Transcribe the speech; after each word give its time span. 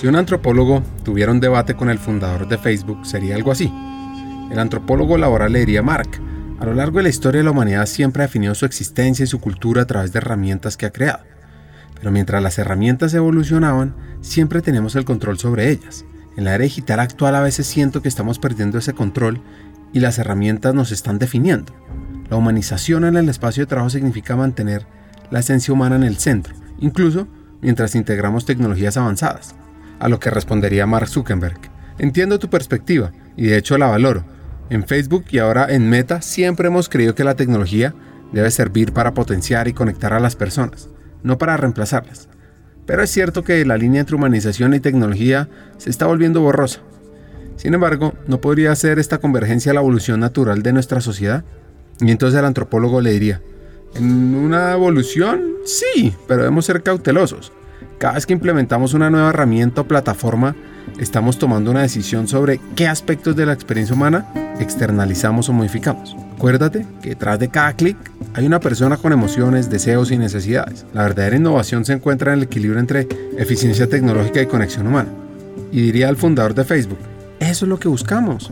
Si 0.00 0.06
un 0.06 0.16
antropólogo 0.16 0.82
tuviera 1.04 1.30
un 1.30 1.40
debate 1.40 1.74
con 1.74 1.90
el 1.90 1.98
fundador 1.98 2.48
de 2.48 2.56
Facebook, 2.56 3.04
sería 3.04 3.34
algo 3.34 3.52
así. 3.52 3.70
El 4.50 4.58
antropólogo 4.58 5.18
laboral 5.18 5.52
le 5.52 5.58
diría 5.58 5.82
Mark, 5.82 6.08
a 6.58 6.64
lo 6.64 6.72
largo 6.72 6.96
de 6.96 7.02
la 7.02 7.08
historia 7.10 7.42
la 7.42 7.50
humanidad 7.50 7.84
siempre 7.84 8.22
ha 8.22 8.26
definido 8.26 8.54
su 8.54 8.64
existencia 8.64 9.24
y 9.24 9.26
su 9.26 9.40
cultura 9.40 9.82
a 9.82 9.86
través 9.86 10.10
de 10.14 10.20
herramientas 10.20 10.78
que 10.78 10.86
ha 10.86 10.90
creado. 10.90 11.24
Pero 11.96 12.10
mientras 12.12 12.42
las 12.42 12.58
herramientas 12.58 13.12
evolucionaban, 13.12 13.94
siempre 14.22 14.62
tenemos 14.62 14.96
el 14.96 15.04
control 15.04 15.38
sobre 15.38 15.68
ellas. 15.68 16.06
En 16.34 16.44
la 16.44 16.54
era 16.54 16.64
digital 16.64 16.98
actual 17.00 17.34
a 17.34 17.42
veces 17.42 17.66
siento 17.66 18.00
que 18.00 18.08
estamos 18.08 18.38
perdiendo 18.38 18.78
ese 18.78 18.94
control 18.94 19.42
y 19.92 20.00
las 20.00 20.18
herramientas 20.18 20.74
nos 20.74 20.92
están 20.92 21.18
definiendo. 21.18 21.74
La 22.30 22.38
humanización 22.38 23.04
en 23.04 23.18
el 23.18 23.28
espacio 23.28 23.64
de 23.64 23.66
trabajo 23.66 23.90
significa 23.90 24.34
mantener 24.34 24.86
la 25.30 25.40
esencia 25.40 25.74
humana 25.74 25.96
en 25.96 26.04
el 26.04 26.16
centro, 26.16 26.54
incluso 26.78 27.28
mientras 27.60 27.94
integramos 27.94 28.46
tecnologías 28.46 28.96
avanzadas. 28.96 29.54
A 30.00 30.08
lo 30.08 30.18
que 30.18 30.30
respondería 30.30 30.86
Mark 30.86 31.08
Zuckerberg. 31.08 31.60
Entiendo 31.98 32.38
tu 32.38 32.50
perspectiva 32.50 33.12
y 33.36 33.46
de 33.46 33.58
hecho 33.58 33.78
la 33.78 33.86
valoro. 33.86 34.24
En 34.70 34.86
Facebook 34.86 35.26
y 35.30 35.38
ahora 35.38 35.66
en 35.70 35.88
Meta 35.88 36.22
siempre 36.22 36.68
hemos 36.68 36.88
creído 36.88 37.14
que 37.14 37.24
la 37.24 37.36
tecnología 37.36 37.94
debe 38.32 38.50
servir 38.50 38.92
para 38.92 39.14
potenciar 39.14 39.68
y 39.68 39.72
conectar 39.72 40.12
a 40.12 40.20
las 40.20 40.36
personas, 40.36 40.88
no 41.22 41.38
para 41.38 41.56
reemplazarlas. 41.56 42.28
Pero 42.86 43.02
es 43.02 43.10
cierto 43.10 43.44
que 43.44 43.64
la 43.64 43.76
línea 43.76 44.00
entre 44.00 44.16
humanización 44.16 44.74
y 44.74 44.80
tecnología 44.80 45.48
se 45.76 45.90
está 45.90 46.06
volviendo 46.06 46.40
borrosa. 46.40 46.80
Sin 47.56 47.74
embargo, 47.74 48.14
¿no 48.26 48.40
podría 48.40 48.74
ser 48.74 48.98
esta 48.98 49.18
convergencia 49.18 49.74
la 49.74 49.80
evolución 49.80 50.20
natural 50.20 50.62
de 50.62 50.72
nuestra 50.72 51.00
sociedad? 51.00 51.44
Y 52.00 52.10
entonces 52.10 52.38
el 52.38 52.46
antropólogo 52.46 53.00
le 53.00 53.10
diría, 53.10 53.42
¿en 53.94 54.34
una 54.34 54.72
evolución? 54.72 55.42
Sí, 55.66 56.14
pero 56.26 56.42
debemos 56.42 56.64
ser 56.64 56.82
cautelosos. 56.82 57.52
Cada 58.00 58.14
vez 58.14 58.24
que 58.24 58.32
implementamos 58.32 58.94
una 58.94 59.10
nueva 59.10 59.28
herramienta 59.28 59.82
o 59.82 59.84
plataforma, 59.84 60.56
estamos 60.98 61.38
tomando 61.38 61.70
una 61.70 61.82
decisión 61.82 62.28
sobre 62.28 62.58
qué 62.74 62.88
aspectos 62.88 63.36
de 63.36 63.44
la 63.44 63.52
experiencia 63.52 63.94
humana 63.94 64.26
externalizamos 64.58 65.50
o 65.50 65.52
modificamos. 65.52 66.16
Acuérdate 66.34 66.86
que 67.02 67.10
detrás 67.10 67.38
de 67.38 67.50
cada 67.50 67.74
clic 67.74 67.98
hay 68.32 68.46
una 68.46 68.58
persona 68.58 68.96
con 68.96 69.12
emociones, 69.12 69.68
deseos 69.68 70.10
y 70.12 70.16
necesidades. 70.16 70.86
La 70.94 71.02
verdadera 71.02 71.36
innovación 71.36 71.84
se 71.84 71.92
encuentra 71.92 72.32
en 72.32 72.38
el 72.38 72.44
equilibrio 72.44 72.80
entre 72.80 73.06
eficiencia 73.36 73.86
tecnológica 73.86 74.40
y 74.40 74.46
conexión 74.46 74.86
humana. 74.86 75.10
Y 75.70 75.82
diría 75.82 76.08
al 76.08 76.16
fundador 76.16 76.54
de 76.54 76.64
Facebook, 76.64 77.00
eso 77.38 77.66
es 77.66 77.68
lo 77.68 77.78
que 77.78 77.88
buscamos. 77.88 78.50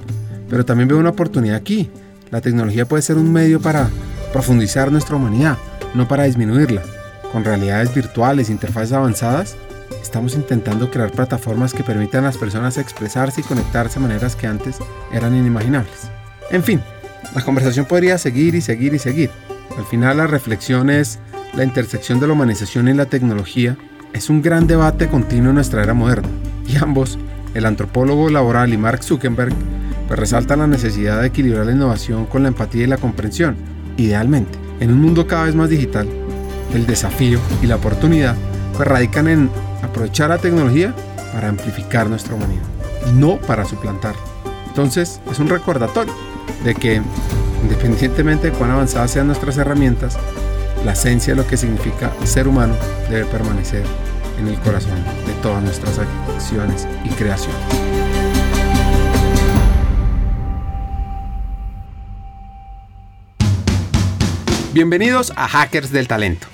Pero 0.50 0.66
también 0.66 0.88
veo 0.88 0.98
una 0.98 1.08
oportunidad 1.08 1.56
aquí. 1.56 1.88
La 2.30 2.42
tecnología 2.42 2.84
puede 2.84 3.02
ser 3.02 3.16
un 3.16 3.32
medio 3.32 3.62
para 3.62 3.88
profundizar 4.30 4.92
nuestra 4.92 5.16
humanidad, 5.16 5.56
no 5.94 6.06
para 6.06 6.24
disminuirla. 6.24 6.82
Con 7.32 7.44
realidades 7.44 7.94
virtuales, 7.94 8.50
interfaces 8.50 8.92
avanzadas, 8.92 9.56
estamos 10.02 10.34
intentando 10.34 10.90
crear 10.90 11.10
plataformas 11.10 11.74
que 11.74 11.84
permitan 11.84 12.24
a 12.24 12.28
las 12.28 12.38
personas 12.38 12.78
expresarse 12.78 13.40
y 13.40 13.44
conectarse 13.44 13.98
de 13.98 14.06
maneras 14.06 14.34
que 14.34 14.46
antes 14.46 14.78
eran 15.12 15.34
inimaginables. 15.34 16.10
En 16.50 16.62
fin, 16.62 16.80
la 17.34 17.42
conversación 17.42 17.86
podría 17.86 18.16
seguir 18.16 18.54
y 18.54 18.60
seguir 18.60 18.94
y 18.94 18.98
seguir. 18.98 19.30
Al 19.76 19.84
final 19.84 20.16
la 20.16 20.26
reflexión 20.26 20.88
es 20.90 21.18
la 21.54 21.64
intersección 21.64 22.20
de 22.20 22.26
la 22.26 22.32
humanización 22.32 22.88
y 22.88 22.94
la 22.94 23.06
tecnología 23.06 23.76
es 24.12 24.30
un 24.30 24.40
gran 24.40 24.66
debate 24.66 25.08
continuo 25.08 25.50
en 25.50 25.56
nuestra 25.56 25.82
era 25.82 25.94
moderna 25.94 26.28
y 26.66 26.76
ambos, 26.76 27.18
el 27.54 27.66
antropólogo 27.66 28.28
laboral 28.28 28.72
y 28.72 28.76
Mark 28.76 29.02
Zuckerberg, 29.02 29.52
pues 30.06 30.18
resaltan 30.18 30.60
la 30.60 30.66
necesidad 30.66 31.20
de 31.20 31.28
equilibrar 31.28 31.66
la 31.66 31.72
innovación 31.72 32.26
con 32.26 32.42
la 32.42 32.48
empatía 32.48 32.84
y 32.84 32.86
la 32.86 32.98
comprensión. 32.98 33.56
Idealmente, 33.96 34.58
en 34.80 34.92
un 34.92 35.00
mundo 35.00 35.26
cada 35.26 35.44
vez 35.44 35.54
más 35.54 35.68
digital, 35.68 36.08
el 36.74 36.86
desafío 36.86 37.40
y 37.62 37.66
la 37.66 37.76
oportunidad 37.76 38.36
pues 38.76 38.88
radican 38.88 39.28
en 39.28 39.50
aprovechar 39.82 40.30
la 40.30 40.38
tecnología 40.38 40.94
para 41.32 41.48
amplificar 41.48 42.08
nuestra 42.08 42.34
humanidad, 42.34 42.62
no 43.14 43.38
para 43.38 43.64
suplantarla. 43.64 44.20
Entonces, 44.66 45.20
es 45.30 45.38
un 45.38 45.48
recordatorio 45.48 46.14
de 46.64 46.74
que, 46.74 47.02
independientemente 47.62 48.50
de 48.50 48.56
cuán 48.56 48.70
avanzadas 48.70 49.10
sean 49.10 49.26
nuestras 49.26 49.56
herramientas, 49.56 50.16
la 50.84 50.92
esencia 50.92 51.34
de 51.34 51.42
lo 51.42 51.46
que 51.46 51.56
significa 51.56 52.12
ser 52.24 52.46
humano 52.46 52.74
debe 53.10 53.24
permanecer 53.26 53.82
en 54.38 54.46
el 54.46 54.58
corazón 54.60 55.02
de 55.26 55.32
todas 55.42 55.62
nuestras 55.62 55.98
acciones 55.98 56.86
y 57.04 57.08
creaciones. 57.10 57.58
Bienvenidos 64.72 65.32
a 65.34 65.48
Hackers 65.48 65.90
del 65.90 66.06
Talento 66.06 66.46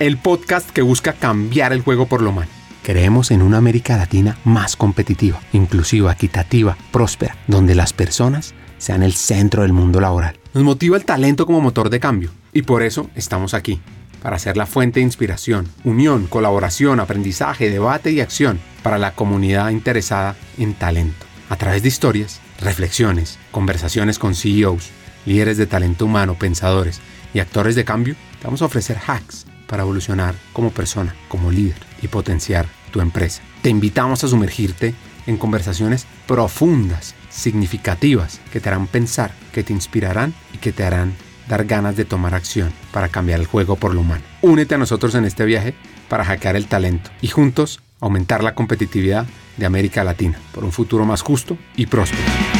el 0.00 0.16
podcast 0.16 0.70
que 0.70 0.80
busca 0.80 1.12
cambiar 1.12 1.74
el 1.74 1.82
juego 1.82 2.06
por 2.06 2.22
lo 2.22 2.30
humano. 2.30 2.50
Creemos 2.82 3.30
en 3.30 3.42
una 3.42 3.58
América 3.58 3.98
Latina 3.98 4.38
más 4.44 4.74
competitiva, 4.74 5.38
inclusiva, 5.52 6.10
equitativa, 6.10 6.78
próspera, 6.90 7.36
donde 7.46 7.74
las 7.74 7.92
personas 7.92 8.54
sean 8.78 9.02
el 9.02 9.12
centro 9.12 9.60
del 9.60 9.74
mundo 9.74 10.00
laboral. 10.00 10.40
Nos 10.54 10.64
motiva 10.64 10.96
el 10.96 11.04
talento 11.04 11.44
como 11.44 11.60
motor 11.60 11.90
de 11.90 12.00
cambio 12.00 12.30
y 12.54 12.62
por 12.62 12.82
eso 12.82 13.10
estamos 13.14 13.52
aquí, 13.52 13.78
para 14.22 14.38
ser 14.38 14.56
la 14.56 14.64
fuente 14.64 15.00
de 15.00 15.04
inspiración, 15.04 15.68
unión, 15.84 16.26
colaboración, 16.28 16.98
aprendizaje, 16.98 17.68
debate 17.68 18.10
y 18.10 18.20
acción 18.20 18.58
para 18.82 18.96
la 18.96 19.12
comunidad 19.12 19.68
interesada 19.68 20.34
en 20.56 20.72
talento. 20.72 21.26
A 21.50 21.56
través 21.56 21.82
de 21.82 21.88
historias, 21.88 22.40
reflexiones, 22.58 23.38
conversaciones 23.50 24.18
con 24.18 24.34
CEOs, 24.34 24.92
líderes 25.26 25.58
de 25.58 25.66
talento 25.66 26.06
humano, 26.06 26.36
pensadores 26.38 27.02
y 27.34 27.40
actores 27.40 27.74
de 27.74 27.84
cambio, 27.84 28.16
vamos 28.42 28.62
a 28.62 28.64
ofrecer 28.64 28.96
hacks 29.06 29.44
para 29.70 29.84
evolucionar 29.84 30.34
como 30.52 30.72
persona, 30.72 31.14
como 31.28 31.52
líder 31.52 31.78
y 32.02 32.08
potenciar 32.08 32.66
tu 32.90 33.00
empresa. 33.00 33.40
Te 33.62 33.70
invitamos 33.70 34.24
a 34.24 34.28
sumergirte 34.28 34.94
en 35.28 35.36
conversaciones 35.36 36.08
profundas, 36.26 37.14
significativas, 37.30 38.40
que 38.52 38.58
te 38.58 38.68
harán 38.68 38.88
pensar, 38.88 39.30
que 39.52 39.62
te 39.62 39.72
inspirarán 39.72 40.34
y 40.52 40.58
que 40.58 40.72
te 40.72 40.82
harán 40.82 41.14
dar 41.48 41.66
ganas 41.66 41.96
de 41.96 42.04
tomar 42.04 42.34
acción 42.34 42.72
para 42.90 43.10
cambiar 43.10 43.38
el 43.38 43.46
juego 43.46 43.76
por 43.76 43.94
lo 43.94 44.00
humano. 44.00 44.24
Únete 44.42 44.74
a 44.74 44.78
nosotros 44.78 45.14
en 45.14 45.24
este 45.24 45.44
viaje 45.44 45.74
para 46.08 46.24
hackear 46.24 46.56
el 46.56 46.66
talento 46.66 47.10
y 47.20 47.28
juntos 47.28 47.80
aumentar 48.00 48.42
la 48.42 48.56
competitividad 48.56 49.26
de 49.56 49.66
América 49.66 50.02
Latina 50.02 50.38
por 50.52 50.64
un 50.64 50.72
futuro 50.72 51.04
más 51.04 51.22
justo 51.22 51.56
y 51.76 51.86
próspero. 51.86 52.59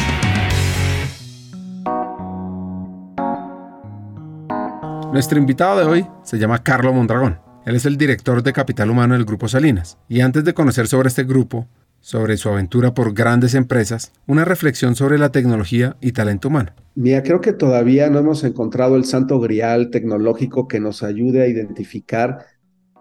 Nuestro 5.11 5.37
invitado 5.37 5.77
de 5.77 5.85
hoy 5.85 6.07
se 6.23 6.39
llama 6.39 6.63
Carlo 6.63 6.93
Mondragón. 6.93 7.37
Él 7.65 7.75
es 7.75 7.85
el 7.85 7.97
director 7.97 8.43
de 8.43 8.53
Capital 8.53 8.89
Humano 8.89 9.13
del 9.13 9.25
Grupo 9.25 9.49
Salinas. 9.49 9.97
Y 10.07 10.21
antes 10.21 10.45
de 10.45 10.53
conocer 10.53 10.87
sobre 10.87 11.09
este 11.09 11.25
grupo, 11.25 11.67
sobre 11.99 12.37
su 12.37 12.47
aventura 12.47 12.93
por 12.93 13.13
grandes 13.13 13.53
empresas, 13.53 14.13
una 14.25 14.45
reflexión 14.45 14.95
sobre 14.95 15.17
la 15.17 15.33
tecnología 15.33 15.97
y 15.99 16.13
talento 16.13 16.47
humano. 16.47 16.71
Mira, 16.95 17.23
creo 17.23 17.41
que 17.41 17.51
todavía 17.51 18.09
no 18.09 18.19
hemos 18.19 18.45
encontrado 18.45 18.95
el 18.95 19.03
santo 19.03 19.41
grial 19.41 19.89
tecnológico 19.89 20.69
que 20.69 20.79
nos 20.79 21.03
ayude 21.03 21.41
a 21.41 21.47
identificar 21.47 22.45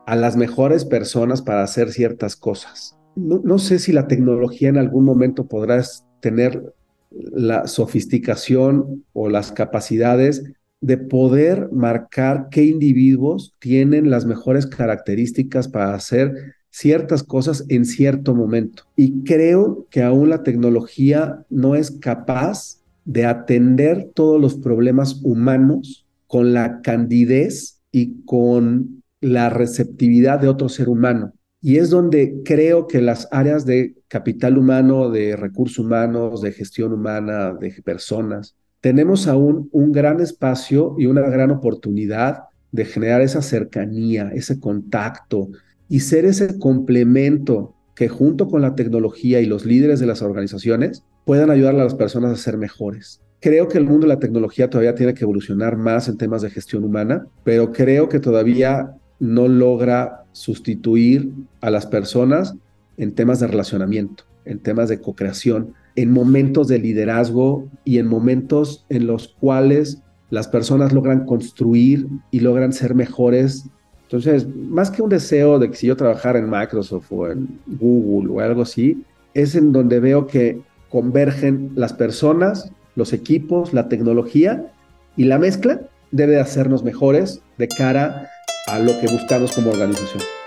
a 0.05 0.17
las 0.17 0.37
mejores 0.37 0.85
personas 0.85 1.43
para 1.43 1.63
hacer 1.63 1.93
ciertas 1.93 2.35
cosas. 2.35 2.99
No, 3.15 3.41
no 3.45 3.59
sé 3.59 3.79
si 3.79 3.93
la 3.93 4.09
tecnología 4.09 4.69
en 4.69 4.79
algún 4.79 5.05
momento 5.05 5.47
podrás 5.47 6.05
tener 6.21 6.75
la 7.13 7.69
sofisticación 7.69 9.05
o 9.13 9.29
las 9.29 9.53
capacidades 9.53 10.43
de 10.81 10.97
poder 10.97 11.71
marcar 11.73 12.49
qué 12.51 12.65
individuos 12.65 13.55
tienen 13.59 14.11
las 14.11 14.25
mejores 14.25 14.67
características 14.67 15.69
para 15.69 15.95
hacer 15.95 16.55
ciertas 16.71 17.23
cosas 17.23 17.65
en 17.69 17.85
cierto 17.85 18.35
momento. 18.35 18.85
Y 18.97 19.25
creo 19.25 19.87
que 19.91 20.03
aún 20.03 20.31
la 20.31 20.43
tecnología 20.43 21.45
no 21.51 21.75
es 21.75 21.91
capaz 21.91 22.81
de 23.05 23.27
atender 23.27 24.11
todos 24.15 24.41
los 24.41 24.55
problemas 24.55 25.21
humanos 25.23 26.07
con 26.27 26.53
la 26.53 26.81
candidez 26.81 27.81
y 27.91 28.23
con 28.25 29.03
la 29.21 29.51
receptividad 29.51 30.41
de 30.41 30.49
otro 30.49 30.69
ser 30.69 30.89
humano. 30.89 31.35
Y 31.61 31.77
es 31.77 31.91
donde 31.91 32.41
creo 32.45 32.87
que 32.87 33.03
las 33.03 33.29
áreas 33.33 33.67
de 33.67 33.97
capital 34.09 34.57
humano, 34.57 35.11
de 35.11 35.37
recursos 35.37 35.79
humanos, 35.79 36.41
de 36.41 36.53
gestión 36.53 36.93
humana, 36.93 37.53
de 37.53 37.71
personas, 37.85 38.57
tenemos 38.81 39.27
aún 39.29 39.69
un 39.73 39.93
gran 39.93 40.21
espacio 40.21 40.95
y 40.99 41.07
una 41.07 41.23
gran 41.23 41.51
oportunidad 41.51 42.45
de 42.73 42.85
generar 42.85 43.21
esa 43.21 43.43
cercanía, 43.43 44.31
ese 44.35 44.59
contacto 44.59 45.49
y 45.89 46.01
ser 46.01 46.25
ese 46.25 46.59
complemento 46.59 47.75
que 47.95 48.09
junto 48.09 48.49
con 48.49 48.63
la 48.63 48.75
tecnología 48.75 49.41
y 49.41 49.47
los 49.47 49.67
líderes 49.67 50.01
de 50.01 50.07
las 50.07 50.23
organizaciones 50.23 51.05
puedan 51.25 51.51
ayudar 51.51 51.75
a 51.75 51.85
las 51.85 51.95
personas 51.95 52.33
a 52.33 52.43
ser 52.43 52.57
mejores. 52.57 53.21
Creo 53.41 53.69
que 53.69 53.79
el 53.79 53.85
mundo 53.85 54.07
de 54.07 54.15
la 54.15 54.19
tecnología 54.19 54.71
todavía 54.71 54.95
tiene 54.95 55.15
que 55.15 55.25
evolucionar 55.25 55.77
más 55.77 56.09
en 56.09 56.17
temas 56.17 56.43
de 56.43 56.51
gestión 56.51 56.85
humana, 56.85 57.27
pero 57.45 57.73
creo 57.73 58.09
que 58.09 58.21
todavía 58.21 58.95
no 59.19 59.49
logra 59.49 60.25
sustituir 60.33 61.33
a 61.61 61.71
las 61.71 61.87
personas 61.87 62.55
en 62.97 63.13
temas 63.13 63.41
de 63.41 63.49
relacionamiento, 63.49 64.25
en 64.45 64.59
temas 64.59 64.89
de 64.89 65.01
co-creación, 65.01 65.75
en 65.97 66.13
momentos 66.13 66.69
de 66.69 66.79
liderazgo 66.79 67.69
y 67.85 67.99
en 67.99 68.07
momentos 68.07 68.85
en 68.89 69.07
los 69.07 69.29
cuales 69.29 70.03
las 70.31 70.49
personas 70.49 70.93
logran 70.93 71.27
construir 71.27 72.07
y 72.31 72.41
logran 72.41 72.73
ser 72.73 72.95
mejores 72.95 73.67
Entonces, 74.05 74.47
más 74.57 74.91
que 74.91 75.03
un 75.03 75.09
deseo 75.09 75.59
de 75.59 75.71
que 75.71 75.77
si 75.77 75.87
yo 75.87 75.97
trabajara 75.97 76.39
en 76.39 76.51
Microsoft 76.51 77.13
o 77.13 77.31
en 77.31 77.61
Google 77.67 78.31
o 78.33 78.41
algo 78.41 78.63
así, 78.63 79.05
es 79.35 79.55
en 79.55 79.73
donde 79.73 80.01
veo 80.01 80.27
que 80.27 80.61
convergen 80.89 81.71
las 81.77 81.93
personas, 81.93 82.73
los 82.97 83.13
equipos, 83.13 83.73
la 83.73 83.89
tecnología 83.89 84.73
y 85.17 85.25
la 85.25 85.39
mezcla 85.39 85.83
debe 86.11 86.41
hacernos 86.41 86.83
mejores 86.83 87.41
de 87.59 87.69
cara 87.69 88.29
a 88.67 88.79
lo 88.79 88.99
que 89.01 89.07
buscamos 89.07 89.53
como 89.53 89.71
organización. 89.71 90.40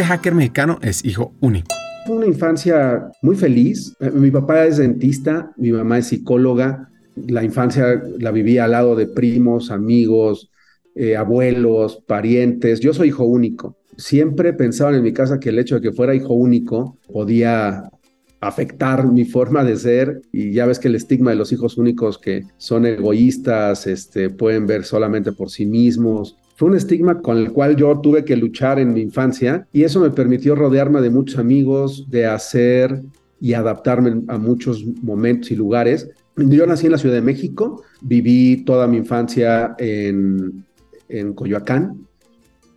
Este 0.00 0.12
hacker 0.14 0.34
mexicano 0.34 0.78
es 0.80 1.04
hijo 1.04 1.34
único. 1.40 1.68
Una 2.08 2.24
infancia 2.24 3.10
muy 3.20 3.36
feliz. 3.36 3.94
Eh, 4.00 4.10
mi 4.10 4.30
papá 4.30 4.64
es 4.64 4.78
dentista, 4.78 5.52
mi 5.58 5.72
mamá 5.72 5.98
es 5.98 6.06
psicóloga. 6.06 6.88
La 7.16 7.44
infancia 7.44 8.02
la 8.18 8.30
viví 8.30 8.56
al 8.56 8.70
lado 8.70 8.96
de 8.96 9.08
primos, 9.08 9.70
amigos, 9.70 10.50
eh, 10.94 11.18
abuelos, 11.18 12.02
parientes. 12.06 12.80
Yo 12.80 12.94
soy 12.94 13.08
hijo 13.08 13.24
único. 13.24 13.76
Siempre 13.98 14.54
pensaban 14.54 14.94
en 14.94 15.02
mi 15.02 15.12
casa 15.12 15.38
que 15.38 15.50
el 15.50 15.58
hecho 15.58 15.74
de 15.74 15.82
que 15.82 15.92
fuera 15.92 16.14
hijo 16.14 16.32
único 16.32 16.96
podía 17.12 17.90
afectar 18.40 19.06
mi 19.06 19.26
forma 19.26 19.64
de 19.64 19.76
ser 19.76 20.22
y 20.32 20.52
ya 20.52 20.64
ves 20.64 20.78
que 20.78 20.88
el 20.88 20.94
estigma 20.94 21.32
de 21.32 21.36
los 21.36 21.52
hijos 21.52 21.76
únicos 21.76 22.16
que 22.16 22.44
son 22.56 22.86
egoístas, 22.86 23.86
este, 23.86 24.30
pueden 24.30 24.66
ver 24.66 24.84
solamente 24.84 25.32
por 25.32 25.50
sí 25.50 25.66
mismos. 25.66 26.38
Fue 26.60 26.68
un 26.68 26.76
estigma 26.76 27.22
con 27.22 27.38
el 27.38 27.52
cual 27.52 27.74
yo 27.74 27.98
tuve 28.00 28.22
que 28.22 28.36
luchar 28.36 28.78
en 28.78 28.92
mi 28.92 29.00
infancia 29.00 29.66
y 29.72 29.84
eso 29.84 29.98
me 29.98 30.10
permitió 30.10 30.54
rodearme 30.54 31.00
de 31.00 31.08
muchos 31.08 31.38
amigos, 31.38 32.04
de 32.10 32.26
hacer 32.26 33.00
y 33.40 33.54
adaptarme 33.54 34.24
a 34.28 34.36
muchos 34.36 34.84
momentos 35.00 35.50
y 35.52 35.56
lugares. 35.56 36.10
Yo 36.36 36.66
nací 36.66 36.84
en 36.84 36.92
la 36.92 36.98
Ciudad 36.98 37.14
de 37.14 37.22
México, 37.22 37.82
viví 38.02 38.62
toda 38.66 38.86
mi 38.86 38.98
infancia 38.98 39.74
en, 39.78 40.66
en 41.08 41.32
Coyoacán, 41.32 42.06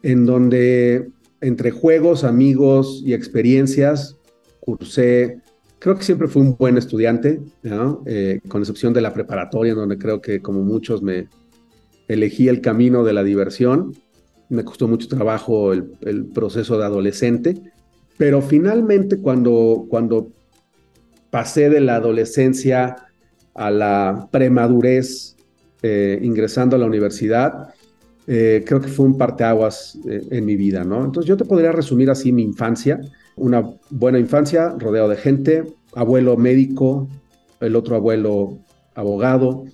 en 0.02 0.26
donde 0.26 1.10
entre 1.42 1.72
juegos, 1.72 2.24
amigos 2.24 3.04
y 3.06 3.14
experiencias 3.14 4.16
cursé 4.62 5.44
Creo 5.84 5.98
que 5.98 6.06
siempre 6.06 6.30
fui 6.30 6.42
un 6.42 6.56
buen 6.56 6.78
estudiante, 6.78 7.42
eh, 8.06 8.40
con 8.48 8.62
excepción 8.62 8.94
de 8.94 9.02
la 9.02 9.14
preparatoria, 9.14 9.74
donde 9.74 9.98
creo 9.98 10.22
que 10.22 10.42
como 10.42 10.62
muchos 10.62 11.02
me 11.04 11.28
elegí 12.08 12.48
el 12.48 12.62
camino 12.62 13.04
de 13.04 13.14
la 13.14 13.24
diversión. 13.24 13.94
Me 14.50 14.64
costó 14.64 14.88
mucho 14.88 15.08
trabajo 15.08 15.74
el, 15.74 16.26
proceso 16.34 16.78
de 16.78 16.86
adolescente, 16.86 17.56
pero 18.18 18.42
finalmente 18.42 19.18
cuando, 19.18 19.86
cuando 19.90 20.32
pasé 21.30 21.70
de 21.70 21.82
la 21.82 21.96
adolescencia 21.96 22.96
a 23.56 23.72
la 23.72 24.28
premadurez, 24.32 25.36
eh, 25.82 26.20
ingresando 26.22 26.76
a 26.76 26.80
la 26.80 26.86
universidad, 26.86 27.70
eh, 28.28 28.64
creo 28.66 28.80
que 28.80 28.88
fue 28.88 29.06
un 29.06 29.18
parteaguas 29.18 29.98
en 30.06 30.46
mi 30.46 30.56
vida, 30.56 30.84
¿no? 30.84 31.04
Entonces 31.04 31.28
yo 31.28 31.36
te 31.36 31.44
podría 31.44 31.72
resumir 31.74 32.10
así 32.10 32.32
mi 32.32 32.44
infancia 32.44 33.02
una 33.36 33.64
buena 33.90 34.20
infancia, 34.20 34.76
rodeado 34.78 35.10
de 35.10 35.18
gente, 35.18 35.64
abuelo 35.96 36.38
médico, 36.38 37.08
el 37.60 37.76
otro 37.76 37.96
abuelo 37.96 38.60
abogado. 38.96 39.66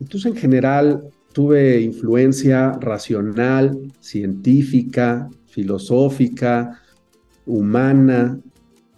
Entonces, 0.00 0.32
en 0.32 0.38
general, 0.38 1.04
tuve 1.32 1.80
influencia 1.80 2.72
racional, 2.80 3.78
científica, 4.00 5.28
filosófica, 5.46 6.80
humana. 7.46 8.38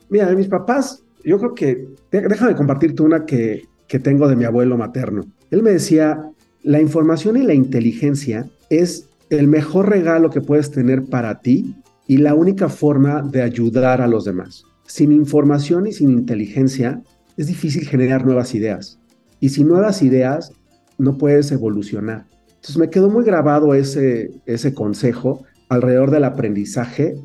Mira, 0.09 0.31
mis 0.35 0.49
papás, 0.49 1.03
yo 1.25 1.39
creo 1.39 1.55
que, 1.55 1.89
déjame 2.11 2.55
compartirte 2.55 3.03
una 3.03 3.25
que, 3.25 3.65
que 3.89 3.99
tengo 3.99 4.29
de 4.29 4.37
mi 4.37 4.45
abuelo 4.45 4.77
materno. 4.77 5.25
Él 5.51 5.63
me 5.63 5.71
decía, 5.71 6.31
la 6.63 6.81
información 6.81 7.37
y 7.37 7.43
la 7.43 7.55
inteligencia 7.55 8.47
es 8.71 9.09
el 9.31 9.49
mejor 9.49 9.89
regalo 9.89 10.31
que 10.31 10.41
puedes 10.41 10.71
tener 10.71 11.05
para 11.05 11.41
ti 11.41 11.75
y 12.07 12.19
la 12.19 12.35
única 12.35 12.69
forma 12.69 13.23
de 13.23 13.43
ayudar 13.43 14.01
a 14.01 14.09
los 14.09 14.25
demás. 14.25 14.65
Sin 14.87 15.13
información 15.13 15.87
y 15.87 15.93
sin 15.93 16.11
inteligencia 16.11 17.03
es 17.37 17.47
difícil 17.47 17.87
generar 17.87 18.25
nuevas 18.25 18.55
ideas. 18.55 18.99
Y 19.41 19.51
sin 19.51 19.69
nuevas 19.69 20.03
ideas 20.03 20.53
no 20.99 21.19
puedes 21.19 21.51
evolucionar. 21.53 22.27
Entonces 22.49 22.79
me 22.79 22.91
quedó 22.91 23.11
muy 23.11 23.25
grabado 23.25 23.75
ese, 23.75 24.31
ese 24.47 24.73
consejo 24.75 25.45
alrededor 25.69 26.11
del 26.11 26.25
aprendizaje, 26.25 27.17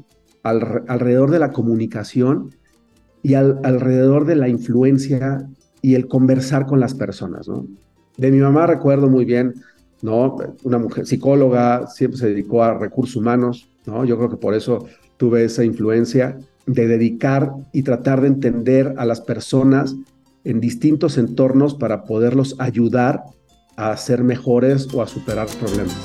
alrededor 0.44 1.32
de 1.32 1.40
la 1.40 1.52
comunicación 1.52 2.56
y 3.22 3.34
alrededor 3.36 4.26
de 4.26 4.36
la 4.36 4.48
influencia 4.48 5.48
y 5.82 5.96
el 5.96 6.08
conversar 6.08 6.66
con 6.66 6.80
las 6.80 6.94
personas. 6.94 7.48
¿no? 7.48 7.68
De 8.18 8.32
mi 8.32 8.40
mamá 8.40 8.68
recuerdo 8.68 9.10
muy 9.10 9.26
bien, 9.26 9.54
¿no? 10.02 10.38
una 10.64 10.78
mujer 10.78 11.06
psicóloga, 11.06 11.88
siempre 11.88 12.18
se 12.18 12.28
dedicó 12.28 12.64
a 12.64 12.78
recursos 12.78 13.16
humanos, 13.16 13.70
yo 13.86 14.18
creo 14.18 14.30
que 14.30 14.38
por 14.38 14.54
eso 14.54 14.86
tuve 15.18 15.44
esa 15.44 15.64
influencia 15.64 16.38
de 16.66 16.88
dedicar 16.88 17.52
y 17.74 17.84
tratar 17.84 18.22
de 18.22 18.28
entender 18.28 18.94
a 18.98 19.06
las 19.06 19.22
personas 19.22 19.96
en 20.44 20.60
distintos 20.60 21.18
entornos 21.18 21.76
para 21.76 22.04
poderlos 22.04 22.56
ayudar 22.60 23.24
a 23.80 23.96
ser 23.96 24.24
mejores 24.24 24.88
o 24.94 25.02
a 25.02 25.08
superar 25.08 25.48
problemas. 25.48 25.96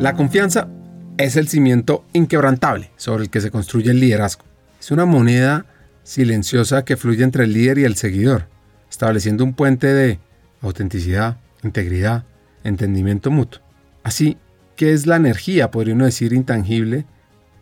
La 0.00 0.14
confianza 0.14 0.68
es 1.16 1.36
el 1.36 1.48
cimiento 1.48 2.04
inquebrantable 2.12 2.90
sobre 2.96 3.24
el 3.24 3.30
que 3.30 3.40
se 3.40 3.52
construye 3.52 3.92
el 3.92 4.00
liderazgo. 4.00 4.44
Es 4.80 4.90
una 4.90 5.04
moneda 5.04 5.66
silenciosa 6.02 6.84
que 6.84 6.96
fluye 6.96 7.22
entre 7.22 7.44
el 7.44 7.52
líder 7.52 7.78
y 7.78 7.84
el 7.84 7.94
seguidor, 7.94 8.46
estableciendo 8.90 9.44
un 9.44 9.54
puente 9.54 9.86
de 9.86 10.18
autenticidad, 10.62 11.38
integridad, 11.62 12.24
entendimiento 12.64 13.30
mutuo. 13.30 13.62
Así, 14.02 14.36
que 14.74 14.92
es 14.92 15.06
la 15.06 15.16
energía, 15.16 15.70
podría 15.70 15.94
uno 15.94 16.06
decir, 16.06 16.32
intangible, 16.32 17.04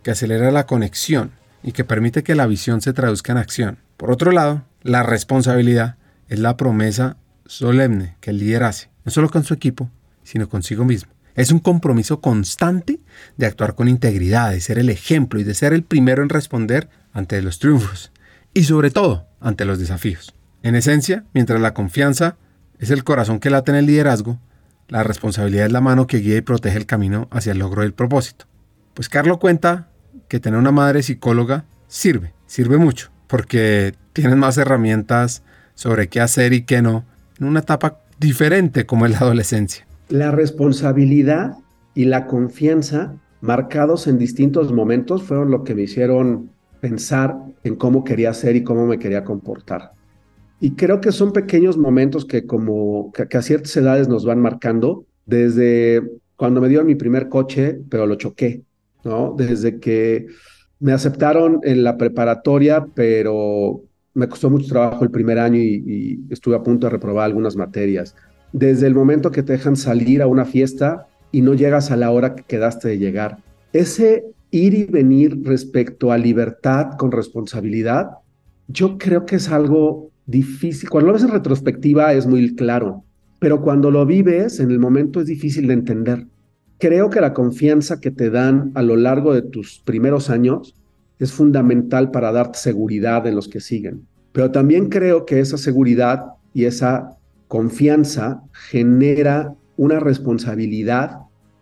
que 0.03 0.13
acelera 0.13 0.51
la 0.51 0.67
conexión 0.67 1.33
y 1.63 1.73
que 1.73 1.85
permite 1.85 2.23
que 2.23 2.35
la 2.35 2.47
visión 2.47 2.81
se 2.81 2.93
traduzca 2.93 3.33
en 3.33 3.39
acción. 3.39 3.79
Por 3.97 4.11
otro 4.11 4.33
lado, 4.33 4.63
la 4.83 5.03
responsabilidad 5.03 5.97
es 6.29 6.39
la 6.39 6.57
promesa 6.57 7.17
solemne 7.49 8.17
que 8.21 8.31
hace, 8.63 8.91
no 9.05 9.13
solo 9.13 9.29
con 9.29 9.45
su 9.45 9.55
equipo, 9.55 9.91
sino 10.23 10.49
consigo 10.49 10.85
mismo. 10.85 11.13
Es 11.35 11.51
un 11.51 11.59
compromiso 11.59 12.21
constante 12.21 12.99
de 13.37 13.47
actuar 13.47 13.75
con 13.75 13.89
integridad, 13.89 14.53
de 14.53 14.61
ser 14.61 14.79
el 14.79 14.89
ejemplo 14.89 15.39
y 15.39 15.45
de 15.45 15.55
ser 15.55 15.73
el 15.73 15.83
primero 15.83 16.23
en 16.23 16.31
responder 16.31 16.89
ante 17.13 17.41
los 17.43 17.59
triunfos 17.59 18.11
y 18.55 18.65
sobre 18.65 18.91
todo 18.91 19.29
ante 19.41 19.67
los 19.67 19.79
desafíos. 19.79 20.35
En 20.63 20.75
esencia, 20.75 21.25
mientras 21.35 21.61
la 21.61 21.75
confianza 21.75 22.37
es 22.79 22.91
el 22.91 23.05
corazón 23.05 23.39
que 23.39 23.51
late 23.51 23.71
en 23.71 23.77
el 23.77 23.87
liderazgo, 23.87 24.41
la 24.89 25.03
responsabilidad 25.03 25.67
es 25.67 25.73
la 25.73 25.81
mano 25.81 26.07
que 26.07 26.19
guía 26.19 26.37
y 26.37 26.41
protege 26.41 26.79
el 26.79 26.87
camino 26.87 27.29
hacia 27.31 27.53
el 27.53 27.59
logro 27.59 27.83
del 27.83 27.93
propósito. 27.93 28.47
Pues 28.95 29.09
Carlos 29.09 29.39
cuenta 29.39 29.91
que 30.29 30.41
tener 30.41 30.59
una 30.59 30.73
madre 30.73 31.03
psicóloga 31.03 31.67
sirve, 31.87 32.33
sirve 32.47 32.79
mucho, 32.79 33.11
porque 33.27 33.95
tienes 34.13 34.37
más 34.37 34.57
herramientas 34.57 35.43
sobre 35.75 36.09
qué 36.09 36.21
hacer 36.21 36.53
y 36.53 36.63
qué 36.63 36.83
no 36.83 37.05
en 37.39 37.47
una 37.47 37.61
etapa 37.61 38.01
diferente 38.19 38.87
como 38.87 39.07
es 39.07 39.13
la 39.13 39.19
adolescencia. 39.19 39.87
La 40.09 40.31
responsabilidad 40.31 41.57
y 41.95 42.05
la 42.05 42.27
confianza 42.27 43.15
marcados 43.41 44.07
en 44.07 44.19
distintos 44.19 44.73
momentos 44.73 45.23
fueron 45.23 45.51
lo 45.51 45.65
que 45.65 45.75
me 45.75 45.83
hicieron 45.83 46.51
pensar 46.81 47.37
en 47.65 47.77
cómo 47.77 48.05
quería 48.05 48.33
ser 48.35 48.57
y 48.57 48.63
cómo 48.63 48.87
me 48.87 48.99
quería 48.99 49.25
comportar. 49.25 49.93
Y 50.61 50.73
creo 50.73 51.01
que 51.01 51.13
son 51.13 51.33
pequeños 51.33 51.77
momentos 51.77 52.25
que 52.25 52.47
como 52.47 53.13
que, 53.13 53.37
a 53.37 53.43
ciertas 53.43 53.77
edades 53.77 54.09
nos 54.09 54.25
van 54.25 54.41
marcando, 54.41 55.05
desde 55.27 56.03
cuando 56.37 56.61
me 56.61 56.69
dieron 56.69 56.87
mi 56.87 56.95
primer 56.95 57.29
coche, 57.29 57.79
pero 57.91 58.07
lo 58.07 58.15
choqué, 58.15 58.63
¿no? 59.05 59.35
Desde 59.37 59.79
que 59.81 60.27
me 60.79 60.93
aceptaron 60.93 61.61
en 61.63 61.83
la 61.83 61.97
preparatoria, 61.97 62.87
pero 62.95 63.83
me 64.17 64.29
costó 64.29 64.51
mucho 64.51 64.67
trabajo 64.67 65.05
el 65.05 65.11
primer 65.11 65.39
año 65.39 65.59
y, 65.59 65.85
y, 65.87 66.33
estuve 66.33 66.57
a 66.57 66.63
punto 66.63 66.87
de 66.87 66.91
reprobar 66.91 67.27
algunas 67.27 67.55
materias. 67.55 68.15
Desde 68.53 68.87
el 68.87 68.95
momento 68.95 69.31
que 69.31 69.43
te 69.43 69.53
dejan 69.53 69.77
salir 69.77 70.23
a 70.23 70.27
una 70.27 70.45
fiesta 70.45 71.07
y 71.31 71.43
no 71.43 71.55
llegas 71.55 71.91
a 71.91 71.97
la 71.97 72.11
hora 72.11 72.35
que 72.35 72.43
quedaste 72.43 72.89
de 72.89 72.99
llegar. 72.99 73.39
Ese 73.73 74.25
ir 74.51 74.75
y 74.75 74.85
venir 74.85 75.43
respecto 75.45 76.13
a 76.13 76.19
libertad 76.19 76.93
con 76.97 77.13
responsabilidad, 77.13 78.11
yo 78.69 78.99
creo 78.99 79.27
que 79.27 79.37
es 79.37 79.51
algo 79.51 80.11
difícil, 80.27 80.89
cuando 80.89 81.09
lo 81.09 81.13
ves 81.15 81.25
en 81.25 81.31
retrospectiva 81.31 82.13
es 82.13 82.27
muy 82.27 82.55
claro, 82.55 83.05
pero 83.39 83.61
cuando 83.61 83.91
lo 83.91 84.07
vives 84.07 84.61
en 84.61 84.71
el 84.71 84.79
momento 84.79 85.21
es 85.21 85.27
difícil 85.27 85.69
de 85.69 85.75
entender. 85.75 86.27
Creo 86.79 87.11
que 87.11 87.21
la 87.21 87.33
confianza 87.33 88.01
que 88.01 88.11
te 88.11 88.31
dan 88.31 88.73
a 88.75 88.83
lo 88.83 88.97
largo 88.97 89.35
de 89.35 89.43
tus 89.43 89.81
primeros 89.85 90.31
años 90.31 90.75
es 91.19 91.33
fundamental 91.33 92.11
para 92.11 92.33
darte 92.33 92.59
seguridad 92.59 93.27
en 93.27 93.35
los 93.35 93.49
que 93.49 93.61
siguen. 93.61 94.07
Pero 94.33 94.51
también 94.51 94.89
creo 94.89 95.25
que 95.25 95.41
esa 95.41 95.57
seguridad 95.57 96.25
y 96.53 96.65
esa 96.65 97.17
confianza 97.49 98.43
genera 98.53 99.55
una 99.77 100.01
responsabilidad 100.01 101.19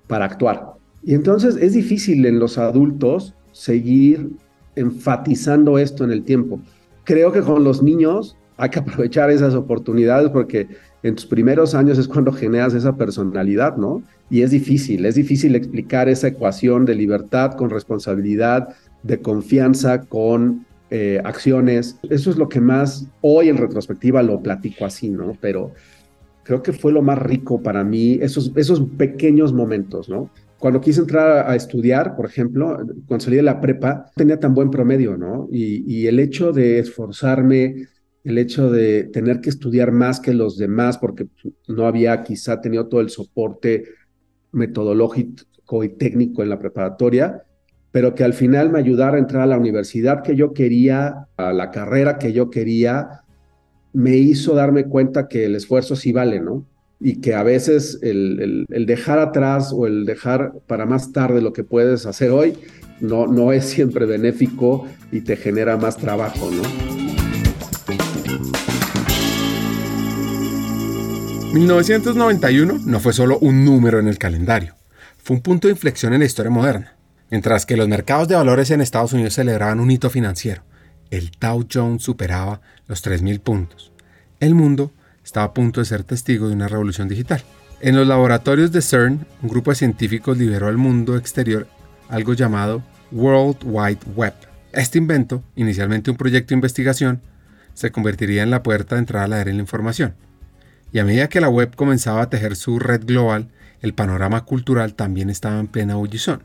para 0.07 0.25
actuar. 0.25 0.75
Y 1.03 1.15
entonces 1.15 1.57
es 1.57 1.75
difícil 1.75 2.25
en 2.27 2.39
los 2.39 2.59
adultos 2.59 3.35
seguir 3.53 4.31
enfatizando 4.77 5.79
esto 5.79 6.05
en 6.05 6.11
el 6.11 6.25
tiempo. 6.25 6.61
Creo 7.05 7.31
que 7.33 7.43
con 7.43 7.63
los 7.63 7.83
niños 7.83 8.37
hay 8.57 8.71
que 8.71 8.79
aprovechar 8.81 9.31
esas 9.31 9.55
oportunidades 9.55 10.31
porque 10.31 10.69
en 11.03 11.15
tus 11.15 11.27
primeros 11.27 11.75
años 11.75 11.99
es 11.99 12.09
cuando 12.09 12.33
generas 12.33 12.73
esa 12.73 12.97
personalidad, 12.97 13.77
¿no? 13.77 14.03
Y 14.31 14.41
es 14.41 14.51
difícil, 14.51 15.05
es 15.05 15.17
difícil 15.17 15.55
explicar 15.55 16.09
esa 16.09 16.29
ecuación 16.29 16.87
de 16.87 16.95
libertad 16.95 17.53
con 17.53 17.69
responsabilidad, 17.69 18.75
de 19.05 19.21
confianza 19.21 20.03
con 20.03 20.67
eh, 20.91 21.21
acciones. 21.25 21.99
Eso 22.11 22.31
es 22.31 22.37
lo 22.37 22.49
que 22.49 22.61
más 22.61 23.07
hoy 23.21 23.49
en 23.49 23.59
retrospectiva 23.59 24.23
lo 24.23 24.43
platico 24.43 24.85
así, 24.85 25.11
¿no? 25.11 25.37
Pero 25.41 25.73
creo 26.43 26.63
que 26.63 26.73
fue 26.73 26.93
lo 26.93 27.03
más 27.03 27.19
rico 27.19 27.63
para 27.63 27.85
mí, 27.85 28.19
esos, 28.21 28.53
esos 28.57 28.83
pequeños 28.97 29.53
momentos, 29.53 30.09
¿no? 30.09 30.31
Cuando 30.59 30.81
quise 30.81 31.01
entrar 31.01 31.51
a 31.51 31.55
estudiar, 31.55 32.17
por 32.17 32.27
ejemplo, 32.27 32.79
cuando 33.07 33.25
salí 33.25 33.37
de 33.37 33.43
la 33.43 33.61
prepa, 33.61 34.11
tenía 34.17 34.41
tan 34.41 34.55
buen 34.55 34.71
promedio, 34.71 35.17
¿no? 35.17 35.49
Y, 35.53 35.85
y 35.87 36.07
el 36.07 36.19
hecho 36.19 36.53
de 36.53 36.79
esforzarme, 36.79 37.87
el 38.25 38.39
hecho 38.39 38.71
de 38.71 39.05
tener 39.05 39.43
que 39.43 39.51
estudiar 39.51 39.93
más 39.93 40.21
que 40.21 40.33
los 40.33 40.57
demás, 40.57 40.97
porque 40.97 41.27
no 41.69 41.87
había 41.87 42.23
quizá 42.23 42.63
tenido 42.63 42.87
todo 42.89 43.03
el 43.03 43.11
soporte 43.11 43.85
metodológico 44.53 45.85
y 45.85 45.91
técnico 45.91 46.43
en 46.43 46.49
la 46.49 46.59
preparatoria, 46.59 47.43
pero 47.95 48.17
que 48.17 48.25
al 48.25 48.35
final 48.35 48.71
me 48.71 48.81
ayudara 48.81 49.15
a 49.15 49.21
entrar 49.21 49.43
a 49.43 49.47
la 49.47 49.57
universidad 49.57 50.25
que 50.25 50.35
yo 50.35 50.53
quería, 50.53 51.29
a 51.37 51.53
la 51.53 51.71
carrera 51.71 52.19
que 52.19 52.33
yo 52.33 52.51
quería, 52.51 53.23
me 53.93 54.17
hizo 54.17 54.57
darme 54.57 54.87
cuenta 54.87 55.29
que 55.29 55.45
el 55.45 55.55
esfuerzo 55.55 55.95
sí 55.95 56.11
vale, 56.11 56.41
¿no? 56.41 56.67
Y 56.99 57.21
que 57.21 57.35
a 57.35 57.45
veces 57.45 58.01
el, 58.03 58.67
el, 58.69 58.87
dejar 58.87 59.21
atrás 59.21 59.73
o 59.73 59.87
el 59.87 60.07
dejar 60.07 60.55
para 60.67 60.87
más 60.87 61.13
tarde 61.13 61.41
lo 61.41 61.53
que 61.53 61.63
puedes 61.63 62.05
hacer 62.05 62.33
hoy 62.33 62.55
no, 62.99 63.29
no 63.29 63.53
es 63.53 63.65
siempre 63.67 64.07
benéfico 64.07 64.89
y 65.13 65.21
te 65.21 65.37
genera 65.37 65.77
más 65.77 65.97
trabajo, 65.97 66.51
¿no? 66.51 66.63
1991 71.53 72.81
no 72.85 72.99
fue 72.99 73.13
solo 73.13 73.39
un 73.39 73.65
número 73.65 74.01
en 74.01 74.09
el 74.09 74.19
calendario, 74.19 74.75
fue 75.23 75.37
un 75.37 75.43
punto 75.45 75.69
de 75.69 75.75
inflexión 75.75 76.13
en 76.13 76.19
la 76.19 76.27
historia 76.27 76.51
moderna. 76.51 76.94
Mientras 77.31 77.67
que 77.67 77.77
los 77.77 77.89
mercados 77.89 78.29
de 78.29 78.37
valores 78.37 78.71
en 78.71 78.81
Estados 78.81 79.13
Unidos 79.13 79.35
celebraban 79.35 79.81
un 79.81 79.91
hito 79.91 80.11
financiero, 80.11 80.63
el 81.11 81.31
Dow 81.41 81.67
Jones 81.73 82.03
superaba 82.03 82.61
los 82.87 83.05
3.000 83.05 83.41
puntos. 83.41 83.93
El 84.41 84.55
mundo 84.55 84.93
estaba 85.25 85.47
a 85.47 85.55
punto 85.55 85.81
de 85.81 85.87
ser 85.87 86.05
testigo 86.05 86.49
de 86.49 86.55
una 86.55 86.69
revolución 86.69 87.09
digital. 87.09 87.43
En 87.81 87.97
los 87.97 88.07
laboratorios 88.07 88.73
de 88.73 88.83
CERN, 88.83 89.27
un 89.43 89.49
grupo 89.49 89.71
de 89.71 89.77
científicos 89.77 90.39
liberó 90.39 90.69
al 90.69 90.77
mundo 90.77 91.17
exterior 91.17 91.67
algo 92.09 92.35
llamado 92.35 92.83
World 93.11 93.59
Wide 93.65 94.01
Web. 94.15 94.35
Este 94.73 94.99
invento, 94.99 95.43
inicialmente 95.57 96.11
un 96.11 96.17
proyecto 96.17 96.49
de 96.51 96.57
investigación, 96.57 97.23
se 97.75 97.91
convertiría 97.91 98.43
en 98.43 98.51
la 98.51 98.63
puerta 98.63 98.95
de 98.95 99.01
entrada 99.01 99.25
a 99.25 99.29
la 99.29 99.41
era 99.41 99.51
de 99.51 99.55
la 99.55 99.61
información. 99.61 100.15
Y 100.93 100.99
a 100.99 101.05
medida 101.05 101.29
que 101.29 101.41
la 101.41 101.49
web 101.49 101.75
comenzaba 101.75 102.23
a 102.23 102.31
tejer 102.31 102.57
su 102.57 102.79
red 102.79 103.05
global, 103.05 103.49
el 103.83 103.95
panorama 103.95 104.45
cultural 104.45 104.95
también 104.95 105.29
estaba 105.29 105.59
en 105.59 105.67
plena 105.67 105.95
ebullición. 105.95 106.43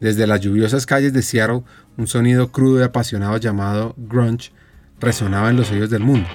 Desde 0.00 0.28
las 0.28 0.40
lluviosas 0.40 0.86
calles 0.86 1.12
de 1.12 1.22
Seattle, 1.22 1.62
un 1.96 2.06
sonido 2.06 2.52
crudo 2.52 2.78
y 2.78 2.84
apasionado 2.84 3.36
llamado 3.38 3.94
grunge 3.96 4.52
resonaba 5.00 5.50
en 5.50 5.56
los 5.56 5.72
oídos 5.72 5.90
del 5.90 6.04
mundo, 6.04 6.28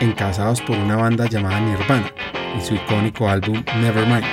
encasados 0.00 0.60
por 0.60 0.76
una 0.76 0.96
banda 0.96 1.26
llamada 1.26 1.58
Nirvana 1.60 2.12
y 2.54 2.60
su 2.62 2.74
icónico 2.74 3.30
álbum 3.30 3.64
Nevermind. 3.80 4.26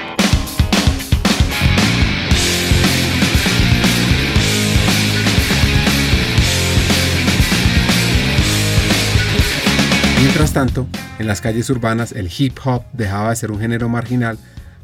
Mientras 10.21 10.51
tanto, 10.51 10.85
en 11.17 11.27
las 11.27 11.39
calles 11.39 11.69
urbanas 11.69 12.11
el 12.11 12.29
hip 12.37 12.57
hop 12.65 12.83
dejaba 12.91 13.29
de 13.29 13.37
ser 13.37 13.51
un 13.51 13.59
género 13.61 13.87
marginal 13.87 14.37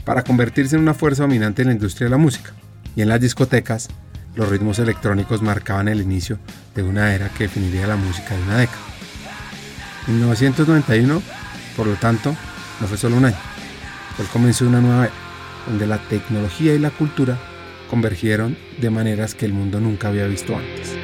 para 0.06 0.24
convertirse 0.24 0.78
en 0.78 0.82
una 0.82 0.94
fuerza 0.94 1.24
dominante 1.24 1.64
en 1.64 1.68
la 1.68 1.74
industria 1.74 2.06
de 2.06 2.12
la 2.12 2.18
música. 2.18 2.54
Y 2.96 3.02
en 3.02 3.10
las 3.10 3.20
discotecas, 3.20 3.90
los 4.36 4.50
ritmos 4.50 4.80
electrónicos 4.80 5.42
marcaban 5.42 5.88
el 5.88 6.02
inicio 6.02 6.40
de 6.76 6.84
una 6.84 7.14
era 7.14 7.30
que 7.30 7.46
definiría 7.46 7.88
la 7.88 7.96
música 7.96 8.36
de 8.36 8.44
una 8.44 8.58
década. 8.58 8.80
En 10.08 10.16
1991, 10.16 11.22
por 11.76 11.88
lo 11.88 11.96
tanto, 11.96 12.36
no 12.80 12.88
fue 12.88 12.98
solo 12.98 13.18
un 13.18 13.26
año, 13.26 13.38
fue 14.16 14.26
el 14.26 14.32
comienzo 14.32 14.66
de 14.66 14.70
una 14.70 14.82
nueva 14.82 15.06
era, 15.06 15.14
donde 15.68 15.88
la 15.88 15.98
tecnología 15.98 16.76
y 16.76 16.80
la 16.80 16.92
cultura 16.92 17.40
convergieron 17.90 18.56
de 18.80 18.90
maneras 18.90 19.36
que 19.36 19.46
el 19.46 19.54
mundo 19.54 19.80
nunca 19.80 20.10
había 20.10 20.28
visto 20.28 20.56
antes. 20.56 20.96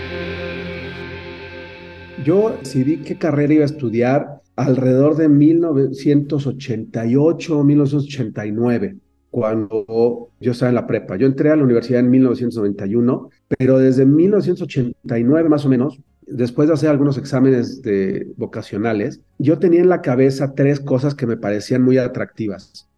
Yo 2.24 2.56
decidí 2.60 2.98
qué 2.98 3.18
carrera 3.18 3.54
iba 3.54 3.64
a 3.64 3.66
estudiar 3.66 4.42
alrededor 4.56 5.16
de 5.16 5.30
1988 5.30 7.58
o 7.58 7.64
1989, 7.64 8.98
cuando 9.32 10.30
yo 10.40 10.52
estaba 10.52 10.70
en 10.70 10.76
la 10.76 10.86
prepa. 10.86 11.16
Yo 11.16 11.26
entré 11.26 11.50
a 11.50 11.56
la 11.56 11.64
universidad 11.64 12.02
en 12.02 12.12
1991, 12.12 13.30
pero 13.58 13.80
desde 13.80 14.06
1989 14.06 15.50
más 15.50 15.66
o 15.66 15.70
menos, 15.70 16.00
después 16.28 16.68
de 16.68 16.74
hacer 16.74 16.90
algunos 16.90 17.18
exámenes 17.18 17.82
de 17.82 18.28
vocacionales, 18.36 19.22
yo 19.40 19.58
tenía 19.58 19.80
en 19.80 19.90
la 19.90 20.02
cabeza 20.02 20.54
tres 20.54 20.82
cosas 20.82 21.16
que 21.16 21.26
me 21.26 21.38
parecían 21.38 21.82
muy 21.82 21.98
atractivas. 21.98 22.90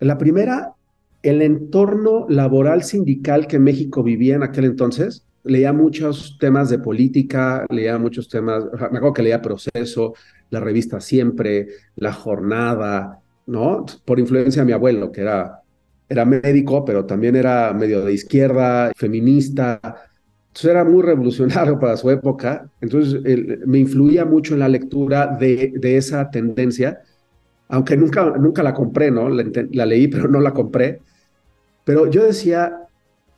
La 0.00 0.18
primera, 0.18 0.72
el 1.22 1.40
entorno 1.40 2.26
laboral 2.28 2.82
sindical 2.82 3.46
que 3.46 3.60
México 3.60 4.02
vivía 4.02 4.34
en 4.34 4.42
aquel 4.42 4.64
entonces 4.64 5.24
leía 5.44 5.72
muchos 5.72 6.38
temas 6.40 6.70
de 6.70 6.78
política, 6.78 7.66
leía 7.68 7.98
muchos 7.98 8.28
temas, 8.28 8.64
me 8.64 8.98
acuerdo 8.98 9.12
que 9.12 9.22
leía 9.22 9.42
Proceso, 9.42 10.14
la 10.50 10.58
revista 10.58 11.00
Siempre, 11.00 11.68
La 11.96 12.12
Jornada, 12.12 13.20
¿no? 13.46 13.84
Por 14.04 14.18
influencia 14.18 14.62
de 14.62 14.66
mi 14.66 14.72
abuelo, 14.72 15.12
que 15.12 15.22
era, 15.22 15.62
era 16.08 16.24
médico, 16.24 16.84
pero 16.84 17.04
también 17.04 17.36
era 17.36 17.72
medio 17.72 18.04
de 18.04 18.12
izquierda, 18.12 18.92
feminista. 18.96 19.80
Entonces 20.48 20.70
era 20.70 20.84
muy 20.84 21.02
revolucionario 21.02 21.78
para 21.78 21.96
su 21.96 22.10
época. 22.10 22.70
Entonces 22.80 23.20
me 23.66 23.78
influía 23.78 24.24
mucho 24.24 24.54
en 24.54 24.60
la 24.60 24.68
lectura 24.68 25.26
de, 25.26 25.72
de 25.76 25.96
esa 25.96 26.30
tendencia, 26.30 27.00
aunque 27.68 27.96
nunca, 27.96 28.24
nunca 28.38 28.62
la 28.62 28.74
compré, 28.74 29.10
¿no? 29.10 29.28
La, 29.28 29.44
la 29.72 29.86
leí, 29.86 30.08
pero 30.08 30.28
no 30.28 30.40
la 30.40 30.52
compré. 30.52 31.00
Pero 31.84 32.10
yo 32.10 32.24
decía, 32.24 32.84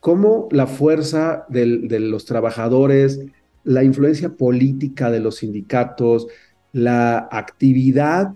cómo 0.07 0.47
la 0.53 0.69
fuerza 0.69 1.47
de 1.49 1.99
los 1.99 2.27
trabajadores, 2.27 3.27
la 3.65 3.83
influencia 3.83 4.29
política 4.29 5.11
de 5.11 5.19
los 5.19 5.39
sindicatos, 5.39 6.29
la 6.73 7.29
actividad 7.33 8.33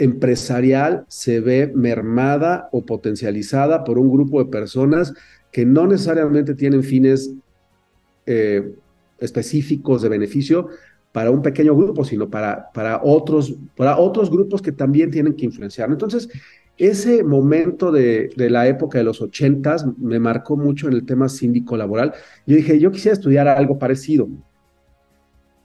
empresarial 0.00 1.04
se 1.08 1.40
ve 1.40 1.70
mermada 1.74 2.68
o 2.72 2.84
potencializada 2.84 3.84
por 3.84 3.98
un 3.98 4.10
grupo 4.10 4.42
de 4.42 4.50
personas 4.50 5.12
que 5.52 5.64
no 5.64 5.86
necesariamente 5.86 6.54
tienen 6.54 6.82
fines 6.82 7.32
eh, 8.26 8.74
específicos 9.18 10.02
de 10.02 10.08
beneficio 10.08 10.68
para 11.12 11.30
un 11.30 11.42
pequeño 11.42 11.76
grupo, 11.76 12.04
sino 12.04 12.30
para, 12.30 12.70
para, 12.72 13.00
otros, 13.02 13.54
para 13.76 13.98
otros 13.98 14.30
grupos 14.30 14.62
que 14.62 14.72
también 14.72 15.10
tienen 15.10 15.34
que 15.34 15.44
influenciar. 15.44 15.90
Entonces, 15.90 16.28
ese 16.78 17.22
momento 17.22 17.92
de, 17.92 18.32
la 18.36 18.66
época 18.66 18.96
de 18.96 19.04
los 19.04 19.20
ochentas 19.20 19.86
me 19.98 20.18
marcó 20.18 20.56
mucho 20.56 20.88
en 20.88 20.94
el 20.94 21.04
tema 21.04 21.28
síndico 21.28 21.76
laboral. 21.76 22.14
Yo 22.46 22.56
dije, 22.56 22.80
yo 22.80 22.90
quisiera 22.90 23.12
estudiar 23.12 23.48
algo 23.48 23.78
parecido, 23.78 24.28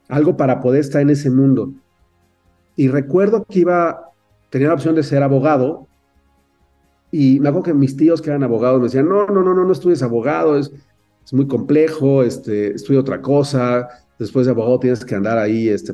algo 0.09 0.35
para 0.35 0.59
poder 0.59 0.81
estar 0.81 1.01
en 1.01 1.11
ese 1.11 1.29
mundo. 1.29 1.73
Y 2.75 2.89
recuerdo 2.89 3.45
que 3.45 3.59
iba, 3.59 4.11
tenía 4.55 4.69
la 4.69 4.75
opción 4.75 4.95
de 4.95 5.03
ser 5.03 5.21
abogado, 5.21 5.85
y 7.11 7.41
me 7.41 7.49
acuerdo 7.49 7.65
que 7.65 7.73
mis 7.73 7.97
tíos 7.97 8.21
que 8.21 8.29
eran 8.29 8.41
abogados 8.43 8.79
me 8.79 8.85
decían, 8.85 9.09
no, 9.09 9.27
no, 9.27 9.43
no, 9.43 9.53
no, 9.53 9.65
no 9.65 9.71
estudies 9.73 10.01
abogado, 10.01 10.57
es, 10.57 10.71
es 11.25 11.33
muy 11.33 11.45
complejo, 11.45 12.23
este, 12.23 12.73
estudia 12.73 13.01
otra 13.01 13.21
cosa, 13.21 13.89
después 14.17 14.45
de 14.45 14.53
abogado 14.53 14.79
tienes 14.79 15.03
que 15.03 15.13
andar 15.13 15.37
ahí 15.37 15.67
este, 15.67 15.93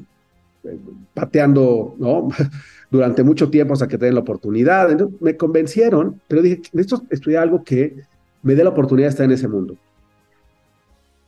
pateando, 1.16 1.96
¿no? 1.98 2.30
durante 2.92 3.24
mucho 3.24 3.50
tiempo 3.50 3.74
hasta 3.74 3.88
que 3.88 3.98
tengan 3.98 4.14
la 4.14 4.22
oportunidad. 4.22 4.92
Entonces, 4.92 5.20
me 5.20 5.36
convencieron, 5.36 6.22
pero 6.28 6.44
dije, 6.44 6.62
necesito 6.72 7.04
estudiar 7.10 7.42
algo 7.42 7.64
que 7.64 7.96
me 8.44 8.54
dé 8.54 8.64
la 8.64 8.70
oportunidad 8.70 9.08
de 9.08 9.10
estar 9.10 9.26
en 9.26 9.32
ese 9.32 9.48
mundo. 9.48 9.76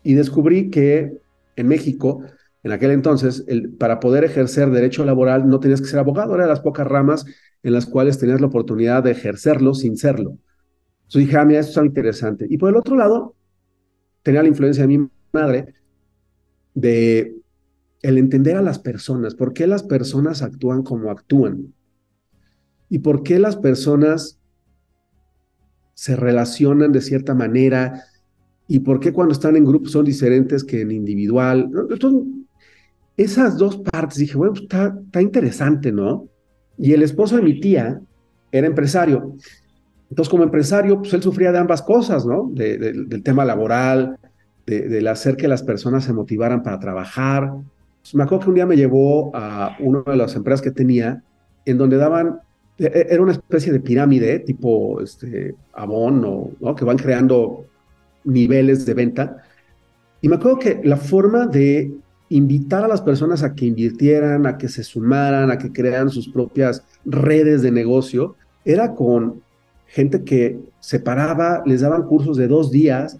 Y 0.03 0.13
descubrí 0.13 0.69
que 0.69 1.17
en 1.55 1.67
México, 1.67 2.21
en 2.63 2.71
aquel 2.71 2.91
entonces, 2.91 3.45
para 3.77 3.99
poder 3.99 4.23
ejercer 4.23 4.71
derecho 4.71 5.03
laboral 5.03 5.47
no 5.47 5.59
tenías 5.59 5.81
que 5.81 5.87
ser 5.87 5.99
abogado, 5.99 6.33
era 6.35 6.43
de 6.43 6.49
las 6.49 6.61
pocas 6.61 6.87
ramas 6.87 7.25
en 7.61 7.73
las 7.73 7.85
cuales 7.85 8.17
tenías 8.17 8.39
la 8.39 8.47
oportunidad 8.47 9.03
de 9.03 9.11
ejercerlo 9.11 9.73
sin 9.73 9.97
serlo. 9.97 10.37
Entonces 11.03 11.27
dije, 11.27 11.37
ah, 11.37 11.45
mira, 11.45 11.59
esto 11.59 11.81
es 11.81 11.85
interesante. 11.85 12.47
Y 12.49 12.57
por 12.57 12.69
el 12.69 12.77
otro 12.77 12.95
lado, 12.95 13.35
tenía 14.21 14.41
la 14.41 14.47
influencia 14.47 14.83
de 14.83 14.97
mi 14.97 15.09
madre 15.33 15.73
de 16.73 17.35
el 18.01 18.17
entender 18.17 18.55
a 18.57 18.61
las 18.61 18.79
personas, 18.79 19.35
por 19.35 19.53
qué 19.53 19.67
las 19.67 19.83
personas 19.83 20.41
actúan 20.41 20.83
como 20.83 21.11
actúan 21.11 21.73
y 22.89 22.99
por 22.99 23.23
qué 23.23 23.39
las 23.39 23.55
personas 23.55 24.39
se 25.93 26.15
relacionan 26.15 26.91
de 26.91 27.01
cierta 27.01 27.33
manera 27.33 28.03
y 28.67 28.79
por 28.79 28.99
qué 28.99 29.13
cuando 29.13 29.33
están 29.33 29.55
en 29.55 29.65
grupo 29.65 29.87
son 29.89 30.05
diferentes 30.05 30.63
que 30.63 30.81
en 30.81 30.91
individual. 30.91 31.69
Esas 33.17 33.57
dos 33.57 33.77
partes 33.77 34.17
dije, 34.17 34.37
bueno, 34.37 34.53
pues, 34.53 34.63
está, 34.63 34.95
está 35.05 35.21
interesante, 35.21 35.91
¿no? 35.91 36.27
Y 36.77 36.93
el 36.93 37.03
esposo 37.03 37.35
de 37.35 37.43
mi 37.43 37.59
tía 37.59 37.99
era 38.51 38.67
empresario. 38.67 39.35
Entonces, 40.09 40.29
como 40.29 40.43
empresario, 40.43 40.99
pues 40.99 41.13
él 41.13 41.23
sufría 41.23 41.51
de 41.51 41.57
ambas 41.57 41.81
cosas, 41.81 42.25
¿no? 42.25 42.49
del 42.53 43.23
tema 43.23 43.45
laboral, 43.45 44.17
de, 44.65 44.87
del 44.87 45.07
hacer 45.07 45.35
que 45.35 45.47
las 45.47 45.63
personas 45.63 46.03
se 46.03 46.13
motivaran 46.13 46.61
para 46.61 46.79
trabajar. 46.79 47.51
Pues, 48.01 48.13
me 48.15 48.23
acuerdo 48.23 48.43
que 48.43 48.49
un 48.49 48.55
día 48.55 48.65
me 48.65 48.75
llevó 48.75 49.35
a 49.35 49.75
una 49.79 50.03
de 50.05 50.15
las 50.15 50.35
empresas 50.35 50.61
que 50.61 50.71
tenía, 50.71 51.23
en 51.65 51.77
donde 51.77 51.97
daban, 51.97 52.39
e, 52.77 52.85
e, 52.85 53.07
era 53.09 53.23
una 53.23 53.31
especie 53.31 53.71
de 53.71 53.79
pirámide, 53.79 54.39
tipo 54.39 55.01
este, 55.01 55.55
Avon, 55.73 56.21
¿no? 56.59 56.75
que 56.75 56.85
van 56.85 56.97
creando 56.97 57.65
niveles 58.23 58.85
de 58.85 58.93
venta. 58.93 59.37
Y 60.21 60.29
me 60.29 60.35
acuerdo 60.35 60.59
que 60.59 60.81
la 60.83 60.97
forma 60.97 61.47
de 61.47 61.91
invitar 62.29 62.83
a 62.83 62.87
las 62.87 63.01
personas 63.01 63.43
a 63.43 63.53
que 63.53 63.65
invirtieran, 63.65 64.45
a 64.47 64.57
que 64.57 64.69
se 64.69 64.83
sumaran, 64.83 65.51
a 65.51 65.57
que 65.57 65.71
crearan 65.71 66.09
sus 66.09 66.29
propias 66.29 66.83
redes 67.05 67.61
de 67.61 67.71
negocio, 67.71 68.35
era 68.65 68.95
con 68.95 69.41
gente 69.87 70.23
que 70.23 70.59
se 70.79 70.99
paraba, 70.99 71.61
les 71.65 71.81
daban 71.81 72.03
cursos 72.03 72.37
de 72.37 72.47
dos 72.47 72.71
días 72.71 73.17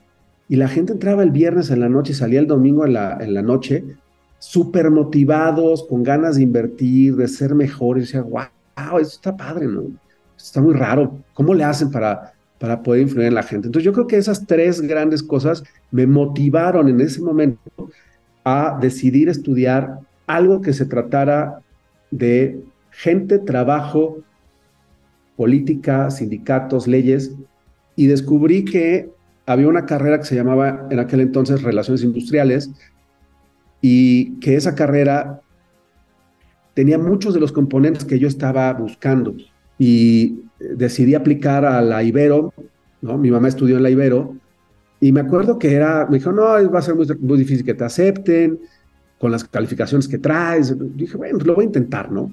y 0.49 0.55
la 0.55 0.67
gente 0.67 0.93
entraba 0.93 1.23
el 1.23 1.31
viernes 1.31 1.69
en 1.69 1.79
la 1.79 1.89
noche 1.89 2.11
y 2.11 2.15
salía 2.15 2.39
el 2.39 2.47
domingo 2.47 2.85
en 2.85 2.93
la, 2.93 3.17
en 3.21 3.33
la 3.33 3.41
noche, 3.41 3.83
súper 4.39 4.91
motivados, 4.91 5.85
con 5.87 6.03
ganas 6.03 6.35
de 6.35 6.43
invertir, 6.43 7.15
de 7.15 7.27
ser 7.27 7.55
mejores. 7.55 8.03
Y 8.03 8.17
decía, 8.17 8.21
wow, 8.21 8.99
eso 8.99 9.11
está 9.15 9.35
padre, 9.35 9.67
¿no? 9.67 9.83
Está 10.37 10.61
muy 10.61 10.73
raro. 10.73 11.17
¿Cómo 11.33 11.53
le 11.53 11.63
hacen 11.63 11.91
para, 11.91 12.33
para 12.59 12.83
poder 12.83 13.03
influir 13.03 13.27
en 13.27 13.35
la 13.35 13.43
gente? 13.43 13.67
Entonces 13.67 13.85
yo 13.85 13.93
creo 13.93 14.07
que 14.07 14.17
esas 14.17 14.45
tres 14.45 14.81
grandes 14.81 15.23
cosas 15.23 15.63
me 15.91 16.05
motivaron 16.05 16.89
en 16.89 16.99
ese 16.99 17.21
momento 17.21 17.82
a 18.43 18.77
decidir 18.79 19.29
estudiar 19.29 19.99
algo 20.27 20.61
que 20.61 20.73
se 20.73 20.85
tratara 20.85 21.59
de 22.11 22.59
gente, 22.91 23.39
trabajo, 23.39 24.19
política, 25.35 26.11
sindicatos, 26.11 26.87
leyes, 26.87 27.35
y 27.95 28.07
descubrí 28.07 28.65
que 28.65 29.09
había 29.45 29.67
una 29.67 29.85
carrera 29.85 30.19
que 30.19 30.25
se 30.25 30.35
llamaba 30.35 30.87
en 30.89 30.99
aquel 30.99 31.21
entonces 31.21 31.63
Relaciones 31.63 32.03
Industriales, 32.03 32.71
y 33.81 34.39
que 34.39 34.55
esa 34.55 34.75
carrera 34.75 35.41
tenía 36.73 36.97
muchos 36.97 37.33
de 37.33 37.39
los 37.39 37.51
componentes 37.51 38.05
que 38.05 38.17
yo 38.17 38.27
estaba 38.27 38.71
buscando. 38.73 39.35
Y 39.77 40.39
decidí 40.59 41.15
aplicar 41.15 41.65
a 41.65 41.81
la 41.81 42.03
Ibero, 42.03 42.53
¿no? 43.01 43.17
Mi 43.17 43.29
mamá 43.29 43.49
estudió 43.49 43.75
en 43.75 43.83
la 43.83 43.89
Ibero, 43.89 44.37
y 45.03 45.11
me 45.11 45.19
acuerdo 45.19 45.59
que 45.59 45.73
era, 45.73 46.07
me 46.09 46.17
dijo, 46.17 46.31
no, 46.31 46.43
va 46.43 46.79
a 46.79 46.81
ser 46.81 46.95
muy, 46.95 47.37
difícil 47.37 47.65
que 47.65 47.73
te 47.73 47.83
acepten 47.83 48.57
con 49.19 49.31
las 49.31 49.43
calificaciones 49.43 50.07
que 50.07 50.17
traes. 50.17 50.73
Dije, 50.95 51.17
bueno, 51.17 51.39
pues 51.39 51.45
lo 51.45 51.55
voy 51.55 51.65
a 51.65 51.67
intentar, 51.67 52.09
¿no? 52.09 52.31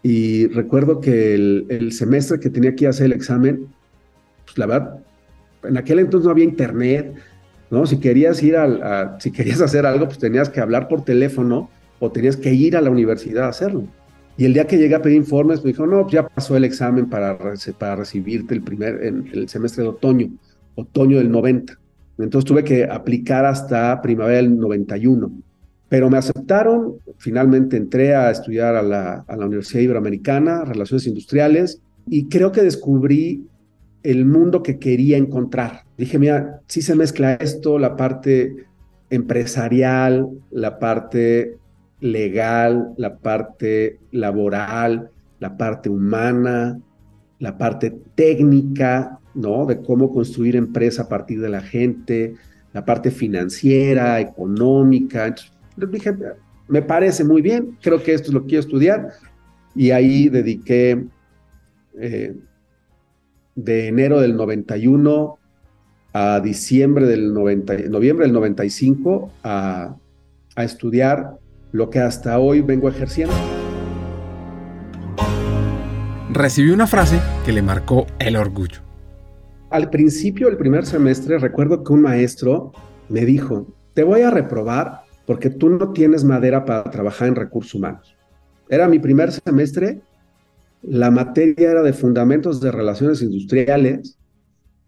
Y 0.00 0.46
recuerdo 0.46 1.00
que 1.00 1.34
el, 1.34 1.90
semestre 1.90 2.38
que 2.38 2.50
tenía 2.50 2.76
que 2.76 2.86
hacer 2.86 3.06
el 3.06 3.14
examen, 3.14 3.66
pues 4.44 4.56
la 4.58 4.66
verdad, 4.66 5.00
en 5.64 5.76
aquel 5.76 5.98
entonces 5.98 6.26
no 6.26 6.30
había 6.30 6.44
internet, 6.44 7.16
¿no? 7.68 7.84
Si 7.84 7.98
querías 7.98 8.40
ir 8.44 8.58
a, 8.58 9.18
si 9.18 9.32
querías 9.32 9.60
hacer 9.60 9.84
algo, 9.84 10.06
pues 10.06 10.18
tenías 10.18 10.48
que 10.48 10.60
hablar 10.60 10.86
por 10.86 11.04
teléfono 11.04 11.68
o 11.98 12.12
tenías 12.12 12.36
que 12.36 12.54
ir 12.54 12.76
a 12.76 12.80
la 12.80 12.90
universidad 12.90 13.46
a 13.46 13.48
hacerlo. 13.48 13.88
Y 14.36 14.44
el 14.44 14.54
día 14.54 14.68
que 14.68 14.78
llegué 14.78 14.94
a 14.94 15.02
pedir 15.02 15.16
informes, 15.16 15.64
me 15.64 15.72
dijo, 15.72 15.84
no, 15.84 16.02
pues 16.02 16.12
ya 16.12 16.28
pasó 16.28 16.56
el 16.56 16.62
examen 16.62 17.10
para, 17.10 17.36
para 17.76 17.96
recibirte 17.96 18.54
el 18.54 18.62
primer, 18.62 19.02
en 19.02 19.28
el 19.32 19.48
semestre 19.48 19.82
de 19.82 19.88
otoño, 19.88 20.28
otoño 20.76 21.18
del 21.18 21.32
90. 21.32 21.80
Entonces 22.18 22.46
tuve 22.46 22.64
que 22.64 22.84
aplicar 22.84 23.44
hasta 23.44 24.00
primavera 24.00 24.36
del 24.36 24.56
91. 24.56 25.32
Pero 25.88 26.10
me 26.10 26.18
aceptaron, 26.18 26.94
finalmente 27.18 27.76
entré 27.76 28.14
a 28.14 28.30
estudiar 28.30 28.74
a 28.74 28.82
la, 28.82 29.24
a 29.26 29.36
la 29.36 29.46
Universidad 29.46 29.82
Iberoamericana, 29.82 30.64
Relaciones 30.64 31.06
Industriales, 31.06 31.80
y 32.08 32.28
creo 32.28 32.52
que 32.52 32.62
descubrí 32.62 33.46
el 34.02 34.26
mundo 34.26 34.62
que 34.62 34.78
quería 34.78 35.16
encontrar. 35.16 35.84
Dije, 35.96 36.18
mira, 36.18 36.60
si 36.66 36.82
se 36.82 36.94
mezcla 36.94 37.34
esto, 37.34 37.78
la 37.78 37.96
parte 37.96 38.66
empresarial, 39.10 40.28
la 40.50 40.78
parte 40.78 41.56
legal, 42.00 42.92
la 42.96 43.16
parte 43.16 43.98
laboral, 44.10 45.10
la 45.40 45.56
parte 45.56 45.88
humana, 45.88 46.78
la 47.38 47.56
parte 47.56 47.96
técnica, 48.14 49.18
¿no? 49.34 49.66
De 49.66 49.80
cómo 49.80 50.12
construir 50.12 50.56
empresa 50.56 51.02
a 51.02 51.08
partir 51.08 51.40
de 51.40 51.48
la 51.48 51.60
gente, 51.60 52.34
la 52.72 52.84
parte 52.84 53.10
financiera, 53.10 54.20
económica. 54.20 55.34
Dije, 55.76 56.14
me 56.68 56.82
parece 56.82 57.24
muy 57.24 57.42
bien, 57.42 57.76
creo 57.82 58.02
que 58.02 58.14
esto 58.14 58.28
es 58.28 58.34
lo 58.34 58.42
que 58.42 58.48
quiero 58.48 58.60
estudiar. 58.60 59.08
Y 59.74 59.90
ahí 59.90 60.28
dediqué 60.28 61.04
eh, 61.98 62.36
de 63.54 63.88
enero 63.88 64.20
del 64.20 64.36
91 64.36 65.38
a 66.12 66.40
diciembre 66.40 67.06
del 67.06 67.34
90, 67.34 67.76
noviembre 67.88 68.26
del 68.26 68.34
95 68.34 69.32
a, 69.42 69.96
a 70.54 70.64
estudiar 70.64 71.38
lo 71.72 71.90
que 71.90 71.98
hasta 71.98 72.38
hoy 72.38 72.60
vengo 72.60 72.88
ejerciendo. 72.88 73.34
Recibí 76.30 76.70
una 76.70 76.86
frase 76.86 77.20
que 77.44 77.52
le 77.52 77.62
marcó 77.62 78.06
el 78.18 78.36
orgullo 78.36 78.83
al 79.74 79.90
principio 79.90 80.46
del 80.46 80.56
primer 80.56 80.86
semestre 80.86 81.36
recuerdo 81.36 81.82
que 81.82 81.92
un 81.92 82.02
maestro 82.02 82.70
me 83.08 83.24
dijo, 83.24 83.66
te 83.92 84.04
voy 84.04 84.20
a 84.20 84.30
reprobar 84.30 85.00
porque 85.26 85.50
tú 85.50 85.68
no 85.68 85.92
tienes 85.92 86.22
madera 86.22 86.64
para 86.64 86.88
trabajar 86.92 87.26
en 87.26 87.34
recursos 87.34 87.74
humanos. 87.74 88.16
Era 88.68 88.86
mi 88.86 89.00
primer 89.00 89.32
semestre, 89.32 90.00
la 90.80 91.10
materia 91.10 91.72
era 91.72 91.82
de 91.82 91.92
fundamentos 91.92 92.60
de 92.60 92.70
relaciones 92.70 93.20
industriales 93.20 94.16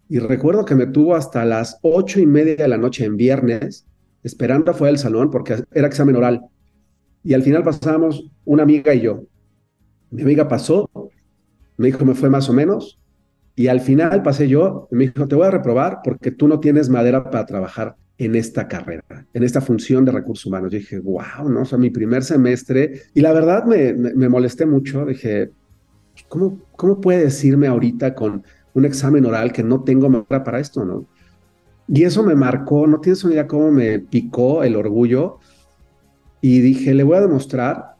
y 0.07 0.19
recuerdo 0.19 0.63
que 0.63 0.75
me 0.75 0.87
tuvo 0.87 1.15
hasta 1.15 1.43
las 1.43 1.79
ocho 1.81 2.21
y 2.21 2.25
media 2.25 2.55
de 2.55 2.69
la 2.69 2.77
noche 2.77 3.03
en 3.03 3.17
viernes 3.17 3.85
esperando 4.23 4.71
afuera 4.71 4.91
del 4.91 4.99
salón 4.99 5.29
porque 5.31 5.65
era 5.73 5.87
examen 5.87 6.15
oral. 6.15 6.45
Y 7.25 7.33
al 7.33 7.43
final 7.43 7.61
pasábamos 7.61 8.31
una 8.45 8.63
amiga 8.63 8.93
y 8.93 9.01
yo. 9.01 9.25
Mi 10.11 10.21
amiga 10.21 10.47
pasó, 10.47 10.89
me 11.75 11.87
dijo, 11.87 12.05
me 12.05 12.15
fue 12.15 12.29
más 12.29 12.49
o 12.49 12.53
menos, 12.53 12.97
y 13.57 13.69
al 13.69 13.81
final 13.81 14.21
pasé 14.21 14.47
yo, 14.47 14.87
y 14.91 14.95
me 14.95 15.07
dijo, 15.07 15.27
te 15.27 15.33
voy 15.33 15.47
a 15.47 15.49
reprobar 15.49 16.01
porque 16.03 16.29
tú 16.29 16.47
no 16.47 16.59
tienes 16.59 16.89
madera 16.89 17.23
para 17.23 17.43
trabajar 17.47 17.95
en 18.19 18.35
esta 18.35 18.67
carrera, 18.67 19.25
en 19.33 19.43
esta 19.43 19.61
función 19.61 20.05
de 20.05 20.11
recursos 20.11 20.45
humanos. 20.45 20.71
Yo 20.71 20.77
dije, 20.77 20.99
wow, 20.99 21.49
¿no? 21.49 21.63
O 21.63 21.65
sea, 21.65 21.79
mi 21.79 21.89
primer 21.89 22.23
semestre. 22.23 23.01
Y 23.15 23.21
la 23.21 23.33
verdad 23.33 23.65
me, 23.65 23.93
me, 23.93 24.29
molesté 24.29 24.67
mucho. 24.67 25.07
Dije, 25.07 25.49
¿cómo, 26.27 26.59
¿cómo 26.75 27.01
puede 27.01 27.23
decirme 27.23 27.65
ahorita 27.65 28.13
con 28.13 28.43
un 28.75 28.85
examen 28.85 29.25
oral 29.25 29.51
que 29.51 29.63
no 29.63 29.83
tengo 29.83 30.07
madera 30.07 30.43
para 30.43 30.59
esto, 30.59 30.85
no? 30.85 31.07
Y 31.87 32.03
eso 32.03 32.21
me 32.21 32.35
marcó, 32.35 32.85
no 32.85 32.99
tienes 32.99 33.23
una 33.23 33.33
idea 33.33 33.47
cómo 33.47 33.71
me 33.71 33.97
picó 33.97 34.63
el 34.63 34.75
orgullo. 34.75 35.39
Y 36.41 36.59
dije, 36.59 36.93
le 36.93 37.01
voy 37.01 37.17
a 37.17 37.21
demostrar 37.21 37.95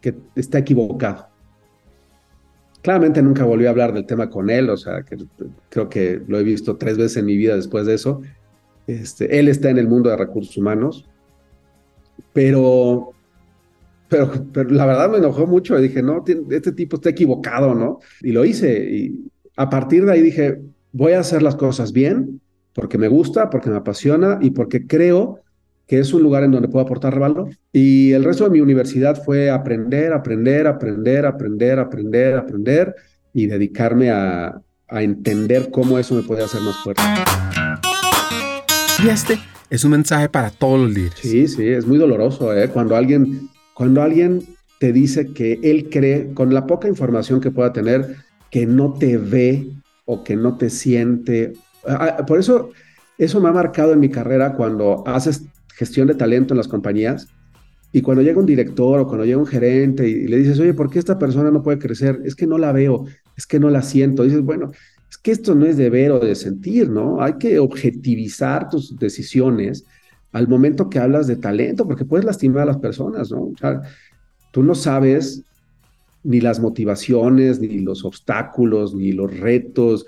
que 0.00 0.16
está 0.34 0.58
equivocado. 0.58 1.27
Claramente 2.88 3.20
nunca 3.20 3.44
volví 3.44 3.66
a 3.66 3.68
hablar 3.68 3.92
del 3.92 4.06
tema 4.06 4.30
con 4.30 4.48
él, 4.48 4.70
o 4.70 4.76
sea, 4.78 5.04
creo 5.68 5.90
que 5.90 6.22
lo 6.26 6.38
he 6.38 6.42
visto 6.42 6.78
tres 6.78 6.96
veces 6.96 7.18
en 7.18 7.26
mi 7.26 7.36
vida 7.36 7.54
después 7.54 7.84
de 7.84 7.92
eso. 7.92 8.22
Este, 8.86 9.38
él 9.38 9.48
está 9.48 9.68
en 9.68 9.76
el 9.76 9.86
mundo 9.86 10.08
de 10.08 10.16
recursos 10.16 10.56
humanos, 10.56 11.04
pero, 12.32 13.10
pero, 14.08 14.32
pero 14.54 14.70
la 14.70 14.86
verdad 14.86 15.10
me 15.10 15.18
enojó 15.18 15.46
mucho 15.46 15.78
y 15.78 15.82
dije, 15.82 16.02
no, 16.02 16.24
este 16.48 16.72
tipo 16.72 16.96
está 16.96 17.10
equivocado, 17.10 17.74
¿no? 17.74 17.98
Y 18.22 18.32
lo 18.32 18.46
hice 18.46 18.82
y 18.90 19.30
a 19.58 19.68
partir 19.68 20.06
de 20.06 20.12
ahí 20.12 20.22
dije, 20.22 20.58
voy 20.92 21.12
a 21.12 21.20
hacer 21.20 21.42
las 21.42 21.56
cosas 21.56 21.92
bien 21.92 22.40
porque 22.72 22.96
me 22.96 23.08
gusta, 23.08 23.50
porque 23.50 23.68
me 23.68 23.76
apasiona 23.76 24.38
y 24.40 24.52
porque 24.52 24.86
creo 24.86 25.40
que 25.88 25.98
es 25.98 26.12
un 26.12 26.22
lugar 26.22 26.44
en 26.44 26.50
donde 26.50 26.68
puedo 26.68 26.84
aportar 26.84 27.18
valor. 27.18 27.48
Y 27.72 28.12
el 28.12 28.22
resto 28.22 28.44
de 28.44 28.50
mi 28.50 28.60
universidad 28.60 29.24
fue 29.24 29.50
aprender, 29.50 30.12
aprender, 30.12 30.66
aprender, 30.66 31.24
aprender, 31.24 31.78
aprender, 31.78 32.36
aprender 32.36 32.94
y 33.32 33.46
dedicarme 33.46 34.10
a, 34.10 34.60
entender 34.90 35.70
cómo 35.70 35.98
eso 35.98 36.14
me 36.14 36.22
puede 36.22 36.44
hacer 36.44 36.62
más 36.62 36.76
fuerte. 36.76 37.02
Y 39.02 39.08
este 39.08 39.38
es 39.68 39.84
un 39.84 39.90
mensaje 39.90 40.28
para 40.28 40.50
todos 40.50 40.80
los 40.80 40.90
líderes. 40.90 41.18
Sí, 41.20 41.46
sí, 41.46 41.66
es 41.66 41.86
muy 41.86 41.98
doloroso, 41.98 42.54
¿eh? 42.54 42.68
Cuando 42.68 42.96
alguien, 42.96 43.50
cuando 43.74 44.02
alguien 44.02 44.42
te 44.80 44.92
dice 44.92 45.32
que 45.32 45.60
él 45.62 45.88
cree, 45.90 46.32
con 46.32 46.54
la 46.54 46.66
poca 46.66 46.88
información 46.88 47.40
que 47.40 47.50
pueda 47.50 47.72
tener, 47.72 48.16
que 48.50 48.66
no 48.66 48.94
te 48.94 49.18
ve 49.18 49.68
o 50.06 50.24
que 50.24 50.36
no 50.36 50.56
te 50.56 50.70
siente. 50.70 51.52
Ah, 51.86 52.16
ah, 52.18 52.26
por 52.26 52.38
eso, 52.38 52.70
eso 53.18 53.40
me 53.40 53.50
ha 53.50 53.52
marcado 53.52 53.92
en 53.92 54.00
mi 54.00 54.08
carrera 54.08 54.54
cuando 54.54 55.02
haces 55.06 55.44
gestión 55.78 56.08
de 56.08 56.14
talento 56.14 56.54
en 56.54 56.58
las 56.58 56.66
compañías. 56.66 57.28
Y 57.92 58.02
cuando 58.02 58.22
llega 58.22 58.40
un 58.40 58.46
director 58.46 58.98
o 58.98 59.06
cuando 59.06 59.24
llega 59.24 59.38
un 59.38 59.46
gerente 59.46 60.08
y, 60.08 60.26
le 60.26 60.38
dices, 60.38 60.58
oye, 60.58 60.74
¿por 60.74 60.90
qué 60.90 60.98
esta 60.98 61.18
persona 61.18 61.52
no 61.52 61.62
puede 61.62 61.78
crecer? 61.78 62.20
Es 62.24 62.34
que 62.34 62.48
no 62.48 62.58
la 62.58 62.72
veo, 62.72 63.06
es 63.36 63.46
que 63.46 63.60
no 63.60 63.70
la 63.70 63.82
siento. 63.82 64.24
dices, 64.24 64.42
bueno, 64.42 64.72
es 65.08 65.16
que 65.16 65.30
esto 65.30 65.54
no 65.54 65.64
es 65.66 65.76
de 65.76 65.88
ver 65.88 66.10
o 66.10 66.18
de 66.18 66.34
sentir, 66.34 66.90
¿no? 66.90 67.22
Hay 67.22 67.34
que 67.34 67.60
objetivizar 67.60 68.68
tus 68.68 68.98
decisiones 68.98 69.86
al 70.32 70.48
momento 70.48 70.90
que 70.90 70.98
hablas 70.98 71.28
de 71.28 71.36
talento, 71.36 71.86
porque 71.86 72.04
puedes 72.04 72.26
lastimar 72.26 72.64
a 72.64 72.72
las 72.72 72.78
personas, 72.78 73.30
¿no? 73.30 73.44
O 73.44 73.54
sea, 73.56 73.80
tú 74.50 74.64
no 74.64 74.74
sabes 74.74 75.44
ni 76.24 76.40
las 76.40 76.58
motivaciones, 76.58 77.60
ni 77.60 77.78
los 77.78 78.04
obstáculos, 78.04 78.94
ni 78.94 79.12
los 79.12 79.38
retos, 79.38 80.04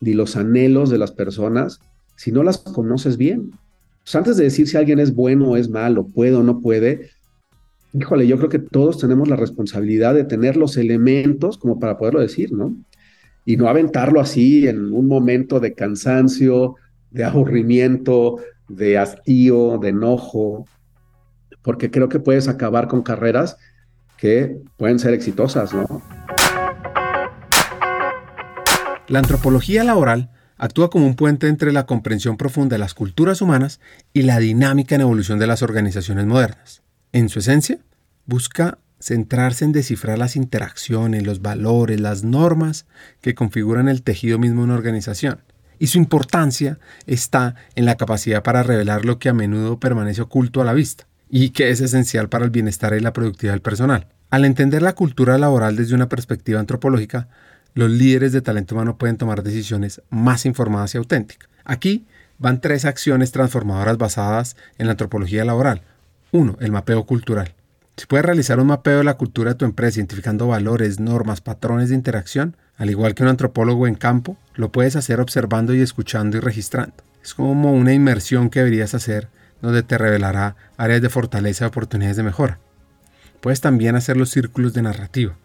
ni 0.00 0.14
los 0.14 0.36
anhelos 0.36 0.90
de 0.90 0.98
las 0.98 1.12
personas 1.12 1.80
si 2.22 2.30
no 2.30 2.42
las 2.42 2.58
conoces 2.58 3.16
bien. 3.16 3.50
Pues 4.04 4.14
antes 4.16 4.36
de 4.36 4.44
decir 4.44 4.68
si 4.68 4.76
alguien 4.76 4.98
es 4.98 5.14
bueno 5.14 5.50
o 5.50 5.56
es 5.56 5.68
malo, 5.68 6.06
puede 6.06 6.34
o 6.34 6.42
no 6.42 6.60
puede, 6.60 7.10
híjole, 7.92 8.26
yo 8.26 8.36
creo 8.36 8.48
que 8.48 8.58
todos 8.58 8.98
tenemos 8.98 9.28
la 9.28 9.36
responsabilidad 9.36 10.14
de 10.14 10.24
tener 10.24 10.56
los 10.56 10.76
elementos 10.76 11.56
como 11.58 11.78
para 11.78 11.98
poderlo 11.98 12.20
decir, 12.20 12.52
¿no? 12.52 12.74
Y 13.44 13.56
no 13.56 13.68
aventarlo 13.68 14.20
así 14.20 14.66
en 14.66 14.92
un 14.92 15.06
momento 15.06 15.60
de 15.60 15.74
cansancio, 15.74 16.76
de 17.10 17.24
aburrimiento, 17.24 18.38
de 18.68 18.98
hastío, 18.98 19.78
de 19.78 19.90
enojo, 19.90 20.66
porque 21.62 21.90
creo 21.90 22.08
que 22.08 22.18
puedes 22.18 22.48
acabar 22.48 22.88
con 22.88 23.02
carreras 23.02 23.56
que 24.16 24.56
pueden 24.76 24.98
ser 24.98 25.14
exitosas, 25.14 25.72
¿no? 25.72 26.02
La 29.08 29.18
antropología 29.18 29.84
laboral 29.84 30.30
actúa 30.56 30.90
como 30.90 31.06
un 31.06 31.16
puente 31.16 31.48
entre 31.48 31.72
la 31.72 31.86
comprensión 31.86 32.36
profunda 32.36 32.74
de 32.74 32.80
las 32.80 32.94
culturas 32.94 33.40
humanas 33.40 33.80
y 34.12 34.22
la 34.22 34.38
dinámica 34.38 34.94
en 34.94 35.00
evolución 35.00 35.38
de 35.38 35.46
las 35.46 35.62
organizaciones 35.62 36.26
modernas. 36.26 36.82
En 37.12 37.28
su 37.28 37.40
esencia, 37.40 37.78
busca 38.26 38.78
centrarse 39.00 39.64
en 39.64 39.72
descifrar 39.72 40.18
las 40.18 40.36
interacciones, 40.36 41.24
los 41.24 41.42
valores, 41.42 42.00
las 42.00 42.22
normas 42.22 42.86
que 43.20 43.34
configuran 43.34 43.88
el 43.88 44.02
tejido 44.02 44.38
mismo 44.38 44.60
de 44.60 44.64
una 44.64 44.74
organización. 44.74 45.40
Y 45.78 45.88
su 45.88 45.98
importancia 45.98 46.78
está 47.06 47.56
en 47.74 47.84
la 47.84 47.96
capacidad 47.96 48.42
para 48.42 48.62
revelar 48.62 49.04
lo 49.04 49.18
que 49.18 49.28
a 49.28 49.34
menudo 49.34 49.80
permanece 49.80 50.22
oculto 50.22 50.60
a 50.60 50.64
la 50.64 50.72
vista 50.72 51.08
y 51.28 51.50
que 51.50 51.70
es 51.70 51.80
esencial 51.80 52.28
para 52.28 52.44
el 52.44 52.50
bienestar 52.50 52.94
y 52.94 53.00
la 53.00 53.12
productividad 53.12 53.54
del 53.54 53.62
personal. 53.62 54.06
Al 54.30 54.44
entender 54.44 54.80
la 54.80 54.94
cultura 54.94 55.36
laboral 55.38 55.76
desde 55.76 55.94
una 55.94 56.08
perspectiva 56.08 56.60
antropológica, 56.60 57.28
los 57.74 57.90
líderes 57.90 58.32
de 58.32 58.42
talento 58.42 58.74
humano 58.74 58.96
pueden 58.96 59.16
tomar 59.16 59.42
decisiones 59.42 60.02
más 60.10 60.44
informadas 60.44 60.94
y 60.94 60.98
auténticas. 60.98 61.48
Aquí 61.64 62.06
van 62.38 62.60
tres 62.60 62.84
acciones 62.84 63.32
transformadoras 63.32 63.98
basadas 63.98 64.56
en 64.78 64.86
la 64.86 64.92
antropología 64.92 65.44
laboral. 65.44 65.82
Uno, 66.32 66.56
el 66.60 66.72
mapeo 66.72 67.04
cultural. 67.04 67.54
Si 67.96 68.06
puedes 68.06 68.26
realizar 68.26 68.58
un 68.58 68.68
mapeo 68.68 68.98
de 68.98 69.04
la 69.04 69.16
cultura 69.16 69.52
de 69.52 69.56
tu 69.56 69.64
empresa 69.64 70.00
identificando 70.00 70.48
valores, 70.48 70.98
normas, 70.98 71.40
patrones 71.40 71.90
de 71.90 71.94
interacción, 71.94 72.56
al 72.76 72.90
igual 72.90 73.14
que 73.14 73.22
un 73.22 73.28
antropólogo 73.28 73.86
en 73.86 73.94
campo, 73.94 74.36
lo 74.54 74.72
puedes 74.72 74.96
hacer 74.96 75.20
observando 75.20 75.74
y 75.74 75.80
escuchando 75.80 76.36
y 76.36 76.40
registrando. 76.40 76.94
Es 77.22 77.34
como 77.34 77.72
una 77.72 77.92
inmersión 77.92 78.50
que 78.50 78.60
deberías 78.60 78.94
hacer 78.94 79.28
donde 79.60 79.82
te 79.82 79.96
revelará 79.96 80.56
áreas 80.76 81.00
de 81.00 81.08
fortaleza 81.08 81.64
y 81.64 81.68
oportunidades 81.68 82.16
de 82.16 82.24
mejora. 82.24 82.58
Puedes 83.40 83.60
también 83.60 83.94
hacer 83.94 84.16
los 84.16 84.30
círculos 84.30 84.72
de 84.72 84.82
narrativa 84.82 85.36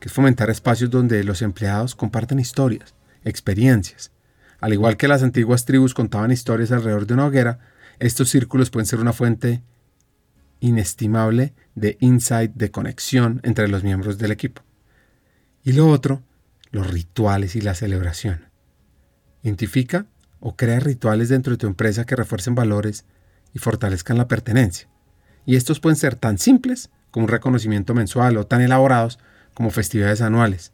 que 0.00 0.08
es 0.08 0.12
fomentar 0.12 0.50
espacios 0.50 0.90
donde 0.90 1.22
los 1.24 1.42
empleados 1.42 1.94
comparten 1.94 2.38
historias, 2.38 2.94
experiencias. 3.24 4.12
Al 4.60 4.72
igual 4.72 4.96
que 4.96 5.08
las 5.08 5.22
antiguas 5.22 5.64
tribus 5.64 5.94
contaban 5.94 6.30
historias 6.30 6.72
alrededor 6.72 7.06
de 7.06 7.14
una 7.14 7.26
hoguera, 7.26 7.58
estos 7.98 8.28
círculos 8.28 8.70
pueden 8.70 8.86
ser 8.86 9.00
una 9.00 9.12
fuente 9.12 9.62
inestimable 10.60 11.54
de 11.74 11.96
insight, 12.00 12.52
de 12.54 12.70
conexión 12.70 13.40
entre 13.44 13.68
los 13.68 13.84
miembros 13.84 14.18
del 14.18 14.32
equipo. 14.32 14.62
Y 15.64 15.72
lo 15.72 15.88
otro, 15.88 16.22
los 16.70 16.86
rituales 16.88 17.56
y 17.56 17.60
la 17.60 17.74
celebración. 17.74 18.46
Identifica 19.42 20.06
o 20.40 20.56
crea 20.56 20.80
rituales 20.80 21.28
dentro 21.28 21.52
de 21.52 21.58
tu 21.58 21.66
empresa 21.66 22.04
que 22.04 22.16
refuercen 22.16 22.54
valores 22.54 23.04
y 23.54 23.58
fortalezcan 23.58 24.18
la 24.18 24.28
pertenencia. 24.28 24.88
Y 25.46 25.56
estos 25.56 25.80
pueden 25.80 25.96
ser 25.96 26.16
tan 26.16 26.38
simples 26.38 26.90
como 27.10 27.24
un 27.24 27.30
reconocimiento 27.30 27.94
mensual 27.94 28.36
o 28.36 28.46
tan 28.46 28.60
elaborados 28.60 29.18
como 29.58 29.70
festividades 29.70 30.22
anuales 30.22 30.72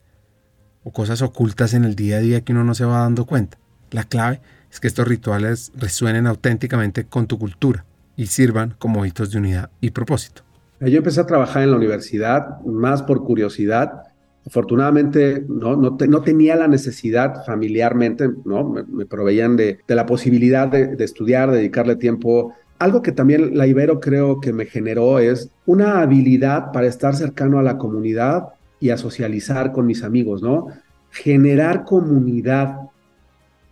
o 0.82 0.92
cosas 0.92 1.22
ocultas 1.22 1.72
en 1.72 1.84
el 1.84 1.96
día 1.96 2.18
a 2.18 2.20
día 2.20 2.42
que 2.42 2.52
uno 2.52 2.64
no 2.64 2.74
se 2.74 2.84
va 2.84 2.98
dando 2.98 3.24
cuenta. 3.24 3.56
La 3.90 4.04
clave 4.04 4.42
es 4.70 4.78
que 4.78 4.88
estos 4.88 5.08
rituales 5.08 5.72
resuenen 5.74 6.26
auténticamente 6.26 7.06
con 7.06 7.26
tu 7.26 7.38
cultura 7.38 7.86
y 8.14 8.26
sirvan 8.26 8.74
como 8.78 9.06
hitos 9.06 9.30
de 9.30 9.38
unidad 9.38 9.70
y 9.80 9.92
propósito. 9.92 10.42
Yo 10.80 10.98
empecé 10.98 11.22
a 11.22 11.24
trabajar 11.24 11.62
en 11.62 11.70
la 11.70 11.78
universidad 11.78 12.60
más 12.66 13.02
por 13.02 13.24
curiosidad. 13.24 14.02
Afortunadamente 14.46 15.42
no, 15.48 15.76
no, 15.76 16.20
tenía 16.22 16.54
la 16.54 16.68
necesidad 16.68 17.42
familiarmente, 17.46 18.28
¿no? 18.44 18.68
me, 18.68 19.06
proveían 19.06 19.56
de, 19.56 19.78
la 19.88 20.04
posibilidad 20.04 20.68
de, 20.68 20.88
de 20.88 21.04
estudiar, 21.04 21.50
de 21.50 21.56
dedicarle 21.56 21.96
tiempo 21.96 22.52
algo 22.78 23.00
que 23.00 23.12
también 23.12 23.56
la 23.56 23.66
Ibero 23.66 23.98
creo 23.98 24.40
que 24.40 24.52
me 24.52 24.66
generó 24.66 25.20
es 25.20 25.48
una 25.64 26.02
habilidad 26.02 26.72
para 26.72 26.86
estar 26.86 27.14
cercano 27.14 27.58
a 27.58 27.62
la 27.62 27.78
comunidad 27.78 28.48
y 28.84 28.90
a 28.90 28.98
socializar 28.98 29.72
con 29.72 29.86
mis 29.86 30.02
amigos, 30.02 30.42
¿no? 30.42 30.66
Generar 31.10 31.84
comunidad 31.84 32.80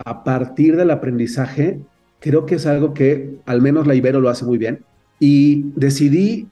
a 0.03 0.25
partir 0.25 0.75
del 0.75 0.91
aprendizaje, 0.91 1.81
creo 2.19 2.47
que 2.47 2.55
es 2.55 2.65
algo 2.65 2.95
que 2.95 3.37
al 3.45 3.61
menos 3.61 3.87
la 3.87 3.95
Ibero 3.95 4.23
lo 4.23 4.31
hace 4.31 4.47
muy 4.47 4.57
bien. 4.57 4.87
Y 5.21 5.65
decidí 5.77 6.49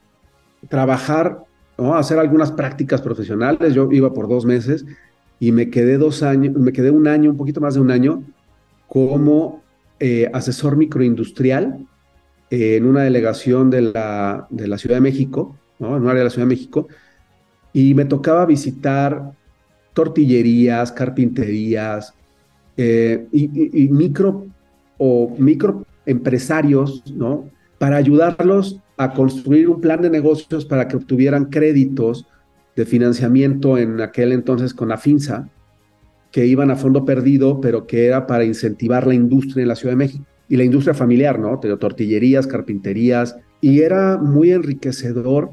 trabajar, 0.69 1.39
¿no? 1.79 1.95
hacer 1.95 2.19
algunas 2.19 2.53
prácticas 2.53 3.01
profesionales. 3.01 3.73
Yo 3.73 3.89
iba 3.93 4.13
por 4.13 4.29
dos 4.29 4.45
meses 4.45 4.85
y 5.39 5.53
me 5.53 5.71
quedé 5.71 5.97
dos 5.97 6.23
años, 6.23 6.55
me 6.55 6.75
quedé 6.75 6.91
un 6.91 7.09
año, 7.09 7.31
un 7.31 7.39
poquito 7.39 7.63
más 7.63 7.77
de 7.77 7.81
un 7.81 7.91
año, 7.91 8.23
como 8.89 9.63
eh, 10.01 10.31
asesor 10.35 10.77
microindustrial 10.77 11.87
eh, 12.51 12.77
en 12.77 12.85
una 12.85 13.05
delegación 13.05 13.71
de 13.71 13.81
la, 13.81 14.47
de 14.51 14.69
la 14.69 14.77
Ciudad 14.77 14.97
de 14.97 15.01
México, 15.01 15.57
¿no? 15.79 15.97
en 15.97 16.03
un 16.03 16.09
área 16.11 16.19
de 16.19 16.25
la 16.25 16.31
Ciudad 16.31 16.47
de 16.47 16.55
México, 16.55 16.89
y 17.73 17.95
me 17.95 18.05
tocaba 18.05 18.47
visitar 18.47 19.33
tortillerías, 19.93 20.93
carpinterías 20.93 22.15
eh, 22.77 23.27
y, 23.33 23.89
micro 23.89 24.47
o 24.99 25.35
microempresarios, 25.39 27.03
¿no? 27.13 27.49
Para 27.79 27.97
ayudarlos 27.97 28.81
a 28.97 29.13
construir 29.13 29.69
un 29.69 29.81
plan 29.81 30.03
de 30.03 30.11
negocios 30.11 30.65
para 30.65 30.87
que 30.87 30.97
obtuvieran 30.97 31.47
créditos 31.47 32.27
de 32.77 32.85
financiamiento 32.85 33.79
en 33.79 34.01
aquel 34.01 34.33
entonces 34.33 34.75
con 34.75 34.89
la 34.89 34.99
FINSA, 34.99 35.49
que 36.31 36.47
iban 36.47 36.71
a 36.71 36.77
fondo 36.77 37.05
perdido, 37.05 37.61
pero 37.61 37.87
que 37.87 38.07
era 38.07 38.27
para 38.27 38.45
incentivar 38.45 39.07
la 39.07 39.15
industria 39.15 39.63
en 39.63 39.69
la 39.69 39.77
Ciudad 39.77 39.93
de 39.93 40.05
México 40.05 40.25
y 40.49 40.57
la 40.57 40.65
industria 40.65 40.95
familiar, 40.95 41.39
¿no? 41.39 41.59
Tortillerías, 41.59 42.47
carpinterías, 42.47 43.37
y 43.61 43.81
era 43.81 44.17
muy 44.19 44.53
enriquecedor 44.53 45.51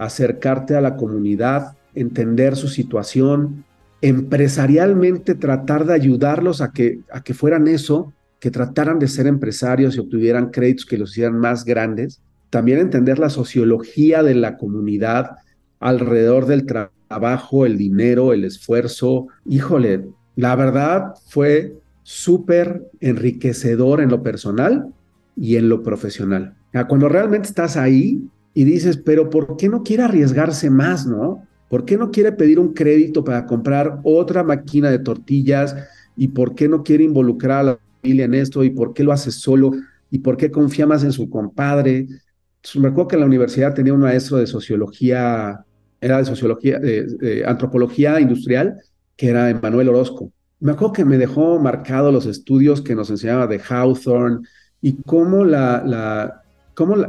acercarte 0.00 0.74
a 0.76 0.80
la 0.80 0.96
comunidad, 0.96 1.76
entender 1.94 2.56
su 2.56 2.68
situación, 2.68 3.64
empresarialmente 4.00 5.34
tratar 5.34 5.84
de 5.84 5.92
ayudarlos 5.92 6.62
a 6.62 6.72
que, 6.72 7.00
a 7.12 7.22
que 7.22 7.34
fueran 7.34 7.68
eso, 7.68 8.14
que 8.40 8.50
trataran 8.50 8.98
de 8.98 9.08
ser 9.08 9.26
empresarios 9.26 9.94
y 9.94 10.00
obtuvieran 10.00 10.50
créditos 10.50 10.86
que 10.86 10.96
los 10.96 11.10
hicieran 11.10 11.38
más 11.38 11.66
grandes. 11.66 12.22
También 12.48 12.78
entender 12.78 13.18
la 13.18 13.28
sociología 13.28 14.22
de 14.22 14.34
la 14.34 14.56
comunidad 14.56 15.32
alrededor 15.80 16.46
del 16.46 16.64
trabajo, 16.64 17.66
el 17.66 17.76
dinero, 17.76 18.32
el 18.32 18.44
esfuerzo. 18.44 19.26
Híjole, 19.44 20.06
la 20.34 20.56
verdad 20.56 21.12
fue 21.28 21.74
súper 22.02 22.88
enriquecedor 23.00 24.00
en 24.00 24.08
lo 24.08 24.22
personal 24.22 24.94
y 25.36 25.56
en 25.56 25.68
lo 25.68 25.82
profesional. 25.82 26.54
Cuando 26.88 27.10
realmente 27.10 27.48
estás 27.48 27.76
ahí, 27.76 28.24
y 28.54 28.64
dices, 28.64 28.96
pero 28.96 29.30
¿por 29.30 29.56
qué 29.56 29.68
no 29.68 29.82
quiere 29.82 30.02
arriesgarse 30.02 30.70
más, 30.70 31.06
no? 31.06 31.46
¿Por 31.68 31.84
qué 31.84 31.96
no 31.96 32.10
quiere 32.10 32.32
pedir 32.32 32.58
un 32.58 32.74
crédito 32.74 33.22
para 33.22 33.46
comprar 33.46 34.00
otra 34.02 34.42
máquina 34.42 34.90
de 34.90 34.98
tortillas? 34.98 35.76
¿Y 36.16 36.28
por 36.28 36.54
qué 36.54 36.68
no 36.68 36.82
quiere 36.82 37.04
involucrar 37.04 37.60
a 37.60 37.62
la 37.62 37.78
familia 38.00 38.24
en 38.24 38.34
esto? 38.34 38.64
¿Y 38.64 38.70
por 38.70 38.92
qué 38.92 39.04
lo 39.04 39.12
hace 39.12 39.30
solo? 39.30 39.70
¿Y 40.10 40.18
por 40.18 40.36
qué 40.36 40.50
confía 40.50 40.86
más 40.86 41.04
en 41.04 41.12
su 41.12 41.30
compadre? 41.30 42.08
me 42.74 42.88
acuerdo 42.88 43.08
que 43.08 43.16
en 43.16 43.20
la 43.20 43.26
universidad 43.26 43.72
tenía 43.72 43.94
un 43.94 44.00
maestro 44.00 44.36
de 44.36 44.46
sociología, 44.46 45.64
era 46.00 46.18
de 46.18 46.24
sociología, 46.24 46.78
de, 46.78 47.44
antropología 47.46 48.20
industrial, 48.20 48.80
que 49.16 49.28
era 49.28 49.48
Emanuel 49.48 49.88
Orozco. 49.88 50.32
Me 50.58 50.72
acuerdo 50.72 50.92
que 50.92 51.04
me 51.04 51.16
dejó 51.16 51.58
marcado 51.58 52.12
los 52.12 52.26
estudios 52.26 52.82
que 52.82 52.94
nos 52.94 53.08
enseñaba 53.08 53.46
de 53.46 53.60
Hawthorne 53.60 54.46
y 54.82 55.02
cómo 55.02 55.44
la, 55.44 56.42
cómo 56.74 56.96
la, 56.96 57.08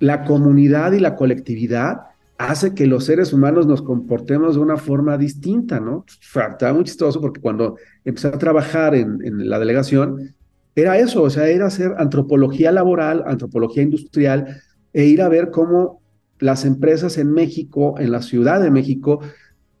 la 0.00 0.24
comunidad 0.24 0.92
y 0.92 1.00
la 1.00 1.16
colectividad 1.16 2.08
hace 2.38 2.72
que 2.72 2.86
los 2.86 3.04
seres 3.04 3.32
humanos 3.32 3.66
nos 3.66 3.82
comportemos 3.82 4.54
de 4.54 4.60
una 4.60 4.76
forma 4.76 5.18
distinta, 5.18 5.80
¿no? 5.80 6.04
Estaba 6.08 6.72
muy 6.72 6.84
chistoso 6.84 7.20
porque 7.20 7.40
cuando 7.40 7.76
empecé 8.04 8.28
a 8.28 8.38
trabajar 8.38 8.94
en, 8.94 9.18
la 9.48 9.58
delegación, 9.58 10.34
era 10.76 10.98
eso, 10.98 11.22
o 11.24 11.30
sea, 11.30 11.48
era 11.48 11.66
hacer 11.66 11.94
antropología 11.98 12.70
laboral, 12.70 13.24
antropología 13.26 13.82
industrial, 13.82 14.62
e 14.92 15.04
ir 15.06 15.20
a 15.20 15.28
ver 15.28 15.50
cómo 15.50 16.00
las 16.38 16.64
empresas 16.64 17.18
en 17.18 17.32
México, 17.32 17.96
en 17.98 18.12
la 18.12 18.22
Ciudad 18.22 18.60
de 18.60 18.70
México, 18.70 19.20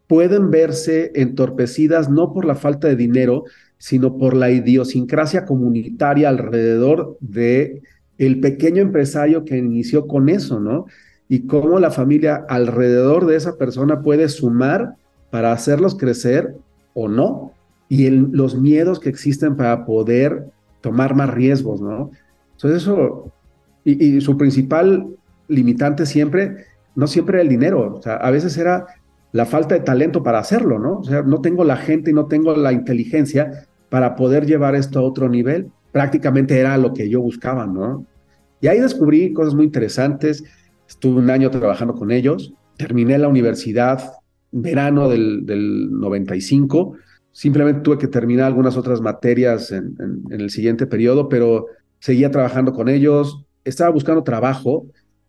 pueden 0.08 0.50
verse 0.50 1.12
entorpecidas 1.14 2.10
no 2.10 2.32
por 2.32 2.44
la 2.44 2.56
falta 2.56 2.88
de 2.88 2.96
dinero, 2.96 3.44
sino 3.76 4.18
por 4.18 4.34
la 4.34 4.50
idiosincrasia 4.50 5.44
comunitaria 5.44 6.28
alrededor 6.28 7.16
de 7.20 7.82
el 8.18 8.40
pequeño 8.40 8.82
empresario 8.82 9.44
que 9.44 9.56
inició 9.56 10.06
con 10.06 10.28
eso, 10.28 10.60
¿no? 10.60 10.86
Y 11.28 11.46
cómo 11.46 11.78
la 11.78 11.90
familia 11.90 12.44
alrededor 12.48 13.26
de 13.26 13.36
esa 13.36 13.56
persona 13.56 14.02
puede 14.02 14.28
sumar 14.28 14.96
para 15.30 15.52
hacerlos 15.52 15.96
crecer 15.96 16.54
o 16.94 17.08
no, 17.08 17.52
y 17.88 18.10
los 18.10 18.58
miedos 18.58 19.00
que 19.00 19.08
existen 19.08 19.56
para 19.56 19.86
poder 19.86 20.46
tomar 20.80 21.14
más 21.14 21.30
riesgos, 21.30 21.80
¿no? 21.80 22.10
Entonces 22.52 22.82
eso, 22.82 23.32
y, 23.84 24.20
su 24.20 24.36
principal 24.36 25.06
limitante 25.48 26.04
siempre, 26.04 26.66
no 26.94 27.06
siempre 27.06 27.36
era 27.36 27.42
el 27.42 27.48
dinero, 27.48 27.94
o 27.96 28.02
sea, 28.02 28.16
a 28.16 28.30
veces 28.30 28.56
era 28.58 28.86
la 29.32 29.46
falta 29.46 29.74
de 29.74 29.80
talento 29.80 30.22
para 30.22 30.38
hacerlo, 30.38 30.78
¿no? 30.78 30.98
O 30.98 31.04
sea, 31.04 31.22
no 31.22 31.40
tengo 31.40 31.64
la 31.64 31.76
gente 31.76 32.10
y 32.10 32.14
no 32.14 32.26
tengo 32.26 32.54
la 32.56 32.72
inteligencia 32.72 33.66
para 33.88 34.16
poder 34.16 34.46
llevar 34.46 34.74
esto 34.74 34.98
a 34.98 35.02
otro 35.02 35.28
nivel. 35.28 35.70
Prácticamente 35.92 36.58
era 36.58 36.76
lo 36.76 36.92
que 36.92 37.08
yo 37.08 37.20
buscaba, 37.20 37.66
¿no? 37.66 38.06
Y 38.60 38.66
ahí 38.66 38.80
descubrí 38.80 39.32
cosas 39.32 39.54
muy 39.54 39.64
interesantes. 39.64 40.44
Estuve 40.88 41.20
un 41.20 41.30
año 41.30 41.50
trabajando 41.50 41.94
con 41.94 42.10
ellos. 42.10 42.52
Terminé 42.76 43.18
la 43.18 43.28
universidad 43.28 44.12
verano 44.50 45.08
del, 45.08 45.46
del 45.46 45.90
95. 45.90 46.96
Simplemente 47.32 47.82
tuve 47.82 47.98
que 47.98 48.08
terminar 48.08 48.46
algunas 48.46 48.76
otras 48.76 49.00
materias 49.00 49.70
en, 49.70 49.96
el 50.30 50.50
siguiente 50.50 50.86
periodo, 50.86 51.28
pero 51.28 51.66
seguía 52.00 52.30
trabajando 52.30 52.72
con 52.72 52.88
ellos. 52.88 53.44
Estaba 53.64 53.90
buscando 53.90 54.24
trabajo 54.24 54.86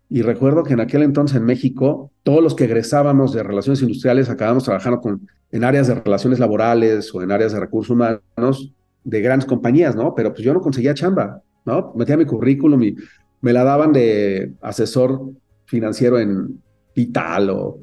y 0.10 0.24
recuerdo 0.24 0.64
que 0.64 0.74
en 0.74 0.80
aquel 0.80 1.04
entonces 1.04 1.38
en 1.38 1.46
México, 1.46 2.12
todos 2.24 2.42
los 2.42 2.56
que 2.56 2.64
egresábamos 2.64 3.34
de 3.34 3.44
relaciones 3.44 3.82
industriales 3.84 4.30
acabamos 4.30 4.64
trabajando 4.64 5.02
con, 5.02 5.28
en 5.52 5.64
áreas 5.64 5.88
de 5.88 5.96
relaciones 5.96 6.40
laborales 6.40 7.14
o 7.14 7.22
en 7.22 7.32
áreas 7.32 7.54
de 7.54 7.60
recursos 7.60 7.92
humanos 7.92 8.74
de 9.10 9.22
grandes 9.22 9.48
compañías, 9.48 9.96
¿no? 9.96 10.14
Pero 10.16 10.32
pues 10.32 10.44
yo 10.44 10.54
no 10.54 10.62
conseguía 10.62 10.94
chamba, 10.94 11.42
¿no? 11.66 11.94
Metía 11.96 12.18
mi 12.18 12.26
currículum 12.26 12.82
y 12.84 12.96
me 13.42 13.54
la 13.54 13.64
daban 13.64 13.92
de 13.92 14.54
asesor 14.62 15.32
financiero 15.66 16.20
en 16.20 16.62
Vital 16.96 17.50
o 17.50 17.80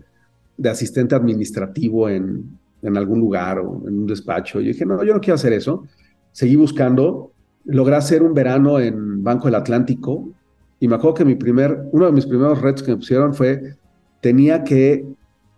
de 0.56 0.68
asistente 0.68 1.14
administrativo 1.14 2.08
en, 2.08 2.58
en 2.82 2.96
algún 2.96 3.20
lugar 3.20 3.58
o 3.58 3.82
en 3.86 4.00
un 4.00 4.06
despacho. 4.06 4.60
Yo 4.60 4.68
dije, 4.68 4.84
no, 4.84 5.02
yo 5.04 5.14
no 5.14 5.20
quiero 5.20 5.36
hacer 5.36 5.52
eso. 5.52 5.84
Seguí 6.32 6.56
buscando. 6.56 7.32
Logré 7.64 7.96
hacer 7.96 8.22
un 8.22 8.34
verano 8.34 8.78
en 8.78 9.24
Banco 9.24 9.46
del 9.46 9.56
Atlántico 9.56 10.30
y 10.78 10.88
me 10.88 10.96
acuerdo 10.96 11.14
que 11.14 11.24
mi 11.24 11.34
primer, 11.34 11.88
uno 11.92 12.06
de 12.06 12.12
mis 12.12 12.26
primeros 12.26 12.60
retos 12.60 12.82
que 12.82 12.92
me 12.92 12.98
pusieron 12.98 13.34
fue, 13.34 13.76
tenía 14.20 14.62
que 14.62 15.06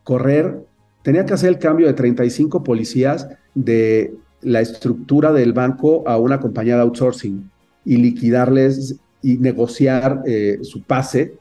correr, 0.04 0.61
tenía 1.02 1.24
que 1.24 1.35
hacer 1.35 1.50
el 1.50 1.59
cambio 1.59 1.87
de 1.87 1.94
35 1.94 2.62
policías 2.62 3.28
de 3.54 4.14
la 4.42 4.61
estructura 4.61 5.33
del 5.33 5.53
banco 5.53 6.07
a 6.07 6.16
una 6.18 6.40
compañía 6.40 6.77
de 6.77 6.83
outsourcing 6.83 7.51
y 7.85 7.96
liquidarles 7.96 8.96
y 9.22 9.38
negociar 9.38 10.22
eh, 10.27 10.59
su 10.62 10.83
pase 10.83 11.35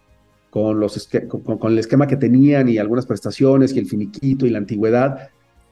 con, 0.49 0.79
los 0.79 1.09
con, 1.27 1.71
el 1.71 1.79
esquema 1.79 2.07
que 2.07 2.17
tenían 2.17 2.69
y 2.69 2.77
algunas 2.77 3.05
prestaciones 3.05 3.73
y 3.73 3.79
el 3.79 3.85
finiquito 3.85 4.45
y 4.45 4.49
la 4.49 4.57
antigüedad. 4.57 5.29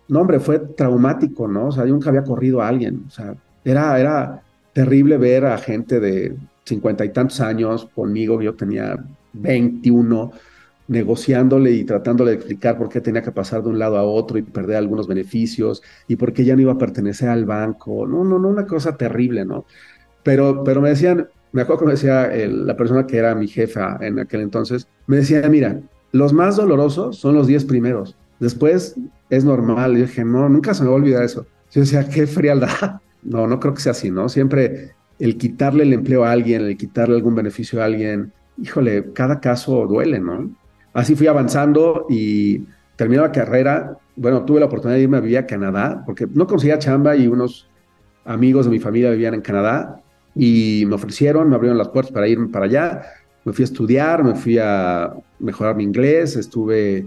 No, 0.08 0.22
hombre, 0.22 0.40
fue 0.40 0.60
traumático, 0.60 1.48
¿no? 1.48 1.68
O 1.68 1.72
sea, 1.72 1.86
yo 1.86 1.94
nunca 1.94 2.10
había 2.10 2.24
corrido 2.24 2.62
a 2.62 2.68
alguien. 2.68 3.06
O 3.08 3.10
sea, 3.10 3.36
era, 3.64 4.00
era 4.00 4.44
terrible 4.74 5.18
ver 5.18 5.46
a 5.46 5.58
gente 5.58 6.00
de 6.00 6.36
cincuenta 6.66 7.06
y 7.06 7.10
tantos 7.10 7.40
años 7.42 7.88
conmigo, 7.96 8.42
yo 8.42 8.54
tenía 8.54 8.98
21, 9.34 10.32
negociándole 10.88 11.72
y 11.72 11.84
tratándole 11.84 12.32
de 12.32 12.38
explicar 12.38 12.78
por 12.78 12.90
qué 12.90 13.02
tenía 13.02 13.22
que 13.22 13.32
pasar 13.32 13.64
de 13.64 13.70
un 13.70 13.80
lado 13.80 13.98
a 13.98 14.04
otro 14.04 14.38
y 14.38 14.44
perder 14.44 14.78
algunos 14.78 15.08
beneficios 15.08 15.82
y 16.08 16.16
por 16.16 16.34
qué 16.34 16.46
ya 16.46 16.56
no 16.56 16.62
iba 16.62 16.74
a 16.74 16.78
pertenecer 16.78 17.30
al 17.30 17.46
banco. 17.46 18.06
No, 18.08 18.24
no, 18.24 18.38
no, 18.40 18.48
una 18.50 18.68
cosa 18.68 18.96
terrible, 18.96 19.46
¿no? 19.46 19.66
Pero, 20.24 20.64
pero 20.64 20.82
me 20.82 20.90
decían, 20.90 21.28
me 21.52 21.62
acuerdo 21.62 21.82
que 21.82 21.86
me 21.86 21.92
decía 21.94 22.30
la 22.48 22.76
persona 22.76 23.08
que 23.08 23.18
era 23.18 23.34
mi 23.36 23.48
jefa 23.48 23.98
en 24.02 24.20
aquel 24.20 24.42
entonces, 24.42 24.88
me 25.08 25.18
decía, 25.18 25.48
mira, 25.50 25.80
los 26.12 26.34
más 26.34 26.56
dolorosos 26.56 27.18
son 27.18 27.36
los 27.36 27.48
10 27.48 27.66
primeros. 27.66 28.16
Después 28.40 28.96
es 29.30 29.46
normal. 29.46 29.94
Yo 29.96 30.02
dije, 30.04 30.24
no, 30.24 30.50
nunca 30.50 30.74
se 30.74 30.84
me 30.84 30.90
va 30.90 30.96
a 30.96 30.98
olvidar 30.98 31.24
eso. 31.24 31.46
Yo 31.72 31.82
decía, 31.82 32.08
qué 32.08 32.28
frialdad. 32.28 33.02
No, 33.26 33.48
no 33.48 33.60
creo 33.60 33.74
que 33.74 33.82
sea 33.82 33.94
así, 33.94 34.12
¿no? 34.12 34.30
Siempre 34.30 34.92
el 35.18 35.36
quitarle 35.40 35.82
el 35.82 35.94
empleo 35.94 36.26
a 36.26 36.32
alguien, 36.32 36.62
el 36.62 36.78
quitarle 36.78 37.16
algún 37.16 37.34
beneficio 37.34 37.82
a 37.82 37.86
alguien, 37.86 38.34
híjole, 38.62 39.14
cada 39.14 39.40
caso 39.40 39.88
duele, 39.88 40.20
¿no? 40.20 40.52
Así 40.96 41.14
fui 41.14 41.28
avanzando 41.28 42.06
y 42.10 42.66
terminé 42.96 43.22
la 43.22 43.32
carrera. 43.32 43.98
Bueno, 44.16 44.46
tuve 44.46 44.62
la 44.62 44.68
oportunidad 44.68 44.96
de 44.96 45.04
irme 45.04 45.18
a 45.18 45.20
vivir 45.20 45.38
a 45.38 45.46
Canadá, 45.46 46.02
porque 46.06 46.26
no 46.26 46.48
conseguía 46.48 46.80
chamba 46.80 47.18
y 47.18 47.28
unos 47.28 47.70
amigos 48.24 48.66
de 48.66 48.72
mi 48.72 48.80
familia 48.80 49.12
vivían 49.12 49.34
en 49.34 49.42
Canadá 49.42 50.02
y 50.34 50.86
me 50.88 50.96
ofrecieron, 50.96 51.50
me 51.50 51.56
abrieron 51.56 51.78
las 51.78 51.90
puertas 51.90 52.14
para 52.14 52.30
irme 52.30 52.48
para 52.48 52.66
allá. 52.66 53.02
Me 53.44 53.52
fui 53.52 53.64
a 53.64 53.66
estudiar, 53.66 54.24
me 54.24 54.36
fui 54.36 54.58
a 54.58 55.14
mejorar 55.38 55.76
mi 55.76 55.84
inglés, 55.84 56.38
estuve 56.38 57.06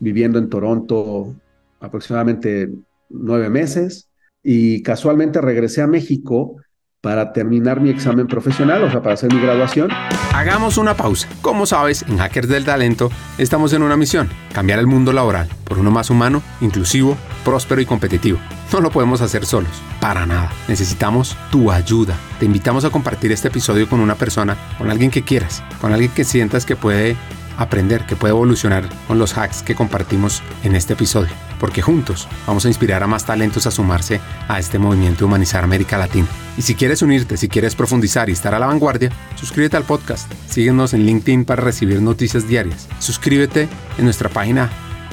viviendo 0.00 0.40
en 0.40 0.48
Toronto 0.48 1.32
aproximadamente 1.78 2.72
nueve 3.08 3.48
meses 3.48 4.10
y 4.42 4.82
casualmente 4.82 5.40
regresé 5.40 5.80
a 5.80 5.86
México 5.86 6.56
para 7.00 7.32
terminar 7.32 7.80
mi 7.80 7.90
examen 7.90 8.26
profesional, 8.26 8.82
o 8.82 8.90
sea, 8.90 9.00
para 9.00 9.14
hacer 9.14 9.32
mi 9.32 9.40
graduación. 9.40 9.88
Hagamos 10.34 10.78
una 10.78 10.96
pausa. 10.96 11.28
Como 11.42 11.64
sabes, 11.64 12.04
en 12.08 12.18
Hackers 12.18 12.48
del 12.48 12.64
Talento 12.64 13.08
estamos 13.38 13.72
en 13.72 13.82
una 13.82 13.96
misión, 13.96 14.28
cambiar 14.52 14.80
el 14.80 14.88
mundo 14.88 15.12
laboral 15.12 15.48
por 15.62 15.78
uno 15.78 15.92
más 15.92 16.10
humano, 16.10 16.42
inclusivo, 16.60 17.16
próspero 17.44 17.80
y 17.80 17.86
competitivo. 17.86 18.40
No 18.72 18.80
lo 18.80 18.90
podemos 18.90 19.20
hacer 19.20 19.46
solos, 19.46 19.70
para 20.00 20.26
nada. 20.26 20.50
Necesitamos 20.66 21.36
tu 21.52 21.70
ayuda. 21.70 22.16
Te 22.40 22.46
invitamos 22.46 22.84
a 22.84 22.90
compartir 22.90 23.30
este 23.30 23.46
episodio 23.46 23.88
con 23.88 24.00
una 24.00 24.16
persona, 24.16 24.56
con 24.76 24.90
alguien 24.90 25.12
que 25.12 25.22
quieras, 25.22 25.62
con 25.80 25.92
alguien 25.92 26.10
que 26.10 26.24
sientas 26.24 26.66
que 26.66 26.74
puede 26.74 27.16
aprender, 27.58 28.06
que 28.06 28.16
puede 28.16 28.32
evolucionar 28.32 28.88
con 29.06 29.18
los 29.18 29.36
hacks 29.36 29.62
que 29.62 29.74
compartimos 29.74 30.42
en 30.62 30.74
este 30.74 30.94
episodio 30.94 31.48
porque 31.58 31.82
juntos 31.82 32.28
vamos 32.46 32.64
a 32.64 32.68
inspirar 32.68 33.02
a 33.02 33.06
más 33.06 33.24
talentos 33.24 33.66
a 33.66 33.70
sumarse 33.70 34.20
a 34.48 34.58
este 34.58 34.78
movimiento 34.78 35.20
de 35.20 35.24
humanizar 35.26 35.64
América 35.64 35.98
Latina. 35.98 36.28
Y 36.56 36.62
si 36.62 36.74
quieres 36.74 37.02
unirte, 37.02 37.36
si 37.36 37.48
quieres 37.48 37.74
profundizar 37.74 38.28
y 38.28 38.32
estar 38.32 38.54
a 38.54 38.58
la 38.58 38.66
vanguardia, 38.66 39.10
suscríbete 39.36 39.76
al 39.76 39.84
podcast, 39.84 40.32
síguenos 40.48 40.94
en 40.94 41.04
LinkedIn 41.04 41.44
para 41.44 41.62
recibir 41.62 42.00
noticias 42.00 42.48
diarias, 42.48 42.88
suscríbete 42.98 43.68
en 43.98 44.04
nuestra 44.04 44.28
página 44.28 44.70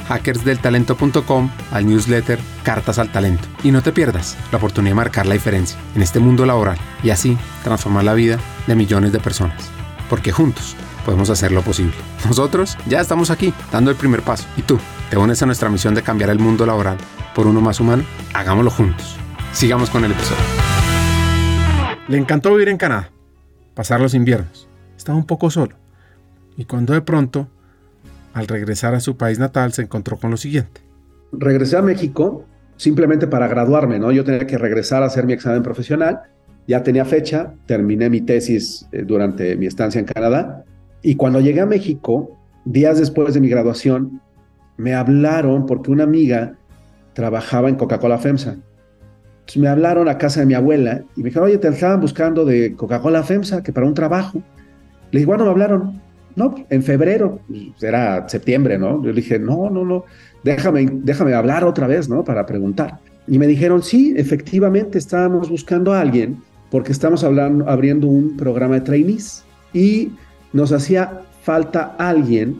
hackersdeltalento.com 0.08 1.50
al 1.72 1.86
newsletter 1.86 2.38
Cartas 2.62 2.98
al 2.98 3.10
Talento 3.10 3.48
y 3.64 3.72
no 3.72 3.82
te 3.82 3.90
pierdas 3.90 4.36
la 4.52 4.58
oportunidad 4.58 4.92
de 4.92 4.96
marcar 4.96 5.26
la 5.26 5.34
diferencia 5.34 5.76
en 5.96 6.02
este 6.02 6.20
mundo 6.20 6.46
laboral 6.46 6.78
y 7.02 7.10
así 7.10 7.36
transformar 7.64 8.04
la 8.04 8.14
vida 8.14 8.38
de 8.68 8.76
millones 8.76 9.10
de 9.10 9.18
personas, 9.18 9.68
porque 10.08 10.30
juntos 10.30 10.76
podemos 11.06 11.30
hacer 11.30 11.52
lo 11.52 11.62
posible. 11.62 11.94
Nosotros 12.26 12.76
ya 12.86 13.00
estamos 13.00 13.30
aquí 13.30 13.54
dando 13.72 13.90
el 13.90 13.96
primer 13.96 14.20
paso 14.20 14.44
y 14.58 14.62
tú 14.62 14.78
¿Te 15.10 15.16
unes 15.16 15.40
a 15.40 15.46
nuestra 15.46 15.68
misión 15.68 15.94
de 15.94 16.02
cambiar 16.02 16.30
el 16.30 16.40
mundo 16.40 16.66
laboral 16.66 16.96
por 17.32 17.46
uno 17.46 17.60
más 17.60 17.78
humano? 17.78 18.02
Hagámoslo 18.34 18.72
juntos. 18.72 19.16
Sigamos 19.52 19.88
con 19.88 20.04
el 20.04 20.10
episodio. 20.10 20.42
Le 22.08 22.18
encantó 22.18 22.50
vivir 22.52 22.70
en 22.70 22.76
Canadá, 22.76 23.10
pasar 23.74 24.00
los 24.00 24.14
inviernos. 24.14 24.68
Estaba 24.96 25.16
un 25.16 25.24
poco 25.24 25.48
solo. 25.48 25.76
Y 26.56 26.64
cuando 26.64 26.92
de 26.92 27.02
pronto, 27.02 27.46
al 28.34 28.48
regresar 28.48 28.96
a 28.96 29.00
su 29.00 29.16
país 29.16 29.38
natal, 29.38 29.72
se 29.72 29.82
encontró 29.82 30.16
con 30.16 30.32
lo 30.32 30.36
siguiente. 30.36 30.80
Regresé 31.30 31.76
a 31.76 31.82
México 31.82 32.44
simplemente 32.76 33.28
para 33.28 33.46
graduarme, 33.46 34.00
¿no? 34.00 34.10
Yo 34.10 34.24
tenía 34.24 34.44
que 34.44 34.58
regresar 34.58 35.04
a 35.04 35.06
hacer 35.06 35.24
mi 35.24 35.34
examen 35.34 35.62
profesional. 35.62 36.22
Ya 36.66 36.82
tenía 36.82 37.04
fecha, 37.04 37.54
terminé 37.66 38.10
mi 38.10 38.22
tesis 38.22 38.88
eh, 38.90 39.04
durante 39.06 39.54
mi 39.54 39.66
estancia 39.66 40.00
en 40.00 40.06
Canadá. 40.06 40.64
Y 41.02 41.16
cuando 41.16 41.40
llegué 41.40 41.60
a 41.60 41.66
México, 41.66 42.36
días 42.64 42.98
después 42.98 43.34
de 43.34 43.40
mi 43.40 43.48
graduación, 43.48 44.20
me 44.76 44.94
hablaron 44.94 45.66
porque 45.66 45.90
una 45.90 46.04
amiga 46.04 46.54
trabajaba 47.14 47.68
en 47.68 47.76
Coca-Cola 47.76 48.18
FEMSA. 48.18 48.56
Entonces 49.40 49.62
me 49.62 49.68
hablaron 49.68 50.08
a 50.08 50.18
casa 50.18 50.40
de 50.40 50.46
mi 50.46 50.54
abuela 50.54 51.02
y 51.16 51.20
me 51.20 51.26
dijeron, 51.26 51.48
oye, 51.48 51.58
te 51.58 51.68
estaban 51.68 52.00
buscando 52.00 52.44
de 52.44 52.74
Coca-Cola 52.74 53.22
FEMSA, 53.22 53.62
que 53.62 53.72
para 53.72 53.86
un 53.86 53.94
trabajo. 53.94 54.42
Le 55.12 55.20
dije, 55.20 55.26
bueno, 55.26 55.44
me 55.44 55.50
hablaron, 55.50 56.00
no, 56.34 56.54
en 56.68 56.82
febrero, 56.82 57.40
era 57.80 58.28
septiembre, 58.28 58.76
¿no? 58.76 59.02
Yo 59.02 59.10
le 59.10 59.20
dije, 59.20 59.38
no, 59.38 59.70
no, 59.70 59.84
no, 59.84 60.04
déjame, 60.42 60.88
déjame 60.90 61.32
hablar 61.32 61.64
otra 61.64 61.86
vez, 61.86 62.08
¿no? 62.08 62.24
Para 62.24 62.44
preguntar. 62.44 62.98
Y 63.28 63.38
me 63.38 63.46
dijeron, 63.46 63.82
sí, 63.82 64.14
efectivamente 64.16 64.98
estábamos 64.98 65.48
buscando 65.48 65.92
a 65.92 66.00
alguien 66.00 66.42
porque 66.70 66.92
estamos 66.92 67.24
hablando, 67.24 67.68
abriendo 67.68 68.08
un 68.08 68.36
programa 68.36 68.74
de 68.74 68.80
trainees 68.82 69.44
y 69.72 70.10
nos 70.52 70.72
hacía 70.72 71.22
falta 71.42 71.94
alguien 71.98 72.56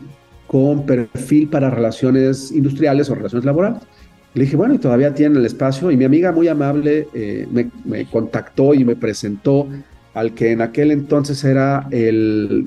con 0.47 0.85
perfil 0.85 1.49
para 1.49 1.69
relaciones 1.69 2.51
industriales 2.51 3.09
o 3.09 3.15
relaciones 3.15 3.45
laborales. 3.45 3.81
Le 4.33 4.43
dije, 4.43 4.55
bueno, 4.55 4.75
y 4.75 4.77
todavía 4.77 5.13
tienen 5.13 5.39
el 5.39 5.45
espacio. 5.45 5.91
Y 5.91 5.97
mi 5.97 6.05
amiga 6.05 6.31
muy 6.31 6.47
amable 6.47 7.07
eh, 7.13 7.47
me, 7.85 8.05
contactó 8.05 8.73
y 8.73 8.85
me 8.85 8.95
presentó 8.95 9.67
al 10.13 10.33
que 10.33 10.51
en 10.51 10.61
aquel 10.61 10.91
entonces 10.91 11.43
era 11.43 11.87
el, 11.91 12.65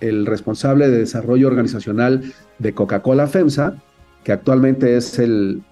el 0.00 0.26
responsable 0.26 0.88
de 0.88 0.98
desarrollo 0.98 1.48
organizacional 1.48 2.32
de 2.58 2.72
Coca-Cola 2.72 3.26
FEMSA, 3.26 3.76
que 4.22 4.32
actualmente 4.32 4.96
es 4.96 5.18
el, 5.18 5.62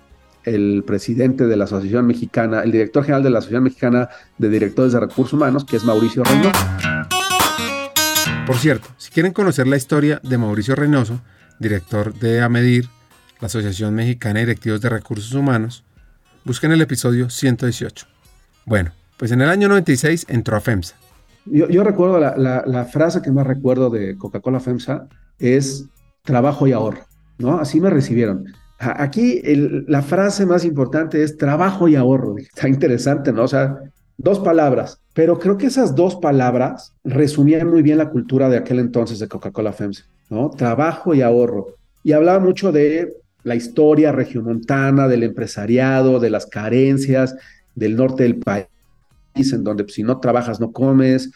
el 0.44 0.84
presidente 0.86 1.46
de 1.46 1.56
la 1.56 1.64
Asociación 1.64 2.06
Mexicana, 2.06 2.62
el 2.62 2.72
director 2.72 3.04
general 3.04 3.22
de 3.22 3.30
la 3.30 3.38
Asociación 3.38 3.64
Mexicana 3.64 4.08
de 4.38 4.48
Directores 4.48 4.92
de 4.92 5.00
Recursos 5.00 5.32
Humanos, 5.32 5.64
que 5.64 5.76
es 5.76 5.84
Mauricio 5.84 6.24
Reynoso. 6.24 7.21
Por 8.52 8.60
cierto, 8.60 8.88
si 8.98 9.10
quieren 9.10 9.32
conocer 9.32 9.66
la 9.66 9.78
historia 9.78 10.20
de 10.22 10.36
Mauricio 10.36 10.74
Reynoso, 10.74 11.22
director 11.58 12.12
de 12.12 12.42
AMEDIR, 12.42 12.84
la 13.40 13.46
Asociación 13.46 13.94
Mexicana 13.94 14.40
de 14.40 14.44
Directivos 14.44 14.82
de 14.82 14.90
Recursos 14.90 15.32
Humanos, 15.32 15.84
busquen 16.44 16.70
el 16.70 16.82
episodio 16.82 17.30
118. 17.30 18.06
Bueno, 18.66 18.92
pues 19.16 19.32
en 19.32 19.40
el 19.40 19.48
año 19.48 19.68
96 19.68 20.26
entró 20.28 20.54
a 20.58 20.60
FEMSA. 20.60 20.96
Yo, 21.46 21.82
recuerdo 21.82 22.20
la, 22.20 22.84
frase 22.92 23.22
que 23.22 23.30
más 23.30 23.46
recuerdo 23.46 23.88
de 23.88 24.18
Coca-Cola 24.18 24.60
FEMSA 24.60 25.06
es 25.38 25.86
trabajo 26.22 26.66
y 26.66 26.72
ahorro, 26.72 27.06
¿no? 27.38 27.58
Así 27.58 27.80
me 27.80 27.88
recibieron. 27.88 28.52
Aquí 28.78 29.40
la 29.88 30.02
frase 30.02 30.44
más 30.44 30.66
importante 30.66 31.22
es 31.22 31.38
trabajo 31.38 31.88
y 31.88 31.96
ahorro. 31.96 32.36
Está 32.54 32.68
interesante, 32.68 33.32
¿no? 33.32 33.44
O 33.44 33.48
sea, 33.48 33.78
dos 34.16 34.38
palabras, 34.38 35.00
pero 35.14 35.38
creo 35.38 35.58
que 35.58 35.66
esas 35.66 35.94
dos 35.94 36.16
palabras 36.16 36.94
resumían 37.04 37.68
muy 37.68 37.82
bien 37.82 37.98
la 37.98 38.10
cultura 38.10 38.48
de 38.48 38.56
aquel 38.56 38.78
entonces 38.78 39.18
de 39.18 39.28
Coca-Cola 39.28 39.72
FEMSA, 39.72 40.04
¿no? 40.30 40.50
Trabajo 40.50 41.14
y 41.14 41.22
ahorro. 41.22 41.76
Y 42.04 42.12
hablaba 42.12 42.38
mucho 42.38 42.72
de 42.72 43.12
la 43.44 43.54
historia 43.54 44.12
regiomontana, 44.12 45.08
del 45.08 45.24
empresariado, 45.24 46.20
de 46.20 46.30
las 46.30 46.46
carencias 46.46 47.34
del 47.74 47.96
norte 47.96 48.22
del 48.22 48.36
país, 48.36 48.66
en 49.34 49.64
donde 49.64 49.84
pues, 49.84 49.94
si 49.94 50.02
no 50.02 50.20
trabajas 50.20 50.60
no 50.60 50.72
comes. 50.72 51.30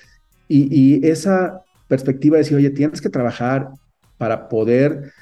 Y, 0.48 0.68
y 0.70 1.06
esa 1.06 1.62
perspectiva 1.88 2.36
de 2.36 2.42
decir, 2.42 2.56
oye, 2.56 2.70
tienes 2.70 3.00
que 3.00 3.08
trabajar 3.08 3.70
para 4.18 4.48
poder 4.48 5.12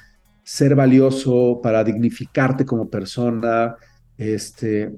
ser 0.43 0.75
valioso, 0.75 1.59
para 1.61 1.83
dignificarte 1.83 2.65
como 2.65 2.89
persona. 2.89 3.75
Este, 4.17 4.93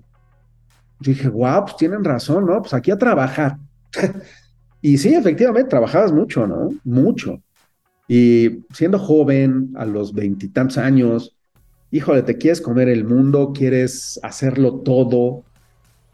yo 1.00 1.12
dije, 1.12 1.30
wow, 1.30 1.64
pues 1.66 1.78
tienen 1.78 2.04
razón, 2.04 2.46
¿no? 2.46 2.62
Pues 2.62 2.74
aquí 2.74 2.92
a 2.92 2.98
trabajar. 2.98 3.58
y 4.82 4.98
sí, 4.98 5.14
efectivamente, 5.14 5.70
trabajabas 5.70 6.12
mucho, 6.12 6.48
¿no? 6.48 6.70
Mucho. 6.84 7.42
Y 8.08 8.64
siendo 8.74 9.00
joven, 9.00 9.74
a 9.76 9.86
los 9.86 10.14
veintitantos 10.14 10.78
años, 10.78 11.38
híjole, 11.92 12.24
te 12.24 12.38
quieres 12.38 12.62
comer 12.62 12.90
el 12.90 13.04
mundo, 13.04 13.52
quieres 13.54 14.20
hacerlo 14.24 14.80
todo. 14.82 15.44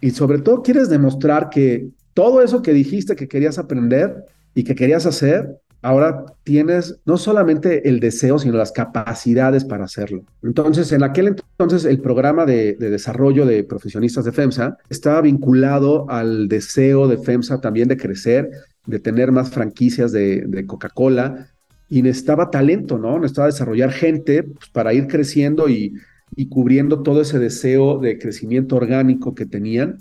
Y 0.02 0.12
sobre 0.12 0.40
todo 0.40 0.64
quieres 0.64 0.90
demostrar 0.90 1.50
que 1.50 1.90
todo 2.14 2.42
eso 2.42 2.62
que 2.62 2.74
dijiste 2.74 3.16
que 3.16 3.28
querías 3.28 3.58
aprender 3.58 4.26
y 4.54 4.64
que 4.64 4.76
querías 4.76 5.06
hacer, 5.06 5.60
ahora 5.84 6.26
tienes 6.44 7.00
no 7.06 7.18
solamente 7.18 7.88
el 7.88 8.00
deseo, 8.00 8.40
sino 8.40 8.58
las 8.58 8.72
capacidades 8.72 9.66
para 9.66 9.84
hacerlo. 9.84 10.24
Entonces, 10.42 10.92
en 10.94 11.04
aquel 11.04 11.28
entonces, 11.28 11.86
el 11.86 12.00
programa 12.00 12.46
de, 12.46 12.74
desarrollo 12.80 13.46
de 13.46 13.64
profesionistas 13.64 14.26
de 14.26 14.32
FEMSA 14.32 14.78
estaba 14.90 15.22
vinculado 15.22 16.10
al 16.10 16.48
deseo 16.48 17.08
de 17.08 17.18
FEMSA 17.18 17.62
también 17.62 17.90
de 17.90 17.98
crecer, 17.98 18.50
de 18.86 19.00
tener 19.00 19.32
más 19.32 19.52
franquicias 19.52 20.12
de, 20.12 20.66
Coca-Cola, 20.66 21.48
y 21.90 22.02
necesitaba 22.02 22.50
talento, 22.50 22.98
¿no? 22.98 23.20
Necesitaba 23.20 23.48
desarrollar 23.48 23.92
gente 23.92 24.44
pues, 24.44 24.70
para 24.72 24.94
ir 24.94 25.08
creciendo 25.08 25.70
y, 25.70 25.94
y 26.36 26.48
cubriendo 26.48 27.04
todo 27.04 27.22
ese 27.22 27.40
deseo 27.40 28.00
de 28.00 28.18
crecimiento 28.18 28.78
orgánico 28.78 29.36
que 29.36 29.46
tenían 29.46 30.00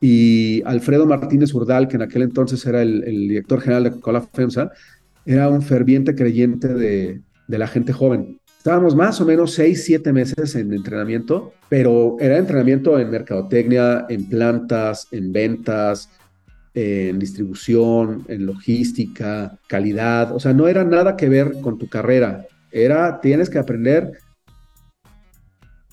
y 0.00 0.62
Alfredo 0.64 1.06
Martínez 1.06 1.52
Urdal, 1.52 1.86
que 1.86 1.96
en 1.96 2.02
aquel 2.02 2.22
entonces 2.22 2.64
era 2.64 2.80
el, 2.80 3.02
director 3.04 3.60
general 3.60 3.84
de 3.84 3.90
Coca-Cola 3.90 4.22
FEMSA, 4.22 4.72
era 5.26 5.48
un 5.50 5.60
ferviente 5.60 6.14
creyente 6.14 6.68
de, 6.68 7.20
la 7.46 7.66
gente 7.66 7.92
joven. 7.92 8.40
Estábamos 8.56 8.94
más 8.94 9.20
o 9.20 9.26
menos 9.26 9.52
seis, 9.52 9.84
siete 9.84 10.12
meses 10.12 10.54
en 10.54 10.72
entrenamiento, 10.72 11.52
pero 11.68 12.16
era 12.20 12.38
entrenamiento 12.38 12.98
en 12.98 13.10
mercadotecnia, 13.10 14.06
en 14.08 14.28
plantas, 14.28 15.08
en 15.10 15.32
ventas, 15.32 16.08
en 16.74 17.18
distribución, 17.18 18.24
en 18.28 18.46
logística, 18.46 19.58
calidad. 19.66 20.34
O 20.34 20.40
sea, 20.40 20.52
no 20.52 20.68
era 20.68 20.84
nada 20.84 21.16
que 21.16 21.28
ver 21.28 21.60
con 21.60 21.78
tu 21.78 21.88
carrera. 21.88 22.46
Era, 22.70 23.20
tienes 23.20 23.50
que 23.50 23.58
aprender 23.58 24.12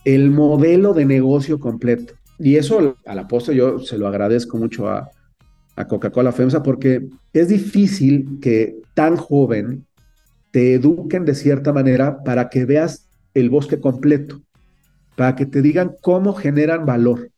el 0.06 0.30
modelo 0.30 0.94
de 0.94 1.06
negocio 1.06 1.60
completo. 1.60 2.17
Y 2.40 2.56
eso 2.56 2.98
a 3.06 3.16
la 3.16 3.28
postre 3.28 3.56
yo 3.56 3.80
se 3.80 3.98
lo 3.98 4.08
agradezco 4.08 4.58
mucho 4.58 4.88
a, 4.88 5.10
Coca-Cola 5.88 6.32
FEMSA 6.32 6.64
porque 6.64 7.08
es 7.34 7.50
difícil 7.50 8.40
que 8.42 8.78
tan 8.96 9.16
joven 9.16 9.86
te 10.50 10.74
eduquen 10.74 11.24
de 11.24 11.36
cierta 11.36 11.72
manera 11.72 12.24
para 12.24 12.50
que 12.50 12.66
veas 12.66 13.08
el 13.36 13.52
bosque 13.52 13.80
completo, 13.80 14.42
para 15.16 15.36
que 15.36 15.46
te 15.46 15.62
digan 15.62 15.96
cómo 16.02 16.34
generan 16.34 16.88
valor. 16.88 17.30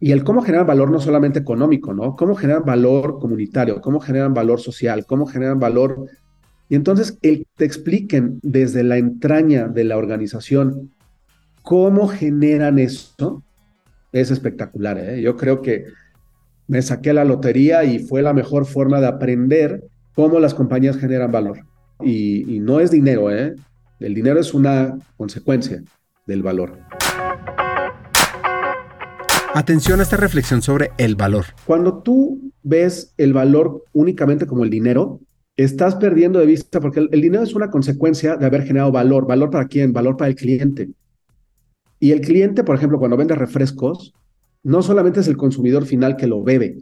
Y 0.00 0.10
el 0.10 0.24
cómo 0.24 0.42
generan 0.42 0.66
valor 0.66 0.90
no 0.90 0.98
solamente 0.98 1.38
económico, 1.38 1.94
¿no? 1.94 2.16
Cómo 2.16 2.34
generan 2.34 2.64
valor 2.64 3.20
comunitario, 3.20 3.80
cómo 3.80 4.00
generan 4.00 4.34
valor 4.34 4.60
social, 4.60 5.06
cómo 5.06 5.24
generan 5.26 5.60
valor. 5.60 6.06
Y 6.68 6.74
entonces 6.74 7.16
el 7.22 7.46
te 7.56 7.64
expliquen 7.64 8.40
desde 8.42 8.82
la 8.82 8.98
entraña 8.98 9.68
de 9.68 9.84
la 9.84 9.96
organización 9.96 10.90
cómo 11.62 12.08
generan 12.08 12.80
eso, 12.80 13.44
es 14.14 14.30
espectacular. 14.30 14.96
¿eh? 14.98 15.20
Yo 15.20 15.36
creo 15.36 15.60
que 15.60 15.86
me 16.68 16.80
saqué 16.80 17.12
la 17.12 17.24
lotería 17.24 17.84
y 17.84 17.98
fue 17.98 18.22
la 18.22 18.32
mejor 18.32 18.64
forma 18.64 19.00
de 19.00 19.08
aprender 19.08 19.82
cómo 20.14 20.38
las 20.38 20.54
compañías 20.54 20.96
generan 20.96 21.32
valor. 21.32 21.58
Y, 22.00 22.60
no 22.60 22.80
es 22.80 22.90
dinero, 22.90 23.30
¿eh? 23.30 23.54
el 24.00 24.14
dinero 24.14 24.40
es 24.40 24.54
una 24.54 24.96
consecuencia 25.16 25.82
del 26.26 26.42
valor. 26.42 26.78
Atención 29.52 30.00
a 30.00 30.04
esta 30.04 30.16
reflexión 30.16 30.62
sobre 30.62 30.90
el 30.96 31.16
valor. 31.16 31.46
Cuando 31.66 32.02
tú 32.02 32.52
ves 32.62 33.14
el 33.18 33.32
valor 33.32 33.84
únicamente 33.92 34.46
como 34.46 34.64
el 34.64 34.70
dinero, 34.70 35.20
estás 35.56 35.96
perdiendo 35.96 36.38
de 36.38 36.46
vista 36.46 36.80
porque 36.80 37.00
el, 37.00 37.08
el, 37.12 37.20
dinero 37.20 37.42
es 37.42 37.54
una 37.54 37.70
consecuencia 37.70 38.36
de 38.36 38.46
haber 38.46 38.62
generado 38.62 38.90
valor. 38.90 39.26
¿Valor 39.26 39.50
para 39.50 39.66
quién? 39.66 39.92
Valor 39.92 40.16
para 40.16 40.28
el 40.28 40.34
cliente. 40.34 40.90
Y 42.00 42.12
el 42.12 42.20
cliente, 42.20 42.64
por 42.64 42.76
ejemplo, 42.76 42.98
cuando 42.98 43.16
vende 43.16 43.34
refrescos, 43.34 44.14
no 44.62 44.82
solamente 44.82 45.20
es 45.20 45.28
el 45.28 45.36
consumidor 45.36 45.86
final 45.86 46.16
que 46.16 46.26
lo 46.26 46.42
bebe, 46.42 46.78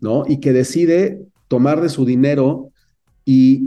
¿no? 0.00 0.24
Y 0.26 0.40
que 0.40 0.52
decide 0.52 1.20
tomar 1.46 1.80
de 1.80 1.88
su 1.88 2.04
dinero 2.04 2.70
y 3.24 3.64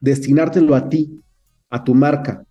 destinártelo 0.00 0.74
a 0.74 0.88
ti, 0.88 1.20
a 1.68 1.84
tu 1.84 1.94
marca. 1.94 2.44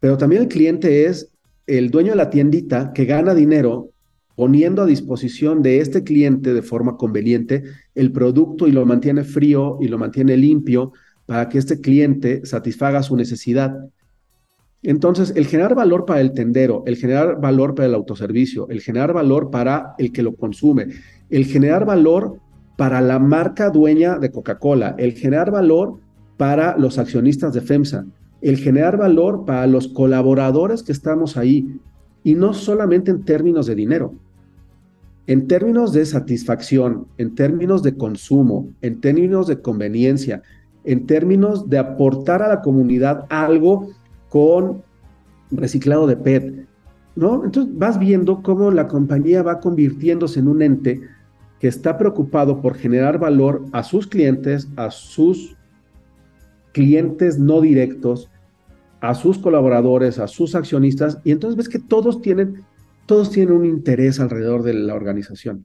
Pero 0.00 0.18
también 0.18 0.42
el 0.42 0.48
cliente 0.48 1.06
es 1.06 1.30
el 1.66 1.90
dueño 1.90 2.10
de 2.10 2.16
la 2.16 2.30
tiendita 2.30 2.92
que 2.92 3.06
gana 3.06 3.34
dinero 3.34 3.90
poniendo 4.36 4.82
a 4.82 4.86
disposición 4.86 5.62
de 5.62 5.78
este 5.78 6.02
cliente 6.02 6.52
de 6.52 6.62
forma 6.62 6.96
conveniente 6.96 7.62
el 7.94 8.12
producto 8.12 8.66
y 8.66 8.72
lo 8.72 8.84
mantiene 8.84 9.24
frío 9.24 9.78
y 9.80 9.88
lo 9.88 9.98
mantiene 9.98 10.36
limpio 10.36 10.92
para 11.26 11.48
que 11.48 11.58
este 11.58 11.80
cliente 11.80 12.44
satisfaga 12.44 13.02
su 13.02 13.16
necesidad. 13.16 13.74
Entonces, 14.84 15.32
el 15.34 15.46
generar 15.46 15.74
valor 15.74 16.04
para 16.04 16.20
el 16.20 16.32
tendero, 16.32 16.82
el 16.86 16.96
generar 16.96 17.40
valor 17.40 17.74
para 17.74 17.88
el 17.88 17.94
autoservicio, 17.94 18.68
el 18.68 18.82
generar 18.82 19.14
valor 19.14 19.50
para 19.50 19.94
el 19.96 20.12
que 20.12 20.22
lo 20.22 20.36
consume, 20.36 20.88
el 21.30 21.46
generar 21.46 21.86
valor 21.86 22.38
para 22.76 23.00
la 23.00 23.18
marca 23.18 23.70
dueña 23.70 24.18
de 24.18 24.30
Coca-Cola, 24.30 24.94
el 24.98 25.14
generar 25.14 25.50
valor 25.50 26.00
para 26.36 26.76
los 26.76 26.98
accionistas 26.98 27.54
de 27.54 27.62
FEMSA, 27.62 28.04
el 28.42 28.58
generar 28.58 28.98
valor 28.98 29.46
para 29.46 29.66
los 29.66 29.88
colaboradores 29.88 30.82
que 30.82 30.92
estamos 30.92 31.38
ahí, 31.38 31.80
y 32.22 32.34
no 32.34 32.52
solamente 32.52 33.10
en 33.10 33.24
términos 33.24 33.66
de 33.66 33.74
dinero, 33.74 34.12
en 35.26 35.46
términos 35.46 35.94
de 35.94 36.04
satisfacción, 36.04 37.06
en 37.16 37.34
términos 37.34 37.82
de 37.82 37.96
consumo, 37.96 38.68
en 38.82 39.00
términos 39.00 39.46
de 39.46 39.62
conveniencia, 39.62 40.42
en 40.84 41.06
términos 41.06 41.70
de 41.70 41.78
aportar 41.78 42.42
a 42.42 42.48
la 42.48 42.60
comunidad 42.60 43.24
algo 43.30 43.88
con 44.34 44.82
reciclado 45.52 46.08
de 46.08 46.16
PET, 46.16 46.66
¿no? 47.14 47.44
Entonces 47.44 47.72
vas 47.78 48.00
viendo 48.00 48.42
cómo 48.42 48.72
la 48.72 48.88
compañía 48.88 49.44
va 49.44 49.60
convirtiéndose 49.60 50.40
en 50.40 50.48
un 50.48 50.60
ente 50.60 51.02
que 51.60 51.68
está 51.68 51.96
preocupado 51.96 52.60
por 52.60 52.74
generar 52.74 53.20
valor 53.20 53.64
a 53.70 53.84
sus 53.84 54.08
clientes, 54.08 54.66
a 54.74 54.90
sus 54.90 55.56
clientes 56.72 57.38
no 57.38 57.60
directos, 57.60 58.28
a 59.00 59.14
sus 59.14 59.38
colaboradores, 59.38 60.18
a 60.18 60.26
sus 60.26 60.56
accionistas, 60.56 61.20
y 61.22 61.30
entonces 61.30 61.56
ves 61.56 61.68
que 61.68 61.78
todos 61.78 62.20
tienen, 62.20 62.64
todos 63.06 63.30
tienen 63.30 63.54
un 63.54 63.64
interés 63.64 64.18
alrededor 64.18 64.64
de 64.64 64.74
la 64.74 64.94
organización. 64.94 65.64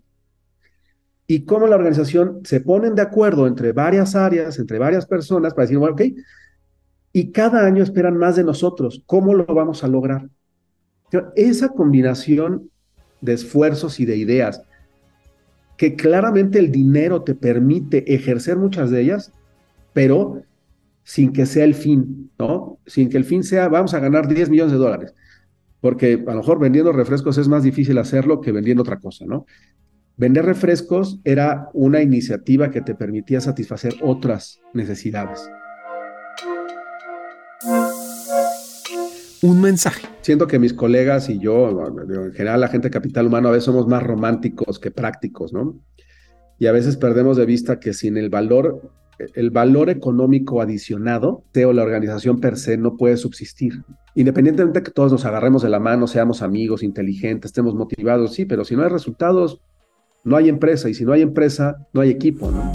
Y 1.25 1.43
cómo 1.45 1.65
la 1.65 1.75
organización 1.75 2.41
se 2.43 2.61
ponen 2.61 2.93
de 2.93 3.01
acuerdo 3.01 3.47
entre 3.47 3.71
varias 3.71 4.13
áreas, 4.13 4.59
entre 4.59 4.77
varias 4.77 5.07
personas, 5.07 5.55
para 5.55 5.63
decir, 5.63 5.79
bueno, 5.79 5.95
ok, 5.95 6.03
y 7.11 7.31
cada 7.31 7.65
año 7.65 7.83
esperan 7.83 8.17
más 8.17 8.35
de 8.35 8.43
nosotros. 8.43 9.03
¿Cómo 9.05 9.33
lo 9.33 9.45
vamos 9.45 9.83
a 9.83 9.87
lograr? 9.87 10.29
Esa 11.35 11.69
combinación 11.69 12.69
de 13.21 13.33
esfuerzos 13.33 13.99
y 13.99 14.05
de 14.05 14.17
ideas, 14.17 14.61
que 15.77 15.95
claramente 15.95 16.59
el 16.59 16.71
dinero 16.71 17.23
te 17.23 17.35
permite 17.35 18.13
ejercer 18.13 18.57
muchas 18.57 18.91
de 18.91 19.01
ellas, 19.01 19.31
pero 19.93 20.43
sin 21.03 21.33
que 21.33 21.45
sea 21.45 21.63
el 21.63 21.73
fin, 21.73 22.29
¿no? 22.37 22.77
Sin 22.85 23.09
que 23.09 23.17
el 23.17 23.25
fin 23.25 23.43
sea, 23.43 23.67
vamos 23.67 23.93
a 23.93 23.99
ganar 23.99 24.27
10 24.27 24.49
millones 24.49 24.73
de 24.73 24.77
dólares, 24.77 25.15
porque 25.81 26.23
a 26.27 26.31
lo 26.31 26.37
mejor 26.37 26.59
vendiendo 26.59 26.91
refrescos 26.91 27.37
es 27.37 27.47
más 27.47 27.63
difícil 27.63 27.97
hacerlo 27.97 28.41
que 28.41 28.51
vendiendo 28.51 28.83
otra 28.83 28.99
cosa, 28.99 29.25
¿no? 29.25 29.45
Vender 30.17 30.45
refrescos 30.45 31.19
era 31.23 31.69
una 31.73 32.01
iniciativa 32.01 32.69
que 32.71 32.81
te 32.81 32.93
permitía 32.93 33.39
satisfacer 33.39 33.95
otras 34.01 34.59
necesidades. 34.73 35.49
Un 39.41 39.61
mensaje. 39.61 40.07
Siento 40.21 40.47
que 40.47 40.59
mis 40.59 40.73
colegas 40.73 41.29
y 41.29 41.39
yo, 41.39 41.69
en 41.69 42.33
general 42.33 42.61
la 42.61 42.67
gente 42.67 42.87
de 42.87 42.91
capital 42.91 43.27
humano, 43.27 43.49
a 43.49 43.51
veces 43.51 43.65
somos 43.65 43.87
más 43.87 44.03
románticos 44.03 44.79
que 44.79 44.91
prácticos, 44.91 45.53
¿no? 45.53 45.79
Y 46.57 46.67
a 46.67 46.71
veces 46.71 46.97
perdemos 46.97 47.37
de 47.37 47.45
vista 47.45 47.79
que 47.79 47.93
sin 47.93 48.17
el 48.17 48.29
valor, 48.29 48.91
el 49.17 49.49
valor 49.49 49.89
económico 49.89 50.61
adicionado, 50.61 51.43
o 51.55 51.73
la 51.73 51.83
organización 51.83 52.39
per 52.39 52.57
se 52.57 52.77
no 52.77 52.97
puede 52.97 53.15
subsistir. 53.17 53.83
Independientemente 54.15 54.79
de 54.79 54.83
que 54.83 54.91
todos 54.91 55.11
nos 55.11 55.25
agarremos 55.25 55.63
de 55.63 55.69
la 55.69 55.79
mano, 55.79 56.07
seamos 56.07 56.41
amigos, 56.41 56.83
inteligentes, 56.83 57.49
estemos 57.49 57.75
motivados, 57.75 58.33
sí, 58.33 58.45
pero 58.45 58.65
si 58.65 58.75
no 58.75 58.83
hay 58.83 58.89
resultados, 58.89 59.61
no 60.25 60.35
hay 60.35 60.49
empresa. 60.49 60.89
Y 60.89 60.93
si 60.93 61.05
no 61.05 61.13
hay 61.13 61.21
empresa, 61.21 61.87
no 61.93 62.01
hay 62.01 62.09
equipo, 62.09 62.51
¿no? 62.51 62.71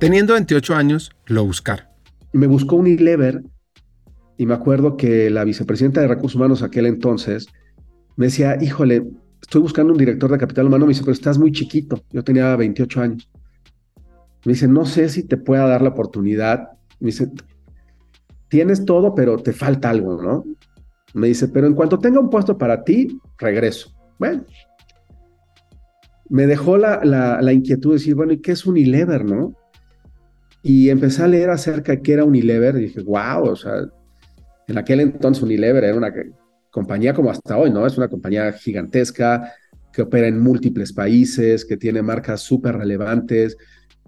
Teniendo 0.00 0.32
28 0.32 0.74
años, 0.74 1.12
lo 1.26 1.44
buscar. 1.44 1.90
Me 2.32 2.46
buscó 2.46 2.76
Unilever 2.76 3.42
y 4.38 4.46
me 4.46 4.54
acuerdo 4.54 4.96
que 4.96 5.28
la 5.30 5.44
vicepresidenta 5.44 6.00
de 6.00 6.06
Recursos 6.06 6.36
Humanos 6.36 6.62
aquel 6.62 6.86
entonces 6.86 7.48
me 8.16 8.26
decía, 8.26 8.56
híjole, 8.60 9.04
estoy 9.42 9.60
buscando 9.60 9.92
un 9.92 9.98
director 9.98 10.30
de 10.30 10.38
capital 10.38 10.66
humano. 10.66 10.86
Me 10.86 10.90
dice, 10.90 11.02
pero 11.02 11.12
estás 11.12 11.38
muy 11.38 11.50
chiquito. 11.50 12.00
Yo 12.12 12.22
tenía 12.22 12.54
28 12.54 13.00
años. 13.00 13.28
Me 14.44 14.52
dice, 14.52 14.68
no 14.68 14.86
sé 14.86 15.08
si 15.08 15.24
te 15.24 15.36
pueda 15.36 15.66
dar 15.66 15.82
la 15.82 15.90
oportunidad. 15.90 16.68
Me 17.00 17.06
dice, 17.06 17.30
tienes 18.48 18.84
todo, 18.84 19.14
pero 19.14 19.38
te 19.38 19.52
falta 19.52 19.90
algo, 19.90 20.22
¿no? 20.22 20.44
Me 21.14 21.26
dice, 21.26 21.48
pero 21.48 21.66
en 21.66 21.74
cuanto 21.74 21.98
tenga 21.98 22.20
un 22.20 22.30
puesto 22.30 22.56
para 22.56 22.84
ti, 22.84 23.18
regreso. 23.38 23.92
Bueno, 24.20 24.44
me 26.28 26.46
dejó 26.46 26.76
la, 26.76 27.04
la, 27.04 27.52
inquietud 27.52 27.90
de 27.90 27.98
decir, 27.98 28.14
bueno, 28.14 28.32
¿y 28.32 28.40
qué 28.40 28.52
es 28.52 28.66
Unilever, 28.66 29.24
no? 29.24 29.54
Y 30.62 30.90
empecé 30.90 31.24
a 31.24 31.28
leer 31.28 31.50
acerca 31.50 31.92
de 31.92 32.02
qué 32.02 32.12
era 32.12 32.24
Unilever 32.24 32.76
y 32.76 32.82
dije, 32.82 33.02
wow, 33.02 33.44
o 33.44 33.56
sea, 33.56 33.88
en 34.68 34.78
aquel 34.78 35.00
entonces 35.00 35.42
Unilever 35.42 35.82
era 35.82 35.96
una 35.96 36.12
compañía 36.70 37.14
como 37.14 37.30
hasta 37.30 37.56
hoy, 37.56 37.70
¿no? 37.70 37.86
Es 37.86 37.96
una 37.96 38.08
compañía 38.08 38.52
gigantesca 38.52 39.52
que 39.92 40.02
opera 40.02 40.28
en 40.28 40.38
múltiples 40.38 40.92
países, 40.92 41.64
que 41.64 41.76
tiene 41.76 42.02
marcas 42.02 42.42
súper 42.42 42.76
relevantes, 42.76 43.56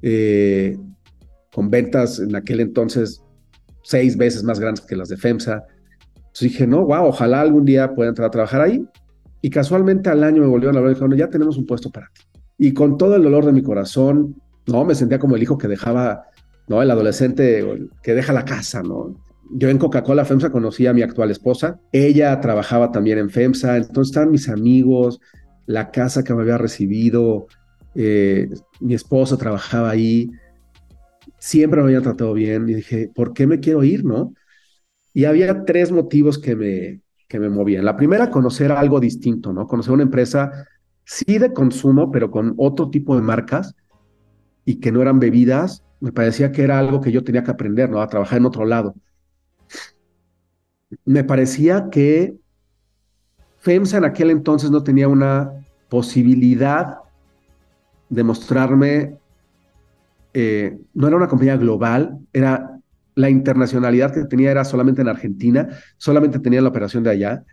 eh, 0.03 0.77
con 1.53 1.71
ventas 1.71 2.21
en 2.21 2.37
aquel 2.37 2.61
entonces 2.61 3.23
seis 3.83 4.17
veces 4.17 4.45
más 4.45 4.61
grandes 4.61 4.85
que 4.85 4.95
las 4.95 5.09
de 5.09 5.17
FEMSA. 5.17 5.65
Entonces 6.15 6.41
dije, 6.53 6.67
no, 6.67 6.85
wow, 6.85 7.07
ojalá 7.07 7.41
algún 7.41 7.65
día 7.65 7.95
pueda 7.95 8.11
entrar 8.11 8.29
a 8.29 8.31
trabajar 8.31 8.61
ahí. 8.61 8.87
Y 9.43 9.49
casualmente 9.49 10.11
al 10.11 10.23
año 10.23 10.43
me 10.43 10.49
volvieron 10.49 10.77
a 10.77 10.79
hablar 10.79 10.93
y 10.93 10.95
dijeron, 10.95 11.17
ya 11.17 11.29
tenemos 11.29 11.57
un 11.57 11.67
puesto 11.67 11.91
para 11.91 12.09
ti. 12.13 12.23
Y 12.59 12.75
con 12.75 12.99
todo 12.99 13.17
el 13.17 13.23
dolor 13.23 13.47
de 13.47 13.53
mi 13.53 13.63
corazón, 13.63 14.37
no, 14.67 14.85
me 14.85 14.95
sentía 14.95 15.19
como 15.19 15.37
el 15.37 15.43
hijo 15.43 15.57
que 15.57 15.67
dejaba, 15.67 16.27
¿no? 16.69 16.83
El 16.83 16.91
adolescente 16.91 17.65
que 18.03 18.15
deja 18.15 18.35
la 18.35 18.45
casa, 18.45 18.83
¿no? 18.83 19.17
Yo 19.53 19.69
en 19.69 19.79
Coca-Cola 19.79 20.25
FEMSA 20.25 20.51
conocí 20.51 20.87
a 20.87 20.93
mi 20.93 21.03
actual 21.03 21.31
esposa. 21.31 21.81
Ella 21.93 22.41
trabajaba 22.41 22.93
también 22.93 23.19
en 23.19 23.31
FEMSA. 23.31 23.79
Entonces 23.79 24.11
estaban 24.11 24.31
mis 24.31 24.49
amigos, 24.49 25.21
la 25.67 25.91
casa 25.91 26.23
que 26.23 26.35
me 26.35 26.43
había 26.43 26.57
recibido. 26.59 27.47
Eh, 27.97 28.49
mi 28.81 28.95
esposa 28.95 29.37
trabajaba 29.37 29.91
ahí. 29.91 30.31
Siempre 31.39 31.81
me 31.81 31.87
habían 31.87 32.03
tratado 32.03 32.33
bien. 32.35 32.69
Y 32.69 32.75
dije, 32.75 33.11
¿por 33.13 33.33
qué 33.33 33.47
me 33.47 33.59
quiero 33.59 33.83
ir, 33.83 34.05
no? 34.05 34.35
Y 35.13 35.25
había 35.25 35.65
tres 35.65 35.91
motivos 35.91 36.39
que 36.39 36.55
me, 36.55 37.01
que 37.27 37.41
me 37.41 37.49
movían. 37.49 37.85
La 37.85 37.97
primera, 37.97 38.31
conocer 38.31 38.71
algo 38.71 39.01
distinto, 39.01 39.53
¿no? 39.53 39.67
Conocer 39.67 39.93
una 39.93 40.05
empresa, 40.05 40.69
sí 41.05 41.39
de 41.39 41.53
consumo, 41.53 42.13
pero 42.13 42.31
con 42.31 42.55
otro 42.57 42.91
tipo 42.91 43.17
de 43.17 43.23
marcas 43.23 43.75
y 44.65 44.77
que 44.77 44.93
no 44.93 45.03
eran 45.03 45.19
bebidas. 45.19 45.83
Me 45.99 46.13
parecía 46.13 46.53
que 46.53 46.63
era 46.63 46.79
algo 46.79 47.01
que 47.01 47.11
yo 47.11 47.25
tenía 47.25 47.43
que 47.43 47.51
aprender, 47.51 47.91
¿no? 47.91 48.01
A 48.01 48.07
trabajar 48.07 48.39
en 48.39 48.47
otro 48.47 48.65
lado 48.65 48.95
me 51.05 51.25
parecía 51.25 51.89
que 51.91 52.35
FEMSA 53.59 53.99
en 53.99 54.05
aquel 54.05 54.31
entonces 54.31 54.71
no 54.71 54.83
tenía 54.83 55.09
una 55.09 55.53
posibilidad 55.89 56.99
de 58.09 58.23
mostrarme, 58.23 59.19
eh, 60.35 60.79
no 60.95 61.07
era 61.07 61.17
una 61.17 61.29
compañía 61.29 61.57
global, 61.57 62.19
era 62.33 62.79
la 63.15 63.31
internacionalidad 63.31 64.13
que 64.13 64.25
tenía 64.25 64.51
era 64.51 64.65
solamente 64.65 65.03
en 65.03 65.09
Argentina, 65.09 65.69
solamente 65.97 66.39
tenía 66.39 66.63
la 66.63 66.71
operación 66.71 67.03
de 67.03 67.11
allá. 67.11 67.45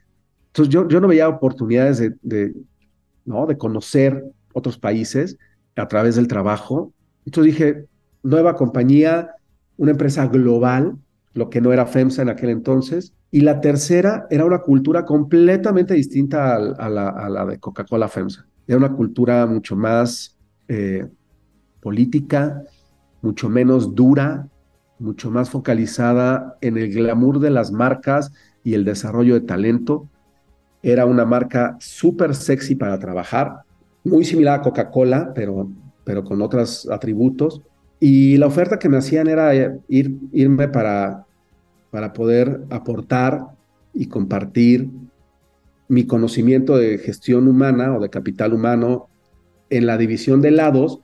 Entonces 0.48 0.74
yo, 0.74 0.88
yo 0.88 1.02
no 1.02 1.08
veía 1.08 1.28
oportunidades 1.28 1.98
de, 1.98 2.16
de, 2.22 2.56
¿no? 3.26 3.46
de 3.46 3.58
conocer 3.58 4.24
otros 4.54 4.78
países 4.78 5.38
a 5.76 5.88
través 5.88 6.16
del 6.16 6.28
trabajo. 6.28 6.94
Entonces 7.26 7.54
dije, 7.54 7.86
nueva 8.24 8.56
compañía, 8.56 9.32
una 9.76 9.92
empresa 9.92 10.26
global, 10.28 10.98
lo 11.34 11.50
que 11.50 11.62
no 11.62 11.74
era 11.74 11.86
FEMSA 11.86 12.24
en 12.24 12.30
aquel 12.30 12.50
entonces, 12.50 13.14
y 13.30 13.42
la 13.42 13.60
tercera 13.60 14.28
era 14.30 14.46
una 14.46 14.60
cultura 14.60 15.06
completamente 15.06 15.94
distinta 15.94 16.56
a, 16.56 16.90
la, 16.90 17.46
de 17.46 17.60
Coca-Cola 17.60 18.08
FEMSA. 18.08 18.46
Era 18.68 18.78
una 18.78 18.94
cultura 18.94 19.46
mucho 19.46 19.76
más 19.76 20.38
eh, 20.68 21.08
política, 21.82 22.64
mucho 23.22 23.50
menos 23.50 23.94
dura, 23.94 24.48
mucho 25.00 25.30
más 25.30 25.50
focalizada 25.50 26.58
en 26.62 26.78
el 26.78 26.94
glamour 26.94 27.40
de 27.40 27.50
las 27.50 27.72
marcas 27.72 28.32
y 28.64 28.74
el 28.74 28.86
desarrollo 28.86 29.34
de 29.34 29.42
talento. 29.42 30.10
Era 30.82 31.06
una 31.06 31.26
marca 31.26 31.76
súper 31.80 32.34
sexy 32.34 32.76
para 32.76 32.98
trabajar, 32.98 33.62
muy 34.04 34.24
similar 34.24 34.60
a 34.60 34.62
Coca-Cola, 34.64 35.34
pero, 35.36 35.70
pero 36.06 36.24
con 36.24 36.42
otros 36.42 36.90
atributos. 36.90 37.62
Y 38.00 38.38
la 38.38 38.48
oferta 38.48 38.80
que 38.80 38.90
me 38.90 38.98
hacían 38.98 39.28
era 39.28 39.54
ir, 39.88 40.18
irme 40.32 40.70
para 40.70 41.27
para 41.92 42.14
poder 42.14 42.62
aportar 42.70 43.46
y 43.94 44.08
compartir 44.08 44.90
mi 45.88 46.06
conocimiento 46.06 46.78
de 46.78 46.98
gestión 46.98 47.48
humana 47.48 47.96
o 47.96 48.02
de 48.02 48.10
capital 48.10 48.54
humano 48.54 49.08
en 49.70 49.86
la 49.86 49.98
división 49.98 50.42
de 50.42 50.50
helados 50.50 51.00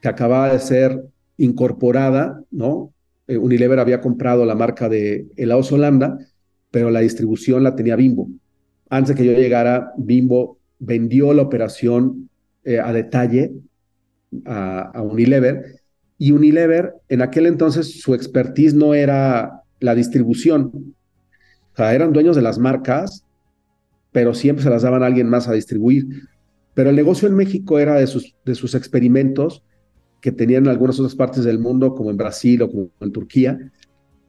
que 0.00 0.08
acababa 0.08 0.52
de 0.52 0.60
ser 0.60 1.04
incorporada, 1.36 2.42
¿no? 2.50 2.92
Eh, 3.26 3.38
Unilever 3.38 3.78
había 3.78 4.00
comprado 4.00 4.44
la 4.44 4.54
marca 4.54 4.88
de 4.88 5.26
helados 5.36 5.72
Holanda, 5.72 6.18
pero 6.70 6.90
la 6.90 7.00
distribución 7.00 7.62
la 7.62 7.74
tenía 7.74 7.96
Bimbo. 7.96 8.28
Antes 8.88 9.14
de 9.14 9.22
que 9.22 9.28
yo 9.28 9.32
llegara, 9.38 9.92
Bimbo 9.96 10.58
vendió 10.78 11.32
la 11.32 11.42
operación 11.42 12.28
eh, 12.64 12.78
a 12.78 12.92
detalle 12.92 13.52
a, 14.44 14.90
a 14.94 15.02
Unilever 15.02 15.80
y 16.18 16.32
Unilever 16.32 16.94
en 17.08 17.22
aquel 17.22 17.46
entonces 17.46 18.00
su 18.00 18.14
expertise 18.14 18.74
no 18.74 18.94
era 18.94 19.59
la 19.80 19.94
distribución. 19.94 20.94
O 21.72 21.76
sea, 21.76 21.94
eran 21.94 22.12
dueños 22.12 22.36
de 22.36 22.42
las 22.42 22.58
marcas, 22.58 23.24
pero 24.12 24.34
siempre 24.34 24.62
se 24.62 24.70
las 24.70 24.82
daban 24.82 25.02
a 25.02 25.06
alguien 25.06 25.28
más 25.28 25.48
a 25.48 25.52
distribuir. 25.52 26.06
Pero 26.74 26.90
el 26.90 26.96
negocio 26.96 27.28
en 27.28 27.34
México 27.34 27.78
era 27.78 27.94
de 27.94 28.06
sus, 28.06 28.36
de 28.44 28.54
sus 28.54 28.74
experimentos 28.74 29.64
que 30.20 30.32
tenían 30.32 30.64
en 30.64 30.70
algunas 30.70 30.98
otras 31.00 31.14
partes 31.14 31.44
del 31.44 31.58
mundo, 31.58 31.94
como 31.94 32.10
en 32.10 32.16
Brasil 32.16 32.62
o 32.62 32.70
como 32.70 32.90
en 33.00 33.12
Turquía, 33.12 33.58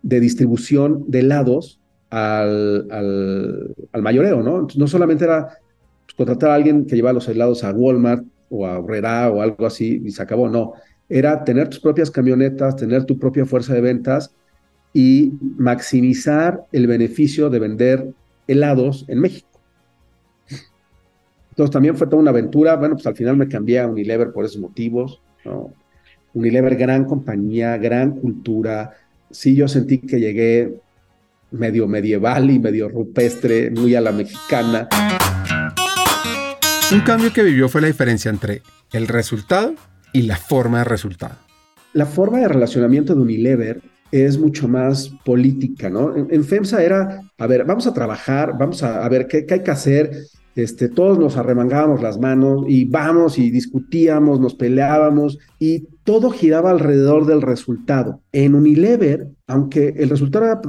de 0.02 0.20
distribución 0.20 1.06
de 1.08 1.20
helados 1.20 1.80
al, 2.10 2.88
al, 2.92 4.02
mayoreo, 4.02 4.42
¿no? 4.42 4.68
no 4.76 4.88
solamente 4.88 5.26
era 5.26 5.58
contratar 6.18 6.52
a 6.52 6.56
alguien 6.56 6.86
que 6.86 6.96
llevaba 6.96 7.14
los 7.14 7.28
helados 7.28 7.64
a 7.64 7.72
Walmart 7.72 8.26
o 8.50 8.66
a 8.66 8.80
Herrera 8.80 9.30
o 9.30 9.42
algo 9.42 9.66
así 9.66 10.02
y 10.04 10.12
se 10.12 10.22
acabó, 10.22 10.50
no. 10.50 10.74
Era 11.08 11.44
tener 11.44 11.70
tus 11.70 11.80
propias 11.80 12.10
camionetas, 12.12 12.76
tener 12.76 13.06
tu 13.06 13.18
propia 13.18 13.46
fuerza 13.46 13.74
de 13.74 13.82
ventas 13.82 14.34
y 14.94 15.34
maximizar 15.58 16.66
el 16.72 16.88
beneficio 16.88 17.50
de 17.50 17.60
vender 17.60 18.14
helados 18.48 19.06
en 19.08 19.20
México. 19.20 19.48
Entonces 21.52 21.72
también 21.72 21.96
fue 21.96 22.08
toda 22.08 22.22
una 22.22 22.32
aventura. 22.32 22.76
Bueno, 22.76 22.96
pues 22.96 23.08
al 23.08 23.16
final 23.16 23.38
me 23.38 23.48
cambié 23.48 23.80
a 23.80 23.88
Unilever 23.88 24.32
por 24.32 24.46
esos 24.46 24.60
motivos. 24.60 25.22
Unilever, 26.34 26.76
gran 26.76 27.06
compañía, 27.06 27.78
gran 27.78 28.12
cultura. 28.12 28.92
Sí, 29.30 29.56
yo 29.56 29.68
sentí 29.68 30.00
que 30.00 30.20
llegué 30.20 30.80
medio 31.52 31.88
medieval 31.88 32.50
y 32.50 32.60
medio 32.60 32.88
rupestre, 32.90 33.70
muy 33.72 33.96
a 33.96 34.02
la 34.02 34.12
mexicana. 34.12 34.88
Un 36.92 37.02
cambio 37.02 37.32
que 37.34 37.44
vivió 37.44 37.70
fue 37.70 37.82
la 37.82 37.88
diferencia 37.88 38.30
entre 38.32 38.62
el 38.92 39.08
resultado 39.08 39.76
y 40.14 40.24
la 40.24 40.38
forma 40.38 40.80
de 40.80 40.84
resultado. 40.86 41.36
La 41.94 42.06
forma 42.06 42.40
de 42.40 42.48
relacionamiento 42.48 43.14
de 43.14 43.22
Unilever 43.22 43.82
es 44.12 44.38
mucho 44.38 44.68
más 44.68 45.10
política, 45.24 45.90
¿no? 45.90 46.16
En, 46.16 46.44
FEMSA 46.44 46.84
era, 46.84 47.22
a 47.38 47.48
ver, 47.48 47.66
vamos 47.66 47.88
a 47.88 47.94
trabajar, 47.94 48.56
vamos 48.58 48.84
a, 48.84 49.08
ver 49.08 49.28
qué, 49.28 49.46
hay 49.50 49.64
que 49.64 49.72
hacer, 49.72 50.12
este, 50.56 50.90
todos 50.90 51.18
nos 51.18 51.38
arremangábamos 51.38 52.02
las 52.02 52.20
manos 52.20 52.66
y 52.68 52.86
vamos 52.86 53.40
y 53.40 53.50
discutíamos, 53.50 54.40
nos 54.40 54.56
peleábamos 54.56 55.40
y 55.60 55.88
todo 56.04 56.30
giraba 56.30 56.72
alrededor 56.72 57.26
del 57.26 57.42
resultado. 57.42 58.22
En 58.34 58.56
Unilever, 58.56 59.30
aunque 59.48 59.94
el 59.98 60.10
resultado 60.10 60.46
era 60.46 60.62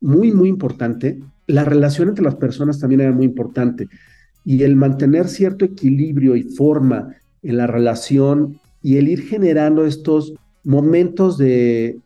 muy, 0.00 0.32
muy 0.32 0.48
importante, 0.48 1.20
la 1.46 1.64
relación 1.64 2.08
entre 2.08 2.24
las 2.24 2.34
personas 2.34 2.78
también 2.80 3.00
era 3.00 3.12
muy 3.12 3.26
importante 3.26 3.88
y 4.44 4.62
el 4.62 4.76
mantener 4.76 5.28
cierto 5.28 5.64
equilibrio 5.64 6.34
y 6.34 6.42
forma 6.42 7.14
en 7.42 7.56
la 7.56 7.66
relación 7.66 8.58
y 8.82 8.96
el 8.96 9.08
ir 9.08 9.22
generando 9.22 9.84
estos 9.84 10.34
momentos 10.64 11.38
de 11.38 11.98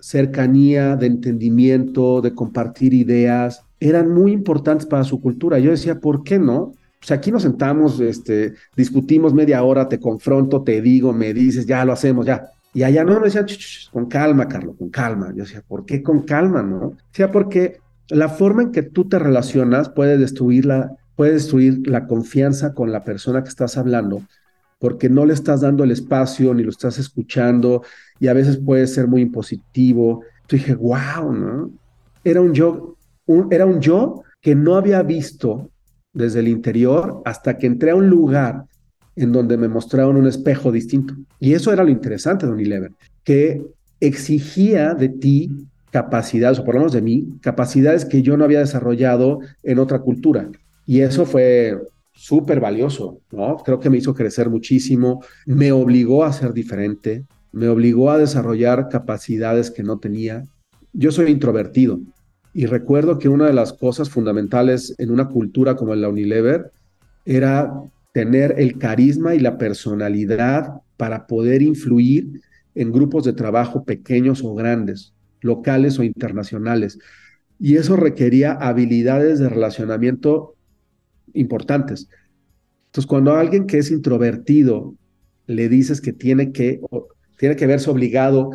cercanía, 0.00 0.96
de 0.96 1.06
entendimiento, 1.06 2.20
de 2.20 2.34
compartir 2.34 2.94
ideas, 2.94 3.62
eran 3.78 4.10
muy 4.12 4.32
importantes 4.32 4.86
para 4.86 5.04
su 5.04 5.20
cultura. 5.20 5.58
Yo 5.58 5.70
decía, 5.70 5.98
¿por 5.98 6.22
qué 6.22 6.38
no? 6.38 6.72
Pues 6.98 7.10
aquí 7.12 7.32
nos 7.32 7.42
sentamos, 7.42 7.98
este, 8.00 8.54
discutimos 8.76 9.32
media 9.32 9.62
hora, 9.62 9.88
te 9.88 9.98
confronto, 9.98 10.62
te 10.62 10.82
digo, 10.82 11.12
me 11.12 11.32
dices, 11.32 11.66
ya 11.66 11.84
lo 11.84 11.92
hacemos, 11.92 12.26
ya. 12.26 12.50
Y 12.74 12.82
allá 12.82 13.04
no, 13.04 13.18
me 13.18 13.26
decían, 13.26 13.46
con 13.90 14.06
calma, 14.06 14.46
Carlos, 14.46 14.76
con 14.78 14.90
calma. 14.90 15.32
Yo 15.34 15.44
decía, 15.44 15.62
¿por 15.66 15.86
qué 15.86 16.02
con 16.02 16.22
calma, 16.22 16.62
no? 16.62 16.94
Decía, 17.10 17.32
porque 17.32 17.78
la 18.08 18.28
forma 18.28 18.62
en 18.62 18.72
que 18.72 18.82
tú 18.82 19.08
te 19.08 19.18
relacionas 19.18 19.88
puede 19.88 20.18
destruir 20.18 20.66
la, 20.66 20.92
puede 21.16 21.32
destruir 21.32 21.86
la 21.86 22.06
confianza 22.06 22.74
con 22.74 22.92
la 22.92 23.04
persona 23.04 23.42
que 23.42 23.48
estás 23.48 23.76
hablando, 23.76 24.22
porque 24.80 25.10
no 25.10 25.26
le 25.26 25.34
estás 25.34 25.60
dando 25.60 25.84
el 25.84 25.90
espacio 25.90 26.54
ni 26.54 26.62
lo 26.64 26.70
estás 26.70 26.98
escuchando 26.98 27.82
y 28.18 28.28
a 28.28 28.32
veces 28.32 28.56
puede 28.56 28.86
ser 28.86 29.06
muy 29.06 29.20
impositivo. 29.20 30.22
Entonces 30.40 30.66
dije, 30.66 30.74
wow, 30.74 31.32
¿no? 31.32 31.70
Era 32.24 32.40
un 32.40 32.54
yo, 32.54 32.96
era 33.50 33.66
un 33.66 33.80
yo 33.80 34.22
que 34.40 34.54
no 34.54 34.76
había 34.76 35.02
visto 35.02 35.70
desde 36.14 36.40
el 36.40 36.48
interior 36.48 37.20
hasta 37.26 37.58
que 37.58 37.66
entré 37.66 37.90
a 37.90 37.94
un 37.94 38.08
lugar 38.08 38.64
en 39.16 39.32
donde 39.32 39.58
me 39.58 39.68
mostraron 39.68 40.16
un 40.16 40.26
espejo 40.26 40.72
distinto. 40.72 41.14
Y 41.38 41.52
eso 41.52 41.72
era 41.72 41.84
lo 41.84 41.90
interesante 41.90 42.46
de 42.46 42.52
Unilever, 42.52 42.92
que 43.22 43.62
exigía 44.00 44.94
de 44.94 45.10
ti 45.10 45.66
capacidades, 45.90 46.58
o 46.58 46.64
por 46.64 46.74
lo 46.74 46.80
menos 46.80 46.92
de 46.92 47.02
mí, 47.02 47.38
capacidades 47.42 48.06
que 48.06 48.22
yo 48.22 48.36
no 48.38 48.44
había 48.44 48.60
desarrollado 48.60 49.40
en 49.62 49.78
otra 49.78 49.98
cultura. 49.98 50.48
Y 50.86 51.00
eso 51.00 51.26
fue 51.26 51.78
súper 52.20 52.60
valioso, 52.60 53.22
¿no? 53.32 53.56
Creo 53.64 53.80
que 53.80 53.88
me 53.88 53.96
hizo 53.96 54.12
crecer 54.12 54.50
muchísimo, 54.50 55.24
me 55.46 55.72
obligó 55.72 56.22
a 56.22 56.34
ser 56.34 56.52
diferente, 56.52 57.24
me 57.50 57.66
obligó 57.66 58.10
a 58.10 58.18
desarrollar 58.18 58.90
capacidades 58.90 59.70
que 59.70 59.82
no 59.82 59.98
tenía. 59.98 60.44
Yo 60.92 61.12
soy 61.12 61.30
introvertido 61.30 61.98
y 62.52 62.66
recuerdo 62.66 63.18
que 63.18 63.30
una 63.30 63.46
de 63.46 63.54
las 63.54 63.72
cosas 63.72 64.10
fundamentales 64.10 64.94
en 64.98 65.10
una 65.10 65.28
cultura 65.28 65.76
como 65.76 65.94
la 65.94 66.10
Unilever 66.10 66.70
era 67.24 67.72
tener 68.12 68.54
el 68.58 68.76
carisma 68.76 69.34
y 69.34 69.38
la 69.38 69.56
personalidad 69.56 70.82
para 70.98 71.26
poder 71.26 71.62
influir 71.62 72.42
en 72.74 72.92
grupos 72.92 73.24
de 73.24 73.32
trabajo 73.32 73.84
pequeños 73.84 74.44
o 74.44 74.54
grandes 74.54 75.14
locales 75.40 75.98
o 75.98 76.02
internacionales. 76.02 76.98
Y 77.58 77.76
eso 77.76 77.96
requería 77.96 78.52
habilidades 78.52 79.38
de 79.38 79.48
relacionamiento 79.48 80.54
importantes. 81.34 82.08
Entonces, 82.86 83.06
cuando 83.06 83.34
a 83.34 83.40
alguien 83.40 83.66
que 83.66 83.78
es 83.78 83.90
introvertido 83.90 84.94
le 85.46 85.68
dices 85.68 86.00
que 86.00 86.12
tiene 86.12 86.52
que, 86.52 86.80
tiene 87.38 87.56
que 87.56 87.66
verse 87.66 87.90
obligado 87.90 88.50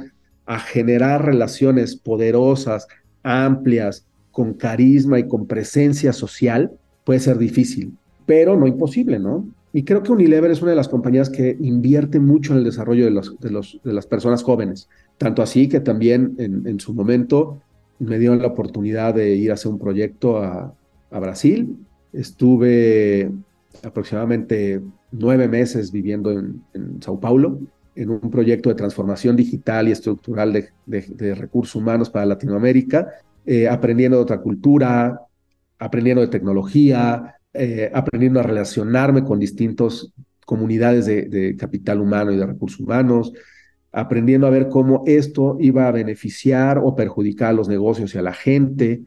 a 0.46 0.60
generar 0.60 1.26
relaciones 1.26 1.96
poderosas, 1.96 2.88
amplias, 3.24 4.06
con 4.32 4.54
carisma 4.54 5.20
y 5.20 5.28
con 5.28 5.48
presencia 5.48 6.12
social, 6.12 6.72
puede 7.06 7.20
ser 7.20 7.38
difícil, 7.38 7.94
pero 8.26 8.58
no 8.58 8.68
imposible, 8.68 9.18
¿no? 9.18 9.48
Y 9.76 9.84
creo 9.84 10.04
que 10.04 10.12
Unilever 10.12 10.52
es 10.52 10.62
una 10.62 10.72
de 10.72 10.78
las 10.78 10.88
compañías 10.88 11.30
que 11.30 11.58
invierte 11.60 12.20
mucho 12.20 12.54
en 12.54 12.60
el 12.60 12.64
desarrollo 12.64 13.04
de, 13.04 13.12
los, 13.12 13.38
de, 13.40 13.94
las 13.94 14.08
personas 14.08 14.42
jóvenes. 14.42 14.88
Tanto 15.18 15.42
así 15.42 15.68
que 15.68 15.82
también 15.82 16.36
en, 16.38 16.80
su 16.80 16.94
momento 16.94 17.62
me 18.00 18.18
dio 18.18 18.34
la 18.36 18.48
oportunidad 18.48 19.14
de 19.14 19.36
ir 19.36 19.52
a 19.52 19.56
hacer 19.56 19.70
un 19.72 19.80
proyecto 19.80 20.38
a, 20.38 20.74
Brasil. 21.12 21.78
Estuve 22.16 23.30
aproximadamente 23.84 24.82
nueve 25.11 25.47
meses 25.47 25.91
viviendo 25.91 26.32
en, 26.32 26.63
Sao 27.01 27.20
Paulo 27.20 27.59
en 27.93 28.09
un 28.09 28.32
proyecto 28.32 28.70
de 28.70 28.76
transformación 28.76 29.36
digital 29.36 29.88
y 29.88 29.91
estructural 29.91 30.51
de, 30.86 31.36
recursos 31.36 31.76
humanos 31.76 32.09
para 32.09 32.26
Latinoamérica, 32.26 33.09
eh, 33.45 33.68
aprendiendo 33.68 34.18
de 34.18 34.24
otra 34.24 34.41
cultura, 34.41 35.22
aprendiendo 35.80 36.22
de 36.22 36.28
tecnología, 36.28 37.36
eh, 37.53 37.89
aprendiendo 37.93 38.39
a 38.39 38.43
relacionarme 38.43 39.24
con 39.24 39.39
distintas 39.39 40.11
comunidades 40.45 41.05
de, 41.05 41.55
capital 41.57 42.01
humano 42.01 42.32
y 42.32 42.38
de 42.38 42.45
recursos 42.45 42.80
humanos, 42.80 43.34
aprendiendo 43.91 44.47
a 44.47 44.51
ver 44.51 44.68
cómo 44.68 45.03
esto 45.05 45.57
iba 45.59 45.88
a 45.88 45.91
beneficiar 45.91 46.78
o 46.78 46.95
perjudicar 46.95 47.49
a 47.49 47.53
los 47.53 47.70
negocios 47.70 48.13
y 48.13 48.18
a 48.18 48.22
la 48.22 48.34
gente. 48.34 49.03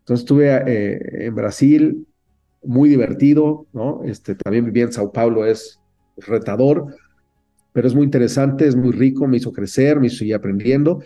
Entonces 0.00 0.24
estuve 0.24 0.48
eh, 0.66 1.26
en 1.26 1.34
Brasil, 1.34 2.06
muy 2.62 2.88
divertido, 2.88 3.66
¿no? 3.72 4.02
Este, 4.04 4.34
también 4.34 4.64
viví 4.64 4.80
en 4.80 4.92
Sao 4.92 5.12
Paulo, 5.12 5.46
es 5.46 5.80
retador, 6.16 6.94
pero 7.72 7.88
es 7.88 7.94
muy 7.94 8.04
interesante, 8.04 8.66
es 8.66 8.76
muy 8.76 8.92
rico, 8.92 9.26
me 9.26 9.38
hizo 9.38 9.52
crecer, 9.52 10.00
me 10.00 10.08
hizo 10.08 10.18
seguir 10.18 10.34
aprendiendo. 10.34 11.02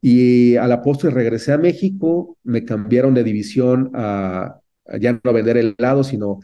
Y 0.00 0.56
a 0.56 0.66
la 0.66 0.82
postre 0.82 1.10
regresé 1.10 1.52
a 1.52 1.58
México, 1.58 2.36
me 2.42 2.64
cambiaron 2.64 3.14
de 3.14 3.24
división 3.24 3.90
a, 3.94 4.60
ya 4.98 5.20
no 5.22 5.32
vender 5.32 5.56
helado, 5.56 6.04
sino 6.04 6.40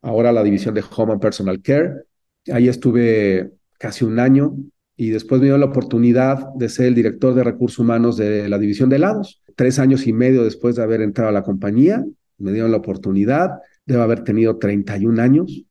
ahora 0.00 0.32
la 0.32 0.42
división 0.42 0.74
de 0.74 0.84
Home 0.96 1.12
and 1.12 1.20
Personal 1.20 1.60
Care. 1.60 2.04
Ahí 2.52 2.68
estuve 2.68 3.52
casi 3.78 4.04
un 4.04 4.18
año 4.18 4.54
y 4.96 5.10
después 5.10 5.40
me 5.40 5.48
dio 5.48 5.58
la 5.58 5.66
oportunidad 5.66 6.46
de 6.54 6.68
ser 6.68 6.86
el 6.86 6.94
director 6.94 7.34
de 7.34 7.44
recursos 7.44 7.78
humanos 7.78 8.16
de 8.16 8.48
la 8.48 8.58
división 8.58 8.88
de 8.88 8.96
helados. 8.96 9.42
Tres 9.56 9.78
años 9.78 10.06
y 10.06 10.12
medio 10.12 10.44
después 10.44 10.76
de 10.76 10.82
haber 10.82 11.00
entrado 11.00 11.30
a 11.30 11.32
la 11.32 11.42
compañía, 11.42 12.04
me 12.38 12.52
dieron 12.52 12.70
la 12.70 12.78
oportunidad, 12.78 13.50
debo 13.92 14.02
haber 14.02 14.24
tenido 14.24 14.58
31 14.58 15.20
años 15.20 15.64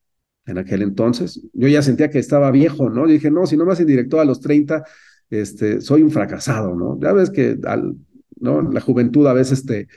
en 0.46 0.58
aquel 0.58 0.82
entonces. 0.82 1.42
Yo 1.54 1.68
ya 1.68 1.82
sentía 1.82 2.10
que 2.10 2.20
estaba 2.20 2.52
viejo, 2.52 2.90
¿no? 2.90 3.08
dije, 3.08 3.32
no, 3.32 3.46
si 3.46 3.58
no 3.58 3.66
me 3.66 3.74
hacen 3.74 3.88
director 3.88 4.20
a 4.20 4.26
los 4.26 4.40
30, 4.42 4.84
este, 5.30 5.82
soy 5.82 6.02
un 6.02 6.12
fracasado, 6.12 6.76
¿no? 6.76 7.00
Ya 7.00 7.14
ves 7.14 7.30
que 7.30 7.58
la 7.62 8.82
juventud 8.82 9.28
a 9.28 9.34
veces 9.34 9.66
te, 9.66 9.88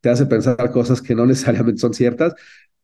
te 0.00 0.08
hace 0.08 0.26
pensar 0.26 0.70
cosas 0.72 1.02
que 1.02 1.14
no 1.14 1.26
necesariamente 1.26 1.80
son 1.80 1.94
ciertas, 1.94 2.34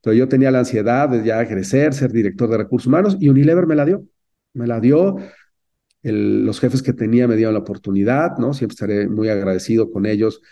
pero 0.02 0.14
yo 0.14 0.28
tenía 0.28 0.50
la 0.50 0.60
ansiedad 0.60 1.08
de 1.08 1.24
ya 1.24 1.46
crecer, 1.48 1.94
ser 1.94 2.12
director 2.12 2.48
de 2.50 2.58
recursos 2.58 2.86
humanos 2.86 3.16
y 3.18 3.28
Unilever 3.28 3.66
me 3.66 3.74
la 3.74 3.86
dio. 3.86 4.04
Me 4.52 4.66
la 4.66 4.78
dio, 4.80 5.16
los 6.02 6.60
jefes 6.60 6.82
que 6.82 6.92
tenía 6.92 7.26
me 7.26 7.36
dieron 7.36 7.54
la 7.54 7.60
oportunidad, 7.60 8.36
¿no? 8.38 8.52
Siempre 8.52 8.74
estaré 8.74 9.08
muy 9.08 9.28
agradecido 9.28 9.90
con 9.90 10.06
ellos 10.06 10.42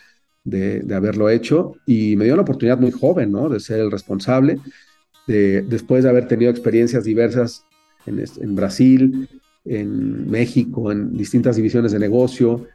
de, 0.45 0.85
haberlo 0.95 1.31
hecho 1.31 1.77
y 1.87 2.17
me 2.17 2.25
dio 2.25 2.37
la 2.37 2.43
oportunidad 2.43 2.79
muy 2.79 2.91
joven, 2.91 3.33
¿no? 3.33 3.49
De 3.49 3.61
ser 3.61 3.81
el 3.81 3.91
responsable, 3.91 4.59
de, 5.27 5.63
después 5.63 6.05
de 6.05 6.11
haber 6.11 6.27
tenido 6.29 6.51
experiencias 6.51 7.05
diversas 7.05 7.65
en, 8.07 8.57
Brasil, 8.57 9.29
en 9.65 10.31
México, 10.31 10.91
en 10.91 11.17
distintas 11.17 11.57
divisiones 11.57 11.93
de 11.93 11.99
negocio, 11.99 12.67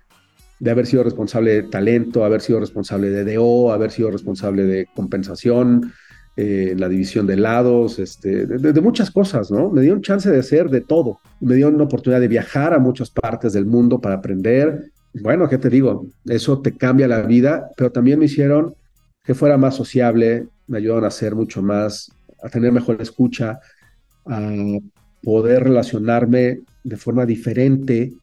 de 0.59 0.71
haber 0.71 0.87
sido 0.87 1.03
responsable 1.03 1.51
de 1.51 1.63
talento, 1.63 2.23
haber 2.23 2.41
sido 2.41 2.59
responsable 2.59 3.09
de 3.09 3.35
DO, 3.35 3.71
haber 3.71 3.91
sido 3.91 4.09
responsable 4.09 4.63
de 4.63 4.87
compensación, 4.95 5.91
eh, 6.35 6.75
la 6.77 6.87
división 6.87 7.27
de 7.27 7.35
lados, 7.35 7.99
este, 7.99 8.45
de, 8.45 8.81
muchas 8.81 9.11
cosas, 9.11 9.51
¿no? 9.51 9.69
Me 9.69 9.81
dieron 9.81 10.01
chance 10.01 10.29
de 10.29 10.39
hacer 10.39 10.69
de 10.69 10.81
todo. 10.81 11.19
Me 11.41 11.55
dieron 11.55 11.75
una 11.75 11.85
oportunidad 11.85 12.21
de 12.21 12.27
viajar 12.27 12.73
a 12.73 12.79
muchas 12.79 13.09
partes 13.09 13.53
del 13.53 13.65
mundo 13.65 13.99
para 13.99 14.15
aprender. 14.15 14.91
Bueno, 15.21 15.47
¿qué 15.47 15.57
te 15.57 15.69
digo? 15.69 16.07
Eso 16.25 16.61
te 16.61 16.75
cambia 16.75 17.07
la 17.07 17.21
vida, 17.21 17.69
pero 17.75 17.91
también 17.91 18.19
me 18.19 18.25
hicieron 18.25 18.75
que 19.23 19.35
fuera 19.35 19.57
más 19.57 19.75
sociable, 19.75 20.47
me 20.67 20.77
ayudaron 20.77 21.05
a 21.05 21.11
ser 21.11 21.35
mucho 21.35 21.61
más, 21.61 22.11
a 22.41 22.49
tener 22.49 22.71
mejor 22.71 23.01
escucha, 23.01 23.59
a 24.25 24.51
poder 25.23 25.63
relacionarme 25.63 26.61
de 26.83 26.97
forma 26.97 27.25
diferente 27.25 28.13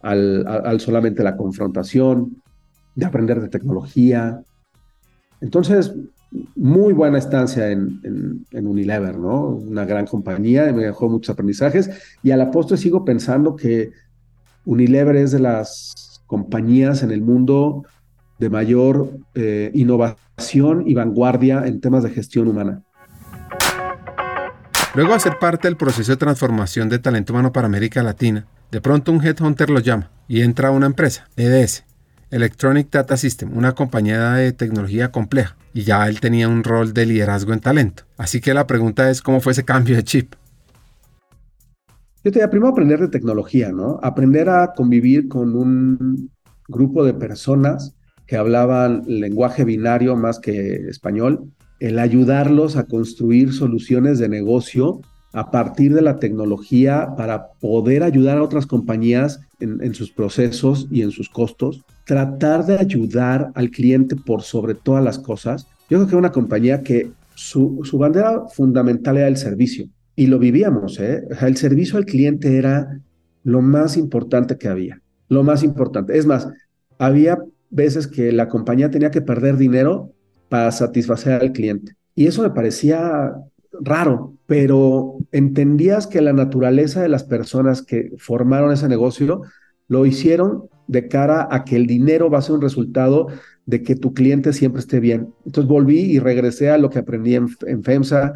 al, 0.00 0.46
al 0.46 0.80
solamente 0.80 1.22
la 1.22 1.36
confrontación, 1.36 2.42
de 2.94 3.06
aprender 3.06 3.40
de 3.40 3.48
tecnología. 3.48 4.40
Entonces, 5.40 5.94
muy 6.56 6.92
buena 6.92 7.18
estancia 7.18 7.70
en, 7.70 8.44
Unilever, 8.52 9.18
¿no? 9.18 9.46
Una 9.46 9.84
gran 9.84 10.06
compañía, 10.06 10.72
me 10.72 10.84
dejó 10.84 11.08
muchos 11.08 11.30
aprendizajes 11.30 11.90
y 12.22 12.30
a 12.30 12.36
la 12.36 12.50
postre 12.50 12.76
sigo 12.76 13.04
pensando 13.04 13.56
que 13.56 13.92
Unilever 14.64 15.16
es 15.16 15.32
de 15.32 15.40
las 15.40 15.94
compañías 16.28 17.02
en 17.02 17.10
el 17.10 17.22
mundo 17.22 17.84
de 18.38 18.50
mayor 18.50 19.10
eh, 19.34 19.72
innovación 19.74 20.84
y 20.86 20.94
vanguardia 20.94 21.66
en 21.66 21.80
temas 21.80 22.04
de 22.04 22.10
gestión 22.10 22.46
humana. 22.46 22.84
Luego 24.94 25.14
de 25.14 25.20
ser 25.20 25.38
parte 25.40 25.66
del 25.66 25.76
proceso 25.76 26.12
de 26.12 26.16
transformación 26.16 26.88
de 26.88 27.00
talento 27.00 27.32
humano 27.32 27.52
para 27.52 27.66
América 27.66 28.02
Latina, 28.02 28.46
de 28.70 28.80
pronto 28.80 29.10
un 29.10 29.24
headhunter 29.24 29.70
lo 29.70 29.80
llama 29.80 30.10
y 30.28 30.42
entra 30.42 30.68
a 30.68 30.70
una 30.70 30.86
empresa, 30.86 31.28
EDS, 31.36 31.84
Electronic 32.30 32.90
Data 32.90 33.16
System, 33.16 33.56
una 33.56 33.72
compañía 33.74 34.32
de 34.32 34.52
tecnología 34.52 35.10
compleja, 35.10 35.56
y 35.72 35.82
ya 35.82 36.06
él 36.08 36.20
tenía 36.20 36.48
un 36.48 36.62
rol 36.62 36.92
de 36.92 37.06
liderazgo 37.06 37.52
en 37.52 37.60
talento. 37.60 38.04
Así 38.18 38.40
que 38.40 38.52
la 38.54 38.66
pregunta 38.66 39.10
es, 39.10 39.22
¿cómo 39.22 39.40
fue 39.40 39.52
ese 39.52 39.64
cambio 39.64 39.96
de 39.96 40.04
chip? 40.04 40.34
Yo 42.24 42.32
te 42.32 42.46
primero 42.48 42.72
aprender 42.72 42.98
de 42.98 43.08
tecnología, 43.08 43.70
¿no? 43.70 44.00
Aprender 44.02 44.48
a 44.48 44.72
convivir 44.74 45.28
con 45.28 45.54
un 45.54 46.30
grupo 46.66 47.04
de 47.04 47.14
personas 47.14 47.94
que 48.26 48.36
hablaban 48.36 49.02
lenguaje 49.06 49.64
binario 49.64 50.16
más 50.16 50.40
que 50.40 50.88
español, 50.88 51.50
el 51.78 51.98
ayudarlos 51.98 52.76
a 52.76 52.86
construir 52.86 53.52
soluciones 53.52 54.18
de 54.18 54.28
negocio 54.28 55.00
a 55.32 55.50
partir 55.50 55.94
de 55.94 56.02
la 56.02 56.16
tecnología 56.16 57.14
para 57.16 57.52
poder 57.60 58.02
ayudar 58.02 58.38
a 58.38 58.42
otras 58.42 58.66
compañías 58.66 59.40
en, 59.60 59.94
sus 59.94 60.10
procesos 60.10 60.88
y 60.90 61.02
en 61.02 61.10
sus 61.10 61.28
costos, 61.28 61.84
tratar 62.04 62.66
de 62.66 62.78
ayudar 62.78 63.50
al 63.54 63.70
cliente 63.70 64.16
por 64.16 64.42
sobre 64.42 64.74
todas 64.74 65.04
las 65.04 65.18
cosas, 65.18 65.66
Yo 65.90 65.98
creo 65.98 66.08
que 66.08 66.16
una 66.16 66.32
compañía 66.32 66.82
que 66.82 67.10
su, 67.34 67.80
su 67.84 67.96
bandera 67.98 68.46
fundamental 68.48 69.16
era 69.16 69.28
el 69.28 69.36
servicio 69.36 69.88
y 70.18 70.26
lo 70.26 70.40
vivíamos, 70.40 70.98
¿eh? 70.98 71.22
el 71.42 71.56
servicio 71.56 71.96
al 71.96 72.04
cliente 72.04 72.58
era 72.58 73.00
lo 73.44 73.62
más 73.62 73.96
importante 73.96 74.58
que 74.58 74.66
había, 74.66 75.00
lo 75.28 75.44
más 75.44 75.62
importante. 75.62 76.18
Es 76.18 76.26
más, 76.26 76.48
había 76.98 77.38
veces 77.70 78.08
que 78.08 78.32
la 78.32 78.48
compañía 78.48 78.90
tenía 78.90 79.12
que 79.12 79.22
perder 79.22 79.56
dinero 79.56 80.12
para 80.48 80.72
satisfacer 80.72 81.40
al 81.40 81.52
cliente. 81.52 81.92
Y 82.16 82.26
eso 82.26 82.42
me 82.42 82.50
parecía 82.50 83.32
raro, 83.80 84.34
pero 84.46 85.18
entendías 85.30 86.08
que 86.08 86.20
la 86.20 86.32
naturaleza 86.32 87.00
de 87.00 87.08
las 87.08 87.22
personas 87.22 87.82
que 87.82 88.10
formaron 88.18 88.72
ese 88.72 88.88
negocio 88.88 89.42
lo 89.86 90.04
hicieron 90.04 90.64
de 90.88 91.06
cara 91.06 91.46
a 91.48 91.62
que 91.62 91.76
el 91.76 91.86
dinero 91.86 92.28
va 92.28 92.38
a 92.38 92.42
ser 92.42 92.56
un 92.56 92.62
resultado 92.62 93.28
de 93.66 93.84
que 93.84 93.94
tu 93.94 94.14
cliente 94.14 94.52
siempre 94.52 94.80
esté 94.80 94.98
bien. 94.98 95.32
Entonces 95.46 95.68
volví 95.68 96.00
y 96.00 96.18
regresé 96.18 96.70
a 96.70 96.78
lo 96.78 96.90
que 96.90 96.98
aprendí 96.98 97.36
en, 97.36 97.46
en 97.68 97.84
FEMSA, 97.84 98.32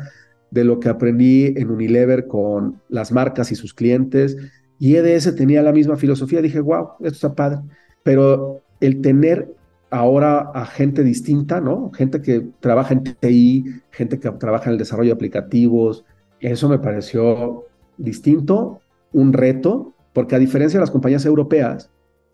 de 0.52 0.64
lo 0.64 0.78
que 0.78 0.90
aprendí 0.90 1.46
en 1.56 1.70
Unilever 1.70 2.26
con 2.26 2.80
las 2.88 3.10
marcas 3.10 3.50
y 3.50 3.54
sus 3.54 3.72
clientes. 3.72 4.36
Y 4.78 4.96
EDS 4.96 5.34
tenía 5.34 5.62
la 5.62 5.72
misma 5.72 5.96
filosofía. 5.96 6.42
Dije, 6.42 6.60
wow, 6.60 6.90
esto 7.00 7.14
está 7.14 7.34
padre. 7.34 7.60
Pero 8.02 8.60
el 8.80 9.00
tener 9.00 9.48
ahora 9.90 10.50
a 10.54 10.66
gente 10.66 11.02
distinta, 11.02 11.60
¿no? 11.60 11.90
Gente 11.92 12.20
que 12.20 12.48
trabaja 12.60 12.92
en 12.92 13.02
TI, 13.02 13.64
gente 13.90 14.20
que 14.20 14.30
trabaja 14.32 14.66
en 14.66 14.72
el 14.72 14.78
desarrollo 14.78 15.08
de 15.08 15.14
aplicativos. 15.14 16.04
Eso 16.40 16.68
me 16.68 16.78
pareció 16.78 17.64
distinto, 17.96 18.80
un 19.12 19.32
reto, 19.32 19.94
porque 20.12 20.36
a 20.36 20.38
diferencia 20.38 20.78
de 20.78 20.82
las 20.82 20.90
compañías 20.90 21.24
europeas, 21.24 21.90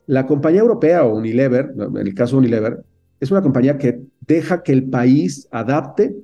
la 0.06 0.26
compañía 0.26 0.60
europea 0.60 1.04
o 1.04 1.16
Unilever, 1.16 1.72
en 1.78 1.96
el 1.96 2.14
caso 2.14 2.36
de 2.36 2.40
Unilever, 2.40 2.82
es 3.20 3.30
una 3.30 3.42
compañía 3.42 3.78
que 3.78 4.00
deja 4.26 4.62
que 4.64 4.72
el 4.72 4.88
país 4.88 5.46
adapte, 5.52 6.16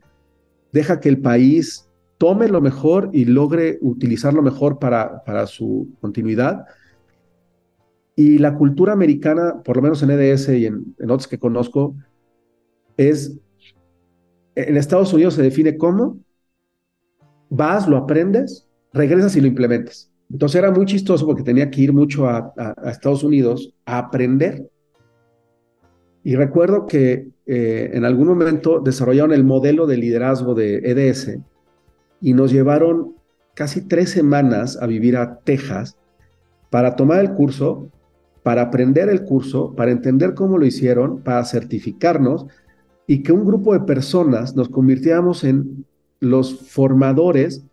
deja 0.74 1.00
que 1.00 1.08
el 1.08 1.20
país 1.20 1.88
tome 2.18 2.48
lo 2.48 2.60
mejor 2.60 3.10
y 3.12 3.24
logre 3.24 3.78
utilizarlo 3.80 4.42
mejor 4.42 4.78
para, 4.78 5.22
para 5.24 5.46
su 5.46 5.88
continuidad 6.00 6.66
y 8.16 8.38
la 8.38 8.56
cultura 8.56 8.92
americana, 8.92 9.62
por 9.64 9.76
lo 9.76 9.82
menos 9.82 10.02
en 10.02 10.10
EDS 10.10 10.48
y 10.50 10.66
en, 10.66 10.94
otros 11.04 11.28
que 11.28 11.38
conozco, 11.38 11.94
es, 12.96 13.36
en 14.54 14.76
Estados 14.76 15.12
Unidos 15.12 15.34
se 15.34 15.42
define 15.42 15.76
como 15.76 16.18
vas, 17.50 17.88
lo 17.88 17.96
aprendes, 17.96 18.68
regresas 18.92 19.36
y 19.36 19.40
lo 19.40 19.46
implementas. 19.46 20.12
Entonces 20.30 20.58
era 20.58 20.70
muy 20.70 20.86
chistoso 20.86 21.26
porque 21.26 21.42
tenía 21.42 21.70
que 21.70 21.82
ir 21.82 21.92
mucho 21.92 22.28
a, 22.28 22.52
Estados 22.86 23.22
Unidos 23.22 23.74
a 23.84 23.98
aprender. 23.98 24.68
Y 26.22 26.36
recuerdo 26.36 26.86
que 26.86 27.28
eh, 27.46 27.90
en 27.92 28.04
algún 28.04 28.28
momento 28.28 28.80
desarrollaron 28.80 29.32
el 29.32 29.44
modelo 29.44 29.86
de 29.86 29.96
liderazgo 29.96 30.54
de 30.54 30.76
EDS 30.78 31.38
y 32.20 32.32
nos 32.32 32.52
llevaron 32.52 33.14
casi 33.54 33.82
tres 33.86 34.10
semanas 34.10 34.78
a 34.80 34.86
vivir 34.86 35.16
a 35.16 35.40
Texas 35.40 35.96
para 36.70 36.96
tomar 36.96 37.20
el 37.20 37.34
curso 37.34 37.90
para 38.44 38.60
aprender 38.60 39.08
el 39.08 39.24
curso, 39.24 39.74
para 39.74 39.90
entender 39.90 40.34
cómo 40.34 40.58
lo 40.58 40.66
hicieron, 40.66 41.22
para 41.22 41.44
certificarnos 41.44 42.46
y 43.06 43.22
que 43.22 43.32
un 43.32 43.44
grupo 43.44 43.72
de 43.72 43.80
personas 43.80 44.54
nos 44.54 44.68
convirtiéramos 44.68 45.44
en 45.44 45.86
los 46.20 46.68
formadores 46.68 47.64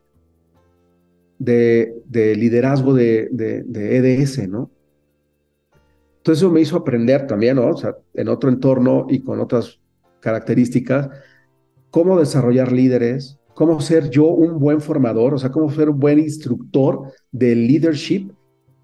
de, 1.39 2.01
liderazgo 2.09 2.93
de, 2.93 3.29
EDS, 3.67 4.39
e 4.39 4.47
¿no? 4.47 4.71
Entonces 6.21 6.43
eso 6.43 6.51
me 6.51 6.61
hizo 6.61 6.77
aprender 6.77 7.25
también, 7.25 7.55
¿no? 7.55 7.69
O 7.69 7.77
sea, 7.77 7.95
en 8.13 8.27
otro 8.27 8.51
entorno 8.51 9.07
y 9.09 9.23
con 9.23 9.39
otras 9.39 9.79
características, 10.19 11.09
cómo 11.89 12.19
desarrollar 12.19 12.71
líderes, 12.71 13.39
cómo 13.55 13.81
ser 13.81 14.11
yo 14.11 14.27
un 14.27 14.59
buen 14.59 14.81
formador, 14.81 15.33
o 15.33 15.39
sea, 15.39 15.49
cómo 15.49 15.71
ser 15.71 15.89
un 15.89 15.99
buen 15.99 16.19
instructor 16.19 17.11
de 17.31 17.55
leadership 17.55 18.31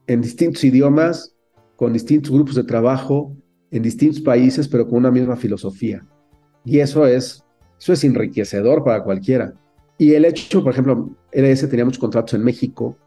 en 0.07 0.21
distintos 0.21 0.63
idiomas, 0.63 1.35
con 1.75 1.93
distintos 1.93 2.31
grupos 2.31 2.55
de 2.55 2.63
trabajo 2.63 3.35
en 3.69 3.83
distintos 3.83 4.19
países, 4.19 4.67
pero 4.67 4.87
con 4.87 4.97
una 4.97 5.11
misma 5.11 5.35
filosofía. 5.35 6.03
Y 6.65 6.79
eso 6.79 7.05
es, 7.05 7.43
eso 7.79 7.93
es 7.93 8.03
enriquecedor 8.03 8.83
para 8.83 9.03
cualquiera. 9.03 9.53
Y 9.99 10.13
el 10.13 10.25
hecho, 10.25 10.63
por 10.63 10.71
ejemplo, 10.71 11.11
EDS 11.31 11.69
tenía 11.69 11.85
muchos 11.85 11.99
contratos 11.99 12.33
en 12.33 12.43
México 12.43 12.97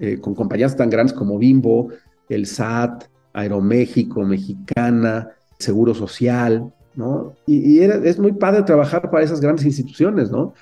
eh, 0.00 0.18
con 0.18 0.34
compañías 0.34 0.76
tan 0.76 0.90
grandes 0.90 1.14
como 1.14 1.38
Bimbo, 1.38 1.90
el 2.28 2.46
SAT, 2.46 3.04
Aeroméxico, 3.32 4.22
Mexicana, 4.22 5.30
Seguro 5.58 5.94
Social, 5.94 6.72
¿no? 6.94 7.34
Y, 7.46 7.80
es 7.80 8.18
muy 8.18 8.32
padre 8.32 8.62
trabajar 8.62 9.10
para 9.10 9.24
esas 9.24 9.40
grandes 9.40 9.64
instituciones, 9.64 10.30
¿no? 10.30 10.54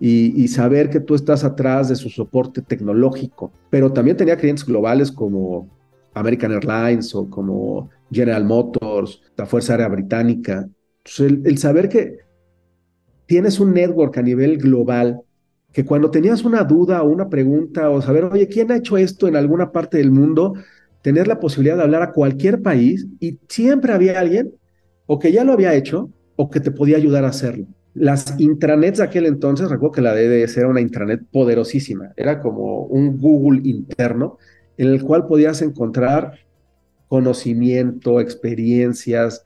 Y, 0.00 0.46
saber 0.48 0.90
que 0.90 1.00
tú 1.00 1.14
estás 1.14 1.42
atrás 1.42 1.88
de 1.88 1.96
su 1.96 2.08
soporte 2.08 2.62
tecnológico. 2.62 3.52
Pero 3.70 3.92
también 3.92 4.16
tenía 4.16 4.36
clientes 4.36 4.64
globales 4.64 5.10
como 5.10 5.68
American 6.14 6.52
Airlines 6.52 7.14
o 7.14 7.28
como 7.28 7.90
General 8.10 8.44
Motors, 8.44 9.20
la 9.36 9.46
Fuerza 9.46 9.72
Aérea 9.72 9.88
Británica. 9.88 10.68
el, 11.18 11.58
saber 11.58 11.88
que 11.88 12.18
tienes 13.26 13.58
un 13.58 13.74
network 13.74 14.16
a 14.18 14.22
nivel 14.22 14.58
global, 14.58 15.20
que 15.72 15.84
cuando 15.84 16.10
tenías 16.10 16.44
una 16.44 16.64
duda 16.64 17.02
o 17.02 17.08
una 17.08 17.28
pregunta 17.28 17.90
o 17.90 18.00
saber, 18.00 18.24
oye, 18.24 18.48
¿quién 18.48 18.70
ha 18.72 18.76
hecho 18.76 18.96
esto 18.96 19.28
en 19.28 19.36
alguna 19.36 19.72
parte 19.72 19.98
del 19.98 20.10
mundo? 20.10 20.54
Tener 21.08 21.26
la 21.26 21.40
posibilidad 21.40 21.78
de 21.78 21.84
hablar 21.84 22.02
a 22.02 22.12
cualquier 22.12 22.60
país 22.60 23.06
y 23.18 23.38
siempre 23.48 23.94
había 23.94 24.20
alguien 24.20 24.52
o 25.06 25.18
que 25.18 25.32
ya 25.32 25.42
lo 25.42 25.54
había 25.54 25.72
hecho 25.72 26.10
o 26.36 26.50
que 26.50 26.60
te 26.60 26.70
podía 26.70 26.98
ayudar 26.98 27.24
a 27.24 27.28
hacerlo. 27.28 27.66
Las 27.94 28.38
intranets 28.38 28.98
de 28.98 29.04
aquel 29.04 29.24
entonces, 29.24 29.70
recuerdo 29.70 29.92
que 29.92 30.02
la 30.02 30.14
DDS 30.14 30.58
era 30.58 30.68
una 30.68 30.82
intranet 30.82 31.22
poderosísima, 31.32 32.12
era 32.14 32.40
como 32.40 32.82
un 32.82 33.16
Google 33.16 33.62
interno 33.64 34.36
en 34.76 34.88
el 34.88 35.02
cual 35.02 35.26
podías 35.26 35.62
encontrar 35.62 36.40
conocimiento, 37.06 38.20
experiencias, 38.20 39.42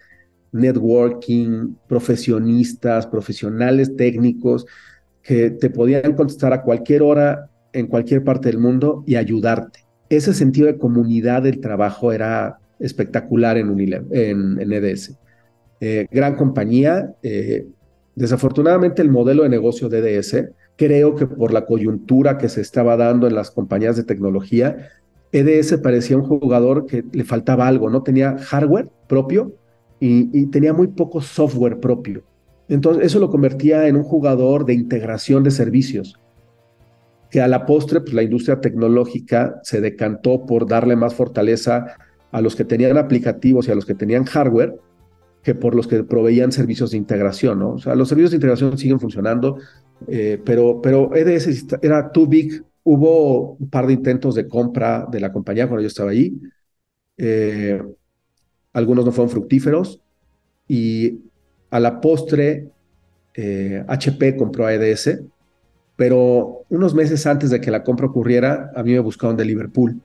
networking, 0.51 1.77
profesionistas, 1.87 3.07
profesionales 3.07 3.95
técnicos 3.95 4.67
que 5.23 5.51
te 5.51 5.71
podían 5.71 6.15
contestar 6.15 6.53
a 6.53 6.63
cualquier 6.63 7.03
hora 7.03 7.49
en 7.73 7.87
cualquier 7.87 8.25
parte 8.25 8.49
del 8.49 8.59
mundo 8.59 9.05
y 9.07 9.15
ayudarte. 9.15 9.82
Ese 10.17 10.35
sentido 10.35 10.67
de 10.67 10.77
comunidad 10.77 11.43
del 11.43 11.61
trabajo 11.61 12.13
era 12.13 12.59
espectacular 12.79 13.57
en, 13.57 13.75
en, 14.11 14.73
EDS. 14.73 15.17
Eh, 15.81 16.07
gran 16.11 16.37
compañía. 16.37 17.15
Eh, 17.23 17.67
desafortunadamente 18.15 19.01
el 19.01 19.11
modelo 19.11 19.43
de 19.43 19.49
negocio 19.49 19.89
de 19.89 20.01
EDS, 20.01 20.51
creo 20.77 21.15
que 21.15 21.27
por 21.27 21.51
la 21.51 21.65
coyuntura 21.65 22.37
que 22.37 22.51
se 22.51 22.61
estaba 22.61 22.99
dando 22.99 23.27
en 23.27 23.35
las 23.35 23.51
compañías 23.51 23.97
de 23.97 24.05
tecnología, 24.05 24.91
EDS 25.33 25.79
parecía 25.79 26.19
un 26.19 26.25
jugador 26.25 26.85
que 26.85 27.03
le 27.11 27.25
faltaba 27.25 27.67
algo, 27.67 27.89
no 27.89 28.03
tenía 28.03 28.37
hardware 28.37 28.91
propio 29.09 29.55
y, 29.99 30.47
tenía 30.49 30.75
muy 30.75 30.89
poco 30.89 31.23
software 31.23 31.81
propio. 31.81 32.23
Entonces 32.69 33.07
eso 33.07 33.19
lo 33.19 33.31
convertía 33.31 33.89
en 33.89 33.97
un 33.97 34.03
jugador 34.03 34.67
de 34.67 34.75
integración 34.75 35.43
de 35.43 35.53
servicios, 35.53 36.21
que 37.33 37.41
a 37.41 37.49
la 37.49 37.65
postre 37.65 38.03
pues, 38.03 38.13
la 38.13 38.23
industria 38.23 38.61
tecnológica 38.61 39.59
se 39.63 39.81
decantó 39.81 40.45
por 40.45 40.69
darle 40.69 40.97
más 40.97 41.15
fortaleza 41.15 41.97
a 42.31 42.41
los 42.43 42.55
que 42.55 42.67
tenían 42.67 42.99
aplicativos 42.99 43.67
y 43.67 43.73
a 43.73 43.75
los 43.75 43.87
que 43.87 43.95
tenían 43.95 44.25
hardware 44.25 44.77
que 45.43 45.55
por 45.55 45.75
los 45.75 45.89
que 45.89 46.05
proveían 46.05 46.53
servicios 46.53 46.91
de 46.91 46.99
integración, 46.99 47.59
¿no? 47.59 47.71
O 47.73 47.79
sea, 47.79 47.95
los 47.95 48.09
servicios 48.11 48.33
de 48.33 48.37
integración 48.37 48.77
siguen 48.77 49.01
funcionando, 49.01 49.57
eh, 50.09 50.41
pero, 50.45 50.81
pero 50.83 51.17
EDS 51.17 51.67
era 51.83 52.13
too 52.13 52.27
big 52.27 52.63
Hubo 52.85 53.53
un 53.53 53.71
par 53.71 53.87
de 53.87 53.93
intentos 53.93 54.35
de 54.35 54.49
compra 54.49 55.07
de 55.09 55.21
la 55.21 55.33
compañía 55.33 55.69
cuando 55.69 55.83
yo 55.83 55.87
estaba 55.87 56.11
allí. 56.11 56.41
Eh, 57.17 57.81
algunos 58.73 59.05
no 59.05 59.13
fueron 59.13 59.31
fructíferos 59.31 60.01
y 60.67 61.21
a 61.71 61.79
la 61.79 62.01
postre 62.01 62.71
HP 63.87 64.29
eh, 64.29 64.37
compró 64.37 64.67
a 64.67 64.75
EDS, 64.75 65.21
pero 65.97 66.65
unos 66.69 66.95
meses 66.95 67.27
antes 67.27 67.51
de 67.51 67.61
que 67.61 67.71
la 67.71 67.85
compra 67.85 68.07
ocurriera, 68.07 68.71
a 68.75 68.83
mí 68.83 68.93
me 68.93 69.01
buscaron 69.01 69.37
de 69.37 69.45
Liverpool. 69.45 70.01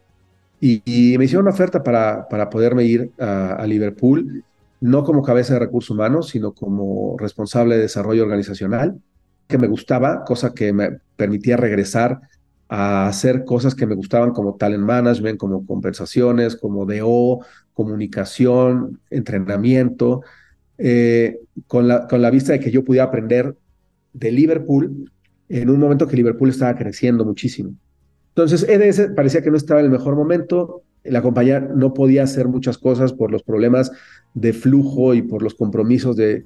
Y, 0.60 1.16
me 1.18 1.26
hicieron 1.26 1.46
una 1.46 1.54
oferta 1.54 1.84
para, 1.84 2.28
para 2.28 2.50
poderme 2.50 2.84
ir 2.84 3.12
a, 3.20 3.64
Liverpool, 3.68 4.44
no 4.82 5.04
como 5.04 5.24
cabeza 5.24 5.54
de 5.54 5.60
recursos 5.60 5.92
humanos, 5.92 6.30
sino 6.30 6.54
como 6.54 7.16
responsable 7.18 7.76
de 7.76 7.82
desarrollo 7.84 8.24
organizacional, 8.24 9.00
que 9.48 9.58
me 9.58 9.68
gustaba, 9.68 10.24
cosa 10.24 10.54
que 10.54 10.74
me 10.74 11.00
permitía 11.16 11.58
regresar 11.58 12.22
a 12.70 13.08
hacer 13.08 13.46
cosas 13.46 13.76
que 13.76 13.86
me 13.86 13.96
gustaban 13.96 14.32
como 14.32 14.56
talent 14.56 14.84
management, 14.84 15.38
como 15.38 15.66
conversaciones, 15.66 16.56
como 16.56 16.86
DO, 16.86 17.46
comunicación, 17.74 19.00
entrenamiento, 19.10 20.22
eh, 20.78 21.40
con, 21.68 21.88
la, 21.88 22.08
con 22.08 22.22
la 22.22 22.30
vista 22.30 22.52
de 22.54 22.60
que 22.60 22.72
yo 22.72 22.84
pudiera 22.84 23.06
aprender 23.06 23.56
de 24.14 24.32
Liverpool 24.32 25.12
en 25.50 25.70
un 25.70 25.80
momento 25.80 26.08
que 26.08 26.18
Liverpool 26.18 26.50
estaba 26.50 26.76
creciendo 26.76 27.26
muchísimo. 27.26 27.74
Entonces, 28.30 28.68
EDS 28.70 29.14
parecía 29.16 29.42
que 29.42 29.50
no 29.50 29.58
estaba 29.58 29.80
en 29.80 29.88
el 29.88 29.92
mejor 29.92 30.16
momento, 30.16 30.84
la 31.04 31.22
compañía 31.22 31.60
no 31.60 31.94
podía 31.94 32.24
hacer 32.24 32.48
muchas 32.48 32.78
cosas 32.78 33.14
por 33.14 33.32
los 33.32 33.44
problemas 33.44 33.92
de 34.34 34.54
flujo 34.54 35.14
y 35.14 35.22
por 35.22 35.42
los 35.42 35.56
compromisos 35.56 36.16
de 36.16 36.44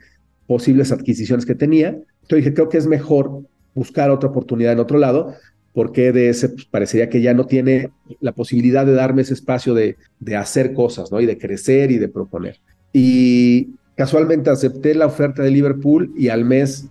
posibles 0.48 0.92
adquisiciones 0.92 1.46
que 1.46 1.56
tenía. 1.56 1.90
Entonces 1.90 2.38
dije, 2.38 2.54
creo 2.54 2.70
que 2.70 2.78
es 2.78 2.88
mejor 2.88 3.42
buscar 3.74 4.12
otra 4.12 4.30
oportunidad 4.30 4.74
en 4.74 4.80
otro 4.80 5.00
lado, 5.00 5.34
porque 5.74 6.08
EDS 6.08 6.50
pues, 6.50 6.66
parecería 6.66 7.10
que 7.10 7.22
ya 7.22 7.34
no 7.34 7.46
tiene 7.46 7.92
la 8.20 8.34
posibilidad 8.34 8.86
de 8.86 8.94
darme 8.94 9.24
ese 9.24 9.34
espacio 9.34 9.74
de, 9.74 9.98
de 10.20 10.36
hacer 10.36 10.74
cosas, 10.74 11.12
¿no? 11.12 11.22
Y 11.22 11.26
de 11.26 11.38
crecer 11.38 11.92
y 11.92 11.98
de 11.98 12.10
proponer. 12.10 12.58
Y 12.94 13.76
casualmente 13.96 14.50
acepté 14.50 14.94
la 14.96 15.06
oferta 15.06 15.44
de 15.44 15.52
Liverpool 15.52 16.14
y 16.18 16.30
al 16.30 16.46
mes 16.46 16.88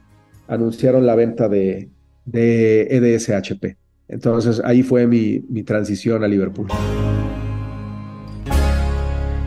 anunciaron 0.49 1.07
la 1.07 1.15
venta 1.15 1.49
de, 1.49 1.89
de 2.31 2.83
EDSHP. 2.91 3.77
Entonces 4.09 4.61
ahí 4.65 4.83
fue 4.83 5.07
mi, 5.07 5.45
mi 5.49 5.63
transición 5.63 6.25
a 6.25 6.29
Liverpool. 6.29 6.69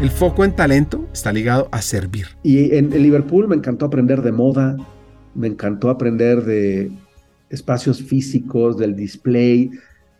El 0.04 0.10
foco 0.10 0.44
en 0.44 0.54
talento 0.54 1.08
está 1.14 1.32
ligado 1.32 1.70
a 1.72 1.82
servir. 1.82 2.28
Y 2.44 2.76
en, 2.76 2.90
Liverpool 2.90 3.48
me 3.48 3.56
encantó 3.56 3.86
aprender 3.86 4.22
de 4.22 4.34
moda, 4.34 4.76
me 5.34 5.48
encantó 5.48 5.90
aprender 5.90 6.44
de 6.44 6.92
espacios 7.50 8.04
físicos, 8.04 8.78
del 8.78 8.98
display, 8.98 9.72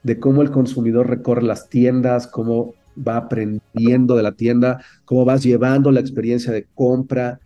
de 0.04 0.20
cómo 0.20 0.42
el 0.42 0.52
consumidor 0.52 1.10
recorre 1.10 1.44
las 1.44 1.68
tiendas, 1.68 2.28
cómo 2.28 2.76
va 2.96 3.18
aprendiendo 3.18 4.16
de 4.16 4.24
la 4.24 4.32
tienda, 4.32 4.82
cómo 5.04 5.26
vas 5.26 5.44
llevando 5.44 5.92
la 5.92 6.00
experiencia 6.00 6.54
de 6.54 6.66
compra. 6.74 7.42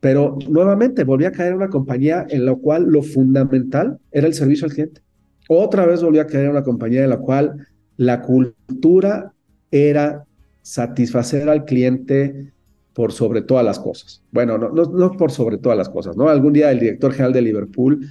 Pero 0.00 0.38
nuevamente 0.48 1.04
volví 1.04 1.26
a 1.26 1.32
caer 1.32 1.50
en 1.50 1.56
una 1.56 1.68
compañía 1.68 2.26
en 2.28 2.46
la 2.46 2.54
cual 2.54 2.86
lo 2.86 3.02
fundamental 3.02 3.98
era 4.10 4.26
el 4.26 4.34
servicio 4.34 4.66
al 4.66 4.72
cliente. 4.72 5.02
Otra 5.48 5.84
vez 5.84 6.02
volví 6.02 6.18
a 6.18 6.26
caer 6.26 6.46
en 6.46 6.52
una 6.52 6.62
compañía 6.62 7.04
en 7.04 7.10
la 7.10 7.18
cual 7.18 7.66
la 7.96 8.22
cultura 8.22 9.32
era 9.70 10.24
satisfacer 10.62 11.48
al 11.48 11.64
cliente 11.64 12.52
por 12.94 13.12
sobre 13.12 13.42
todas 13.42 13.64
las 13.64 13.78
cosas. 13.78 14.22
Bueno, 14.30 14.58
no, 14.58 14.70
no, 14.70 15.12
por 15.12 15.30
sobre 15.30 15.58
todas 15.58 15.76
las 15.76 15.88
cosas, 15.88 16.16
¿no? 16.16 16.28
Algún 16.28 16.52
día 16.52 16.70
el 16.70 16.80
director 16.80 17.12
general 17.12 17.32
de 17.32 17.42
Liverpool, 17.42 18.06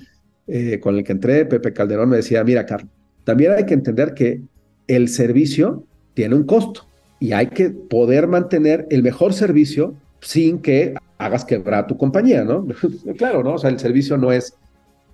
eh, 0.48 0.80
con 0.80 0.96
el 0.96 1.04
que 1.04 1.12
entré, 1.12 1.46
Pepe 1.46 1.74
Calderón, 1.74 2.10
me 2.10 2.18
decía, 2.18 2.44
mira, 2.44 2.66
Carlos, 2.66 2.92
también 3.24 3.54
hay 3.54 3.66
que 3.66 3.74
entender 3.74 4.14
que 4.14 4.42
el 4.88 5.08
servicio 5.10 5.84
tiene 6.14 6.36
un 6.36 6.44
costo 6.44 6.88
y 7.20 7.34
hay 7.34 7.48
que 7.48 7.70
poder 7.70 8.28
mantener 8.28 8.88
el 8.90 9.04
mejor 9.04 9.34
servicio 9.34 9.94
sin 10.22 10.60
que 10.60 10.96
hagas 11.20 11.46
quebrar 11.46 11.86
tu 11.86 11.96
compañía, 11.96 12.44
¿no? 12.44 12.66
claro, 13.18 13.44
¿no? 13.44 13.54
O 13.54 13.58
sea, 13.60 13.70
el 13.70 13.78
servicio 13.78 14.18
no 14.18 14.32
es, 14.32 14.56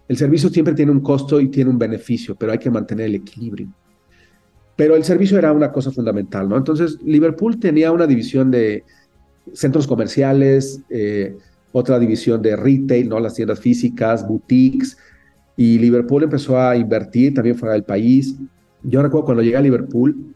el 0.08 0.16
servicio 0.16 0.50
siempre 0.50 0.74
tiene 0.74 0.94
un 0.94 1.02
costo 1.02 1.42
y 1.42 1.50
tiene 1.50 1.70
un 1.70 1.78
beneficio, 1.78 2.36
pero 2.36 2.54
hay 2.54 2.60
que 2.60 2.72
mantener 2.72 3.08
el 3.08 3.16
equilibrio 3.16 3.68
pero 4.76 4.96
el 4.96 5.04
servicio 5.04 5.38
era 5.38 5.52
una 5.52 5.72
cosa 5.72 5.92
fundamental, 5.92 6.50
¿no? 6.50 6.58
Entonces, 6.58 6.98
Liverpool 7.04 7.60
tenía 7.60 7.92
una 7.92 8.08
división 8.08 8.52
de 8.52 8.84
centros 9.54 9.88
comerciales, 9.88 10.82
eh, 10.90 11.38
otra 11.72 11.98
división 12.00 12.42
de 12.42 12.56
retail, 12.56 13.10
¿no? 13.10 13.20
Las 13.20 13.36
tiendas 13.36 13.60
físicas, 13.60 14.28
boutiques, 14.28 14.98
y 15.56 15.80
Liverpool 15.80 16.24
empezó 16.24 16.60
a 16.60 16.76
invertir 16.76 17.34
también 17.34 17.58
fuera 17.58 17.74
del 17.74 17.84
país. 17.84 18.36
Yo 18.84 19.02
recuerdo 19.02 19.26
cuando 19.26 19.44
llegué 19.44 19.56
a 19.56 19.62
Liverpool, 19.62 20.36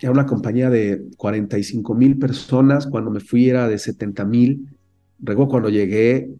era 0.00 0.10
una 0.10 0.26
compañía 0.26 0.68
de 0.68 1.04
45 1.16 1.94
mil 1.94 2.18
personas, 2.18 2.86
cuando 2.86 3.10
me 3.10 3.20
fui 3.20 3.48
era 3.48 3.68
de 3.68 3.78
70 3.78 4.24
mil. 4.24 4.66
Recuerdo 5.18 5.50
cuando 5.50 5.68
llegué, 5.68 6.30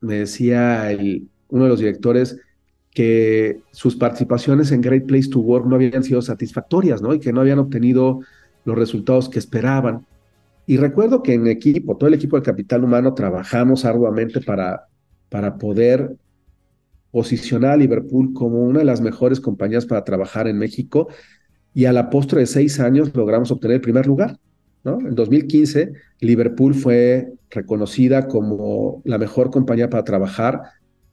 me 0.00 0.16
decía 0.16 0.88
uno 1.48 1.64
de 1.64 1.68
los 1.68 1.78
directores, 1.78 2.38
que 2.92 3.60
sus 3.70 3.94
participaciones 3.96 4.72
en 4.72 4.80
Great 4.80 5.06
Place 5.06 5.28
to 5.30 5.40
Work 5.40 5.66
no 5.66 5.76
habían 5.76 6.02
sido 6.02 6.20
satisfactorias, 6.22 7.00
¿no? 7.00 7.14
Y 7.14 7.20
que 7.20 7.32
no 7.32 7.40
habían 7.40 7.60
obtenido 7.60 8.20
los 8.64 8.76
resultados 8.76 9.28
que 9.28 9.38
esperaban. 9.38 10.06
Y 10.66 10.76
recuerdo 10.76 11.22
que 11.22 11.34
en 11.34 11.46
equipo, 11.46 11.96
todo 11.96 12.08
el 12.08 12.14
equipo 12.14 12.36
del 12.36 12.44
capital 12.44 12.84
humano, 12.84 13.14
trabajamos 13.14 13.84
arduamente 13.84 14.40
para, 14.40 14.86
para 15.28 15.56
poder 15.56 16.16
posicionar 17.10 17.72
a 17.72 17.76
Liverpool 17.76 18.32
como 18.32 18.60
una 18.60 18.80
de 18.80 18.84
las 18.84 19.00
mejores 19.00 19.40
compañías 19.40 19.86
para 19.86 20.04
trabajar 20.04 20.48
en 20.48 20.58
México. 20.58 21.08
Y 21.72 21.84
a 21.84 21.92
la 21.92 22.10
postre 22.10 22.40
de 22.40 22.46
seis 22.46 22.80
años 22.80 23.14
logramos 23.14 23.50
obtener 23.50 23.76
el 23.76 23.80
primer 23.80 24.06
lugar. 24.06 24.36
¿no? 24.82 24.98
En 25.00 25.14
2015, 25.14 25.92
Liverpool 26.20 26.74
fue 26.74 27.32
reconocida 27.50 28.28
como 28.28 29.02
la 29.04 29.18
mejor 29.18 29.50
compañía 29.50 29.90
para 29.90 30.04
trabajar 30.04 30.62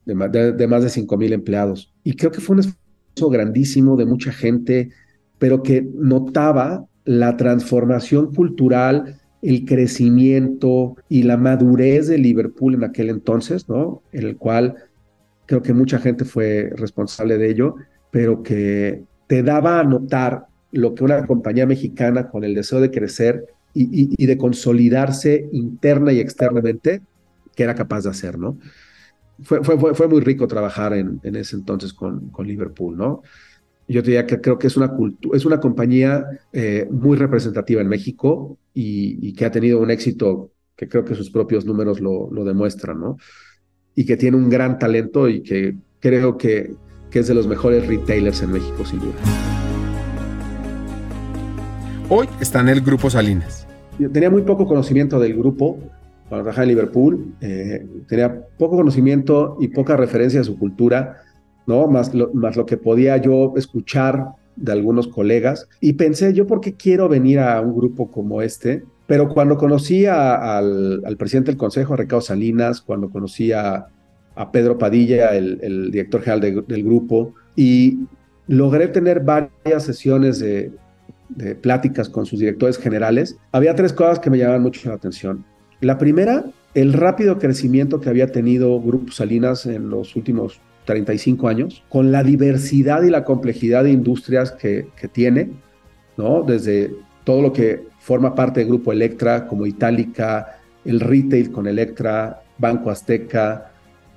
de, 0.05 0.67
más 0.67 0.83
de 0.83 0.89
5 0.89 1.17
mil 1.17 1.33
empleados. 1.33 1.93
Y 2.03 2.15
creo 2.15 2.31
que 2.31 2.41
fue 2.41 2.55
un 2.55 2.59
esfuerzo 2.61 3.29
grandísimo 3.29 3.97
de 3.97 4.05
mucha 4.05 4.31
gente, 4.31 4.89
pero 5.37 5.63
que 5.63 5.87
notaba 5.95 6.85
la 7.03 7.35
transformación 7.37 8.33
cultural, 8.33 9.19
el 9.41 9.65
crecimiento 9.65 10.95
y 11.09 11.23
la 11.23 11.37
madurez 11.37 12.07
de 12.07 12.17
Liverpool 12.17 12.75
en 12.75 12.83
aquel 12.83 13.09
entonces, 13.09 13.67
¿no? 13.67 14.01
En 14.11 14.25
el 14.25 14.37
cual 14.37 14.75
creo 15.45 15.61
que 15.61 15.73
mucha 15.73 15.99
gente 15.99 16.25
fue 16.25 16.71
responsable 16.75 17.37
de 17.37 17.49
ello, 17.49 17.75
pero 18.11 18.43
que 18.43 19.03
te 19.27 19.43
daba 19.43 19.79
a 19.79 19.83
notar 19.83 20.45
lo 20.71 20.93
que 20.93 21.03
una 21.03 21.25
compañía 21.25 21.65
mexicana 21.65 22.29
con 22.29 22.43
el 22.43 22.55
deseo 22.55 22.81
de 22.81 22.91
crecer 22.91 23.45
y, 23.81 24.15
y 24.17 24.25
de 24.25 24.37
consolidarse 24.37 25.47
interna 25.51 26.11
y 26.13 26.19
externamente, 26.19 27.01
que 27.55 27.63
era 27.63 27.75
capaz 27.75 28.03
de 28.03 28.09
hacer, 28.09 28.37
¿no? 28.37 28.57
fue, 29.43 29.63
fue, 29.63 29.93
fue, 29.93 30.07
muy 30.07 30.21
rico 30.21 30.47
trabajar 30.47 30.93
en, 30.93 31.19
en 31.23 31.35
ese 31.35 31.55
entonces 31.55 31.93
con, 31.93 32.29
con, 32.29 32.47
Liverpool, 32.47 32.97
¿no? 32.97 33.21
Yo 33.87 34.01
diría 34.01 34.25
que 34.25 34.41
creo 34.41 34.57
que 34.57 34.67
es 34.67 34.75
una, 34.75 34.91
es 35.33 35.45
una 35.45 35.59
compañía 35.59 36.25
eh, 36.51 36.87
muy 36.91 37.17
representativa 37.17 37.81
en 37.81 37.87
México 37.87 38.57
y, 38.73 39.33
que 39.33 39.45
ha 39.45 39.51
tenido 39.51 39.79
un 39.79 39.91
éxito 39.91 40.51
que 40.75 40.89
creo 40.89 41.05
que 41.05 41.15
sus 41.15 41.29
propios 41.29 41.65
números 41.65 42.01
lo, 42.01 42.29
lo 42.31 42.43
demuestran, 42.43 42.99
¿no? 42.99 43.17
Y 43.95 44.05
que 44.05 44.17
tiene 44.17 44.37
un 44.37 44.49
gran 44.49 44.77
talento 44.77 45.29
y 45.29 45.41
que 45.41 45.75
creo 45.99 46.37
que, 46.37 46.73
que 47.09 47.19
es 47.19 47.27
de 47.27 47.33
los 47.33 47.47
mejores 47.47 47.87
retailers 47.87 48.41
en 48.41 48.51
México, 48.51 48.85
sin 48.85 48.99
duda. 48.99 49.15
Hoy 52.09 52.27
está 52.39 52.59
en 52.59 52.69
el 52.69 52.81
Grupo 52.81 53.09
Salinas. 53.09 53.66
Tenía 54.11 54.29
muy 54.29 54.43
poco 54.43 54.65
conocimiento 54.65 55.19
del 55.19 55.35
grupo, 55.35 55.79
cuando 56.29 56.43
trabajaba 56.43 56.63
en 56.63 56.69
Liverpool, 56.69 57.33
eh, 57.41 57.85
tenía 58.07 58.45
poco 58.57 58.75
conocimiento 58.77 59.57
y 59.59 59.69
poca 59.69 59.95
referencia 59.95 60.41
a 60.41 60.43
su 60.43 60.57
cultura, 60.57 61.21
¿no? 61.65 61.87
Más 61.87 62.13
lo, 62.13 62.31
más 62.33 62.55
lo 62.55 62.65
que 62.65 62.77
podía 62.77 63.17
yo 63.17 63.53
escuchar 63.55 64.27
de 64.57 64.71
algunos 64.71 65.07
colegas. 65.07 65.69
Y 65.79 65.93
pensé, 65.93 66.33
¿yo 66.33 66.45
por 66.45 66.59
qué 66.61 66.73
quiero 66.73 67.07
venir 67.07 67.39
a 67.39 67.61
un 67.61 67.75
grupo 67.75 68.11
como 68.11 68.41
este? 68.41 68.83
Pero 69.05 69.29
cuando 69.29 69.57
conocí 69.57 70.05
al, 70.05 71.15
presidente 71.17 71.51
del 71.51 71.57
consejo, 71.57 71.93
a 71.93 71.97
Ricardo 71.97 72.21
Salinas, 72.21 72.81
cuando 72.81 73.09
conocí 73.09 73.51
a, 73.51 73.87
Pedro 74.51 74.77
Padilla, 74.77 75.35
el, 75.35 75.89
director 75.91 76.21
general 76.21 76.65
del 76.67 76.83
grupo, 76.83 77.33
y 77.55 77.99
logré 78.47 78.87
tener 78.89 79.21
varias 79.21 79.83
sesiones 79.83 80.39
de, 80.39 80.71
de 81.29 81.55
pláticas 81.55 82.09
con 82.09 82.25
sus 82.25 82.39
directores 82.39 82.77
generales, 82.77 83.37
había 83.51 83.75
tres 83.75 83.93
cosas 83.93 84.19
que 84.19 84.29
me 84.29 84.37
llamaban 84.37 84.61
mucho 84.61 84.89
la 84.89 84.95
atención. 84.95 85.45
La 85.81 85.97
primera, 85.97 86.45
el 86.73 86.93
rápido 86.93 87.37
crecimiento 87.37 87.99
que 87.99 88.09
había 88.09 88.31
tenido 88.31 88.79
Grupo 88.81 89.11
Salinas 89.11 89.65
en 89.65 89.89
los 89.89 90.15
últimos 90.15 90.59
35 90.85 91.47
años, 91.47 91.83
con 91.89 92.11
la 92.11 92.23
diversidad 92.23 93.03
y 93.03 93.09
la 93.09 93.23
complejidad 93.23 93.83
de 93.83 93.91
industrias 93.91 94.51
que, 94.53 94.87
tiene, 95.11 95.51
¿no? 96.15 96.41
Desde 96.41 96.91
todo 97.23 97.41
lo 97.41 97.53
que 97.53 97.87
forma 97.99 98.33
parte 98.33 98.61
del 98.61 98.69
Grupo 98.69 98.91
Electra, 98.91 99.47
como 99.47 99.65
Itálica, 99.65 100.59
el 100.85 101.01
retail 101.01 101.51
con 101.51 101.67
Electra, 101.67 102.41
Banco 102.57 102.89
Azteca, 102.89 103.71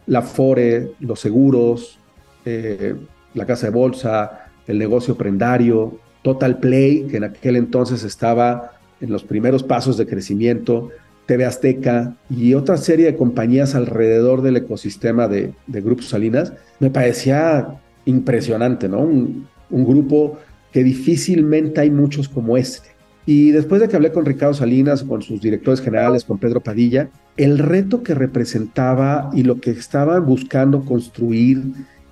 la 0.06 0.22
Fore, 0.22 0.92
los 1.00 1.20
seguros, 1.20 1.98
eh, 2.44 2.94
la 3.34 3.44
casa 3.44 3.66
de 3.66 3.72
bolsa, 3.72 4.46
el 4.66 4.78
negocio 4.78 5.16
prendario, 5.16 5.98
Total 6.22 6.58
Play, 6.58 7.06
que 7.08 7.16
en 7.16 7.24
aquel 7.24 7.56
entonces 7.56 8.04
estaba 8.04 8.72
en 9.00 9.10
los 9.10 9.24
primeros 9.24 9.62
pasos 9.62 9.96
de 9.96 10.06
crecimiento, 10.06 10.90
TV 11.26 11.44
Azteca 11.44 12.16
y 12.28 12.54
otra 12.54 12.76
serie 12.76 13.06
de 13.06 13.16
compañías 13.16 13.74
alrededor 13.74 14.42
del 14.42 14.56
ecosistema 14.56 15.28
de, 15.28 15.52
de 15.66 15.80
Grupo 15.80 16.02
Salinas, 16.02 16.52
me 16.80 16.90
parecía 16.90 17.78
impresionante, 18.04 18.88
¿no? 18.88 19.00
Un, 19.00 19.46
grupo 19.70 20.38
que 20.72 20.82
difícilmente 20.82 21.80
hay 21.80 21.90
muchos 21.90 22.28
como 22.28 22.56
este. 22.56 22.88
Y 23.26 23.52
después 23.52 23.80
de 23.80 23.88
que 23.88 23.96
hablé 23.96 24.10
con 24.10 24.24
Ricardo 24.24 24.54
Salinas, 24.54 25.04
con 25.04 25.22
sus 25.22 25.40
directores 25.40 25.80
generales, 25.80 26.24
con 26.24 26.38
Pedro 26.38 26.60
Padilla, 26.60 27.08
el 27.36 27.58
reto 27.58 28.02
que 28.02 28.14
representaba 28.14 29.30
y 29.32 29.44
lo 29.44 29.60
que 29.60 29.70
estaban 29.70 30.26
buscando 30.26 30.84
construir 30.84 31.62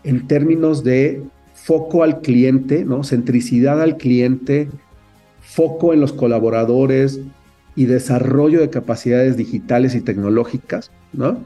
en 0.04 0.26
términos 0.28 0.84
de 0.84 1.22
foco 1.68 2.02
al 2.02 2.22
cliente, 2.22 2.86
¿no? 2.86 3.04
Centricidad 3.04 3.82
al 3.82 3.98
cliente, 3.98 4.70
foco 5.42 5.92
en 5.92 6.00
los 6.00 6.14
colaboradores, 6.14 7.20
y 7.76 7.84
desarrollo 7.84 8.60
de 8.60 8.70
capacidades 8.70 9.36
digitales 9.36 9.94
y 9.94 10.00
tecnológicas, 10.00 10.90
¿no? 11.12 11.44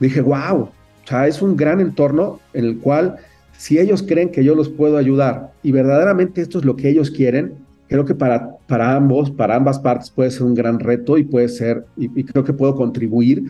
Dije, 0.00 0.22
wow, 0.22 0.56
o 0.62 0.72
sea, 1.04 1.26
es 1.26 1.42
un 1.42 1.54
gran 1.54 1.80
entorno 1.80 2.40
en 2.54 2.64
el 2.64 2.78
cual 2.78 3.16
si 3.58 3.78
ellos 3.78 4.02
creen 4.02 4.30
que 4.30 4.42
yo 4.42 4.54
los 4.54 4.70
puedo 4.70 4.96
ayudar 4.96 5.52
y 5.62 5.70
verdaderamente 5.70 6.40
esto 6.40 6.60
es 6.60 6.64
lo 6.64 6.74
que 6.74 6.88
ellos 6.88 7.10
quieren, 7.10 7.52
creo 7.88 8.06
que 8.06 8.14
para, 8.14 8.56
para 8.66 8.96
ambos, 8.96 9.30
para 9.30 9.56
ambas 9.56 9.78
partes 9.78 10.10
puede 10.10 10.30
ser 10.30 10.44
un 10.44 10.54
gran 10.54 10.80
reto 10.80 11.18
y 11.18 11.24
puede 11.24 11.50
ser, 11.50 11.84
y, 11.98 12.24
creo 12.24 12.42
que 12.42 12.54
puedo 12.54 12.74
contribuir 12.74 13.44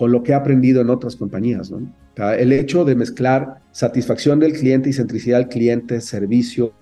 con 0.00 0.12
lo 0.12 0.22
que 0.22 0.32
he 0.32 0.34
aprendido 0.34 0.80
en 0.80 0.88
otras 0.88 1.14
compañías. 1.14 1.70
el 2.38 2.52
hecho 2.52 2.86
de 2.86 2.94
mezclar 2.94 3.60
satisfacción 3.70 4.40
del 4.40 4.54
cliente 4.54 4.88
y 4.88 4.94
centricidad 4.94 5.36
del 5.36 5.48
cliente, 5.48 6.00
servicio, 6.00 6.72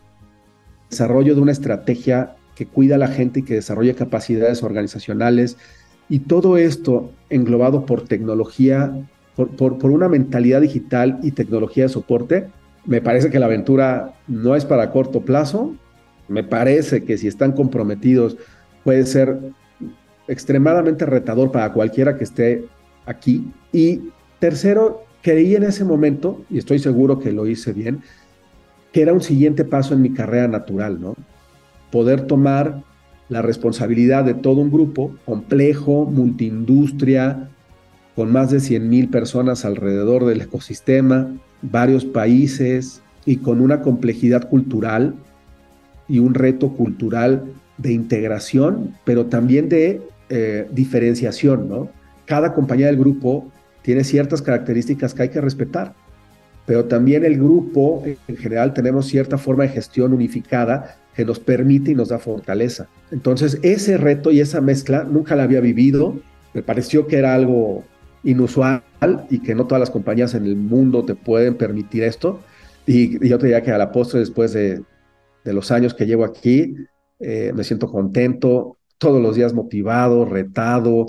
desarrollo 0.89 1.35
de 1.35 1.41
una 1.41 1.51
estrategia 1.51 2.37
que 2.55 2.67
cuida 2.67 2.95
a 2.95 2.99
la 2.99 3.09
gente 3.09 3.41
y 3.41 3.43
que 3.43 3.55
desarrolle 3.55 3.97
capacidades 3.97 4.63
organizacionales, 4.63 5.57
y 6.09 6.21
todo 6.21 6.59
esto 6.59 7.11
englobado 7.29 7.87
por 7.87 8.03
tecnología, 8.03 8.95
por, 9.35 9.49
por, 9.57 9.91
una 9.91 10.09
mentalidad 10.09 10.61
digital 10.61 11.19
y 11.25 11.33
tecnología 11.33 11.83
de 11.83 11.89
soporte, 11.89 12.47
me 12.85 13.01
parece 13.01 13.31
que 13.31 13.41
la 13.41 13.47
aventura 13.47 14.15
no 14.29 14.55
es 14.55 14.65
para 14.65 14.93
corto 14.93 15.23
plazo. 15.23 15.75
Me 16.29 16.45
parece 16.45 17.03
que 17.03 17.19
si 17.19 17.27
están 17.27 17.51
comprometidos 17.51 18.37
puede 18.85 19.05
ser 19.07 19.41
extremadamente 20.29 21.05
retador 21.05 21.51
para 21.51 21.73
cualquiera 21.73 22.17
que 22.17 22.23
esté 22.23 22.69
aquí. 23.09 23.51
Y 23.73 24.03
tercero, 24.39 25.05
creí 25.23 25.57
en 25.57 25.65
ese 25.65 25.85
momento, 25.85 26.45
y 26.51 26.59
estoy 26.59 26.79
seguro 26.79 27.19
que 27.19 27.33
lo 27.33 27.47
hice 27.47 27.73
bien, 27.73 28.01
que 28.93 29.03
era 29.03 29.13
un 29.13 29.23
siguiente 29.23 29.65
paso 29.65 29.95
en 29.95 30.03
mi 30.03 30.13
carrera 30.13 30.49
natural, 30.49 31.01
¿no? 31.01 31.17
Poder 31.91 32.27
tomar 32.27 32.83
la 33.29 33.43
responsabilidad 33.43 34.25
de 34.25 34.35
todo 34.35 34.61
un 34.61 34.71
grupo 34.71 35.15
complejo, 35.25 36.07
multiindustria, 36.07 37.49
con 38.15 38.33
más 38.33 38.51
de 38.51 38.61
100 38.61 38.89
mil 38.89 39.09
personas 39.09 39.65
alrededor 39.65 40.25
del 40.25 40.41
ecosistema, 40.41 41.35
varios 41.63 42.05
países 42.05 43.03
y 43.27 43.37
con 43.37 43.61
una 43.61 43.83
complejidad 43.83 44.49
cultural 44.49 45.15
y 46.09 46.19
un 46.19 46.35
reto 46.35 46.73
cultural 46.73 47.45
de 47.77 47.93
integración, 47.93 48.95
pero 49.05 49.27
también 49.27 49.69
de 49.69 50.01
eh, 50.31 50.67
diferenciación, 50.73 51.69
¿no? 51.69 51.91
Cada 52.29 52.53
compañía 52.53 52.87
del 52.87 52.99
grupo 52.99 53.51
tiene 53.81 54.05
ciertas 54.05 54.43
características 54.43 55.15
que 55.15 55.23
hay 55.23 55.29
que 55.31 55.41
respetar, 55.41 55.95
pero 56.67 56.85
también 56.85 57.25
el 57.25 57.39
grupo 57.39 58.05
en 58.05 58.37
general 58.37 58.75
tenemos 58.75 59.07
cierta 59.07 59.39
forma 59.39 59.63
de 59.63 59.71
gestión 59.71 60.13
unificada 60.13 60.99
que 61.17 61.25
nos 61.25 61.41
permite 61.41 61.93
y 61.93 61.95
nos 61.95 62.11
da 62.11 62.19
fortaleza. 62.19 62.87
Entonces, 63.11 63.59
ese 63.63 63.97
reto 63.97 64.31
y 64.31 64.41
esa 64.41 64.61
mezcla 64.61 65.05
nunca 65.05 65.37
la 65.37 65.45
había 65.45 65.61
vivido, 65.61 66.21
me 66.53 66.63
pareció 66.63 67.07
que 67.07 67.17
era 67.17 67.35
algo 67.35 67.83
inusual 68.25 68.83
y 69.31 69.39
que 69.39 69.55
no 69.55 69.67
todas 69.67 69.81
las 69.81 69.91
compañías 69.91 70.35
en 70.35 70.45
el 70.45 70.57
mundo 70.57 71.07
te 71.07 71.15
pueden 71.15 71.55
permitir 71.55 72.03
esto. 72.03 72.41
Y, 72.87 73.27
yo 73.27 73.39
te 73.39 73.47
diría 73.47 73.63
que 73.63 73.71
a 73.71 73.79
la 73.79 73.91
postre, 73.91 74.21
después 74.21 74.53
de, 74.53 74.83
los 75.45 75.71
años 75.71 75.95
que 75.95 76.05
llevo 76.05 76.27
aquí, 76.27 76.75
eh, 77.21 77.53
me 77.55 77.65
siento 77.65 77.91
contento, 77.91 78.77
todos 78.99 79.23
los 79.23 79.35
días 79.35 79.55
motivado, 79.55 80.27
retado 80.27 81.07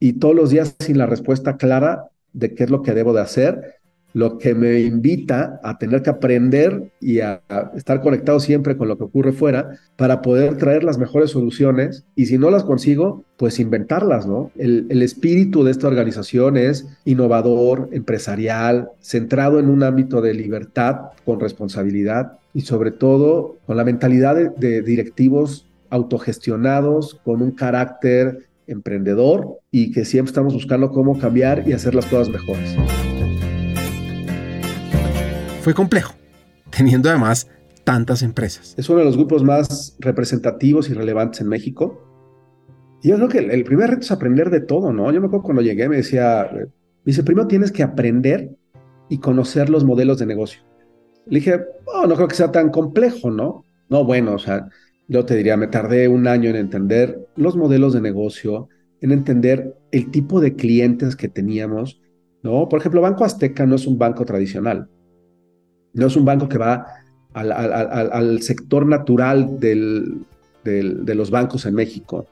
y 0.00 0.14
todos 0.14 0.34
los 0.34 0.50
días 0.50 0.76
sin 0.78 0.98
la 0.98 1.06
respuesta 1.06 1.56
clara 1.56 2.10
de 2.32 2.54
qué 2.54 2.64
es 2.64 2.70
lo 2.70 2.82
que 2.82 2.94
debo 2.94 3.12
de 3.12 3.22
hacer 3.22 3.78
lo 4.18 4.38
que 4.38 4.54
me 4.54 4.80
invita 4.80 5.60
a 5.62 5.78
tener 5.78 6.02
que 6.02 6.10
aprender 6.10 6.90
y 7.00 7.20
a, 7.20 7.42
estar 7.76 8.00
conectado 8.00 8.40
siempre 8.40 8.76
con 8.76 8.88
lo 8.88 8.96
que 8.96 9.04
ocurre 9.04 9.32
fuera 9.32 9.78
para 9.96 10.22
poder 10.22 10.56
traer 10.56 10.82
las 10.82 10.98
mejores 10.98 11.30
soluciones 11.30 12.04
y 12.14 12.26
si 12.26 12.38
no 12.38 12.50
las 12.50 12.64
consigo, 12.64 13.24
pues 13.36 13.60
inventarlas, 13.60 14.26
¿no? 14.26 14.50
El, 14.56 14.86
el 14.88 15.02
espíritu 15.02 15.62
de 15.62 15.70
esta 15.70 15.88
organización 15.88 16.56
es 16.56 16.86
innovador, 17.04 17.90
empresarial, 17.92 18.88
centrado 19.00 19.58
en 19.58 19.68
un 19.68 19.82
ámbito 19.82 20.20
de 20.20 20.34
libertad 20.34 21.10
con 21.24 21.38
responsabilidad 21.38 22.38
y 22.54 22.62
sobre 22.62 22.90
todo 22.90 23.56
con 23.66 23.76
la 23.76 23.84
mentalidad 23.84 24.34
de, 24.34 24.48
de 24.48 24.82
directivos 24.82 25.66
autogestionados, 25.90 27.20
con 27.24 27.40
un 27.40 27.52
carácter 27.52 28.47
emprendedor 28.68 29.58
y 29.70 29.92
que 29.92 30.04
siempre 30.04 30.30
estamos 30.30 30.54
buscando 30.54 30.90
cómo 30.90 31.18
cambiar 31.18 31.66
y 31.66 31.72
hacer 31.72 31.94
las 31.94 32.06
cosas 32.06 32.28
mejores 32.28 32.76
fue 35.68 35.74
complejo, 35.74 36.14
teniendo 36.70 37.10
además 37.10 37.46
tantas 37.84 38.22
empresas. 38.22 38.74
Es 38.78 38.88
uno 38.88 39.00
de 39.00 39.04
los 39.04 39.18
grupos 39.18 39.44
más 39.44 39.96
representativos 39.98 40.88
y 40.88 40.94
relevantes 40.94 41.42
en 41.42 41.48
México. 41.48 42.02
Y 43.02 43.08
yo 43.08 43.16
creo 43.16 43.28
que 43.28 43.38
el, 43.40 43.64
primer 43.64 43.90
reto 43.90 44.00
es 44.00 44.10
aprender 44.10 44.48
de 44.48 44.60
todo, 44.60 44.94
¿no? 44.94 45.12
Yo 45.12 45.20
me 45.20 45.26
acuerdo 45.26 45.44
cuando 45.44 45.60
llegué, 45.60 45.86
me 45.90 45.96
decía, 45.96 46.48
me 46.52 46.70
dice, 47.04 47.22
primero 47.22 47.46
tienes 47.46 47.70
que 47.70 47.82
aprender 47.82 48.56
y 49.10 49.18
conocer 49.18 49.68
los 49.68 49.84
modelos 49.84 50.18
de 50.18 50.24
negocio. 50.24 50.62
Le 51.26 51.40
dije, 51.40 51.60
oh, 51.84 52.06
no 52.06 52.14
creo 52.14 52.28
que 52.28 52.36
sea 52.36 52.50
tan 52.50 52.70
complejo, 52.70 53.30
¿no? 53.30 53.66
No, 53.90 54.04
bueno, 54.04 54.36
o 54.36 54.38
sea, 54.38 54.70
yo 55.08 55.24
te 55.24 55.34
diría, 55.34 55.56
me 55.56 55.66
tardé 55.66 56.06
un 56.06 56.26
año 56.28 56.50
en 56.50 56.56
entender 56.56 57.26
los 57.34 57.56
modelos 57.56 57.94
de 57.94 58.02
negocio, 58.02 58.68
en 59.00 59.10
entender 59.10 59.74
el 59.90 60.10
tipo 60.10 60.40
de 60.40 60.54
clientes 60.54 61.16
que 61.16 61.28
teníamos, 61.28 62.00
¿no? 62.42 62.68
Por 62.68 62.80
ejemplo, 62.80 63.00
Banco 63.00 63.24
Azteca 63.24 63.66
no 63.66 63.76
es 63.76 63.86
un 63.86 63.98
banco 63.98 64.24
tradicional. 64.24 64.88
No 65.94 66.06
es 66.06 66.16
un 66.16 66.26
banco 66.26 66.48
que 66.48 66.58
va 66.58 66.86
al, 67.32 68.42
sector 68.42 68.86
natural 68.86 69.58
de 69.58 71.14
los 71.14 71.30
bancos 71.30 71.64
en 71.64 71.74
México. 71.74 72.26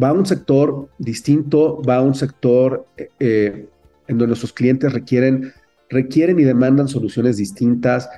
Va 0.00 0.08
a 0.08 0.12
un 0.12 0.26
sector 0.26 0.88
distinto, 0.98 1.82
va 1.82 1.96
a 1.96 2.02
un 2.02 2.14
sector 2.14 2.86
eh, 2.96 3.08
eh, 3.20 3.68
en 4.08 4.18
donde 4.18 4.28
nuestros 4.28 4.52
clientes 4.52 4.92
requieren, 4.92 5.52
requieren 5.90 6.38
y 6.38 6.44
demandan 6.44 6.88
soluciones 6.88 7.36
distintas, 7.36 8.08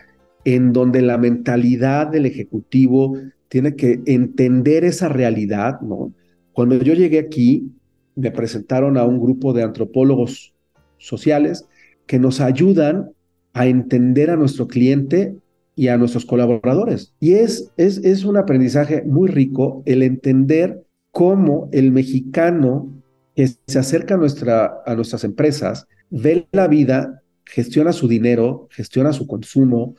en 0.44 0.72
donde 0.72 1.02
la 1.02 1.18
mentalidad 1.18 2.06
del 2.06 2.26
ejecutivo 2.26 3.16
tiene 3.54 3.76
que 3.76 4.00
entender 4.06 4.84
esa 4.84 5.08
realidad. 5.08 5.80
¿no? 5.80 6.12
Cuando 6.52 6.74
yo 6.74 6.92
llegué 6.92 7.20
aquí, 7.20 7.70
me 8.16 8.32
presentaron 8.32 8.98
a 8.98 9.04
un 9.04 9.20
grupo 9.20 9.52
de 9.52 9.62
antropólogos 9.62 10.52
sociales 10.98 11.64
que 12.06 12.18
nos 12.18 12.40
ayudan 12.40 13.12
a 13.52 13.68
entender 13.68 14.30
a 14.30 14.36
nuestro 14.36 14.66
cliente 14.66 15.36
y 15.76 15.86
a 15.86 15.96
nuestros 15.96 16.26
colaboradores. 16.26 17.14
Y 17.20 17.34
es, 17.34 17.70
es, 17.76 17.98
es 17.98 18.24
un 18.24 18.38
aprendizaje 18.38 19.04
muy 19.06 19.28
rico 19.28 19.84
el 19.86 20.02
entender 20.02 20.82
cómo 21.12 21.68
el 21.70 21.92
mexicano 21.92 22.92
que 23.36 23.46
se 23.68 23.78
acerca 23.78 24.16
a, 24.16 24.18
nuestra, 24.18 24.82
a 24.84 24.96
nuestras 24.96 25.22
empresas 25.22 25.86
ve 26.10 26.48
la 26.50 26.66
vida, 26.66 27.22
gestiona 27.44 27.92
su 27.92 28.08
dinero, 28.08 28.66
gestiona 28.72 29.12
su 29.12 29.28
consumo, 29.28 29.94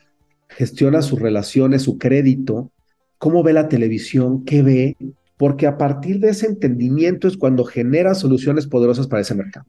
gestiona 0.50 1.02
sus 1.02 1.22
relaciones, 1.22 1.84
su 1.84 1.98
crédito, 1.98 2.74
cómo 3.18 3.44
ve 3.44 3.54
la 3.54 3.68
televisión, 3.68 4.44
qué 4.46 4.62
ve, 4.62 4.98
porque 5.38 5.68
a 5.68 5.78
partir 5.78 6.20
de 6.20 6.30
ese 6.30 6.48
entendimiento 6.48 7.28
es 7.28 7.38
cuando 7.38 7.64
genera 7.64 8.16
soluciones 8.16 8.68
poderosas 8.68 9.08
para 9.08 9.22
ese 9.22 9.36
mercado. 9.36 9.66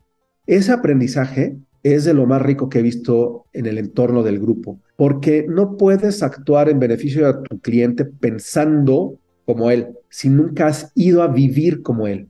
Ese 0.46 0.72
aprendizaje 0.72 1.56
es 1.82 2.04
de 2.04 2.14
lo 2.14 2.26
más 2.26 2.42
rico 2.42 2.68
que 2.68 2.80
he 2.80 2.82
visto 2.82 3.46
en 3.52 3.66
el 3.66 3.78
entorno 3.78 4.22
del 4.22 4.38
grupo, 4.38 4.80
porque 4.96 5.46
no 5.48 5.76
puedes 5.76 6.22
actuar 6.22 6.68
en 6.68 6.80
beneficio 6.80 7.26
de 7.26 7.48
tu 7.48 7.60
cliente 7.60 8.04
pensando 8.04 9.18
como 9.44 9.70
él, 9.70 9.88
si 10.08 10.28
nunca 10.28 10.66
has 10.66 10.90
ido 10.94 11.22
a 11.22 11.28
vivir 11.28 11.82
como 11.82 12.08
él, 12.08 12.28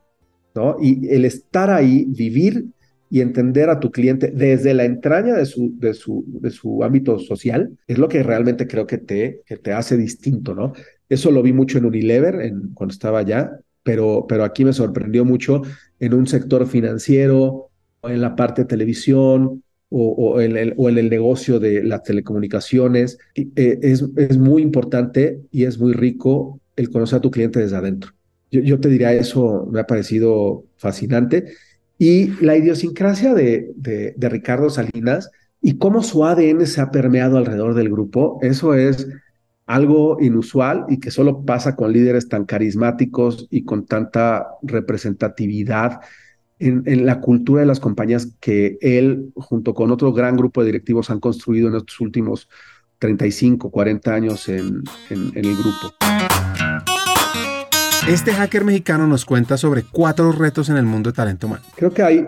¿no? 0.54 0.76
Y 0.80 1.08
el 1.08 1.24
estar 1.24 1.70
ahí, 1.70 2.04
vivir 2.06 2.66
y 3.08 3.20
entender 3.20 3.70
a 3.70 3.80
tu 3.80 3.90
cliente 3.90 4.30
desde 4.30 4.74
la 4.74 4.84
entraña 4.84 5.34
de 5.34 5.46
su, 5.46 5.72
de 5.78 5.94
su, 5.94 6.24
de 6.26 6.50
su 6.50 6.84
ámbito 6.84 7.18
social, 7.18 7.70
es 7.86 7.98
lo 7.98 8.08
que 8.08 8.22
realmente 8.22 8.66
creo 8.66 8.86
que 8.86 8.98
te, 8.98 9.42
que 9.46 9.56
te 9.56 9.72
hace 9.72 9.96
distinto, 9.96 10.54
¿no? 10.54 10.74
Eso 11.08 11.30
lo 11.30 11.42
vi 11.42 11.52
mucho 11.52 11.78
en 11.78 11.86
Unilever 11.86 12.40
en, 12.42 12.72
cuando 12.74 12.92
estaba 12.92 13.20
allá, 13.20 13.58
pero, 13.82 14.26
pero 14.28 14.44
aquí 14.44 14.64
me 14.64 14.72
sorprendió 14.72 15.24
mucho 15.24 15.62
en 16.00 16.14
un 16.14 16.26
sector 16.26 16.66
financiero, 16.66 17.70
en 18.02 18.20
la 18.20 18.36
parte 18.36 18.62
de 18.62 18.68
televisión 18.68 19.62
o, 19.88 20.40
en, 20.40 20.56
el, 20.56 20.74
o 20.76 20.88
en 20.88 20.98
el 20.98 21.08
negocio 21.08 21.60
de 21.60 21.82
las 21.84 22.02
telecomunicaciones. 22.02 23.18
Eh, 23.34 23.78
es, 23.82 24.04
es 24.16 24.38
muy 24.38 24.62
importante 24.62 25.40
y 25.50 25.64
es 25.64 25.78
muy 25.78 25.92
rico 25.92 26.60
el 26.74 26.90
conocer 26.90 27.18
a 27.18 27.22
tu 27.22 27.30
cliente 27.30 27.60
desde 27.60 27.76
adentro. 27.76 28.10
Yo, 28.50 28.60
yo, 28.60 28.80
te 28.80 28.88
diría 28.88 29.12
eso, 29.12 29.68
me 29.70 29.80
ha 29.80 29.86
parecido 29.86 30.64
fascinante. 30.76 31.46
Y 31.98 32.28
la 32.44 32.56
idiosincrasia 32.56 33.32
de, 33.32 33.72
de, 33.76 34.14
de, 34.16 34.28
Ricardo 34.28 34.68
Salinas 34.68 35.30
y 35.62 35.78
cómo 35.78 36.02
su 36.02 36.24
ADN 36.24 36.66
se 36.66 36.80
ha 36.80 36.90
permeado 36.90 37.38
alrededor 37.38 37.74
del 37.74 37.88
grupo, 37.88 38.38
eso 38.42 38.74
es 38.74 39.08
algo 39.66 40.18
inusual 40.20 40.86
y 40.88 40.98
que 40.98 41.10
solo 41.10 41.44
pasa 41.44 41.74
con 41.74 41.92
líderes 41.92 42.28
tan 42.28 42.44
carismáticos 42.44 43.48
y 43.50 43.64
con 43.64 43.84
tanta 43.84 44.46
representatividad 44.62 46.00
en, 46.58 47.04
la 47.04 47.20
cultura 47.20 47.60
de 47.60 47.66
las 47.66 47.80
compañías 47.80 48.34
que 48.40 48.78
él, 48.80 49.32
junto 49.34 49.74
con 49.74 49.90
otro 49.90 50.12
gran 50.12 50.36
grupo 50.36 50.62
de 50.62 50.66
directivos, 50.66 51.10
han 51.10 51.20
construido 51.20 51.68
en 51.68 51.74
estos 51.74 52.00
últimos 52.00 52.48
35, 52.98 53.70
40 53.70 54.14
años 54.14 54.48
en, 54.48 54.82
en, 55.10 55.32
el 55.34 55.54
grupo. 55.54 55.94
Este 58.08 58.32
hacker 58.32 58.64
mexicano 58.64 59.06
nos 59.06 59.24
cuenta 59.24 59.58
sobre 59.58 59.82
cuatro 59.82 60.32
retos 60.32 60.70
en 60.70 60.76
el 60.76 60.86
mundo 60.86 61.10
de 61.10 61.16
talento 61.16 61.46
humano. 61.46 61.64
Creo 61.74 61.92
que 61.92 62.02
hay 62.02 62.26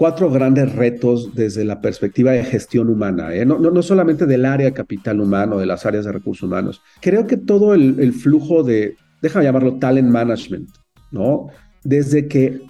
cuatro 0.00 0.30
grandes 0.30 0.74
retos 0.74 1.34
desde 1.34 1.62
la 1.62 1.82
perspectiva 1.82 2.32
de 2.32 2.42
gestión 2.42 2.88
humana, 2.88 3.34
¿eh? 3.34 3.44
no, 3.44 3.58
no, 3.58 3.70
no, 3.70 3.82
solamente 3.82 4.24
del 4.24 4.46
área 4.46 4.72
capital 4.72 5.20
humano, 5.20 5.58
de 5.58 5.66
las 5.66 5.84
áreas 5.84 6.06
de 6.06 6.12
recursos 6.12 6.44
humanos. 6.44 6.80
Creo 7.02 7.26
que 7.26 7.36
todo 7.36 7.74
el, 7.74 8.14
flujo 8.14 8.62
de, 8.62 8.96
déjame 9.20 9.44
llamarlo 9.44 9.74
talent 9.74 10.08
management, 10.08 10.70
¿no? 11.10 11.48
Desde 11.84 12.28
que 12.28 12.62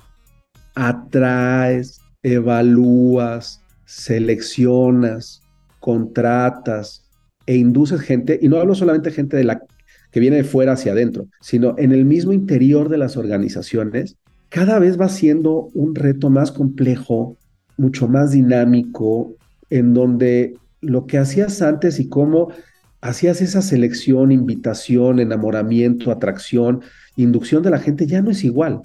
atraes, 0.75 2.01
evalúas, 2.25 3.63
seleccionas, 3.85 5.41
contratas 5.79 7.09
e 7.47 7.55
induces 7.55 8.01
gente, 8.01 8.41
y 8.43 8.49
no 8.49 8.59
hablo 8.59 8.75
solamente 8.75 9.13
gente 9.13 9.37
de 9.37 9.45
la 9.45 9.63
que 10.11 10.19
viene 10.19 10.39
de 10.39 10.45
fuera 10.45 10.73
hacia 10.73 10.91
adentro, 10.91 11.29
sino 11.41 11.77
en 11.79 11.93
el 11.93 12.05
mismo 12.05 12.33
interior 12.33 12.89
de 12.89 12.99
las 12.99 13.17
organizaciones, 13.17 14.17
cada 14.51 14.79
vez 14.79 15.01
va 15.01 15.09
siendo 15.09 15.71
un 15.75 15.95
reto 15.95 16.29
más 16.29 16.53
complejo, 16.53 17.37
mucho 17.79 18.09
más 18.09 18.33
dinámico, 18.33 19.37
en 19.71 19.95
donde 19.95 20.55
lo 20.81 21.07
que 21.07 21.19
hacías 21.19 21.63
antes 21.63 22.01
y 22.01 22.09
cómo 22.09 22.53
hacías 23.01 23.41
esa 23.41 23.63
selección, 23.63 24.33
invitación, 24.33 25.21
enamoramiento, 25.21 26.11
atracción, 26.11 26.83
inducción 27.17 27.63
de 27.63 27.71
la 27.71 27.79
gente 27.79 28.07
ya 28.07 28.21
no 28.21 28.31
es 28.31 28.45
igual. 28.45 28.83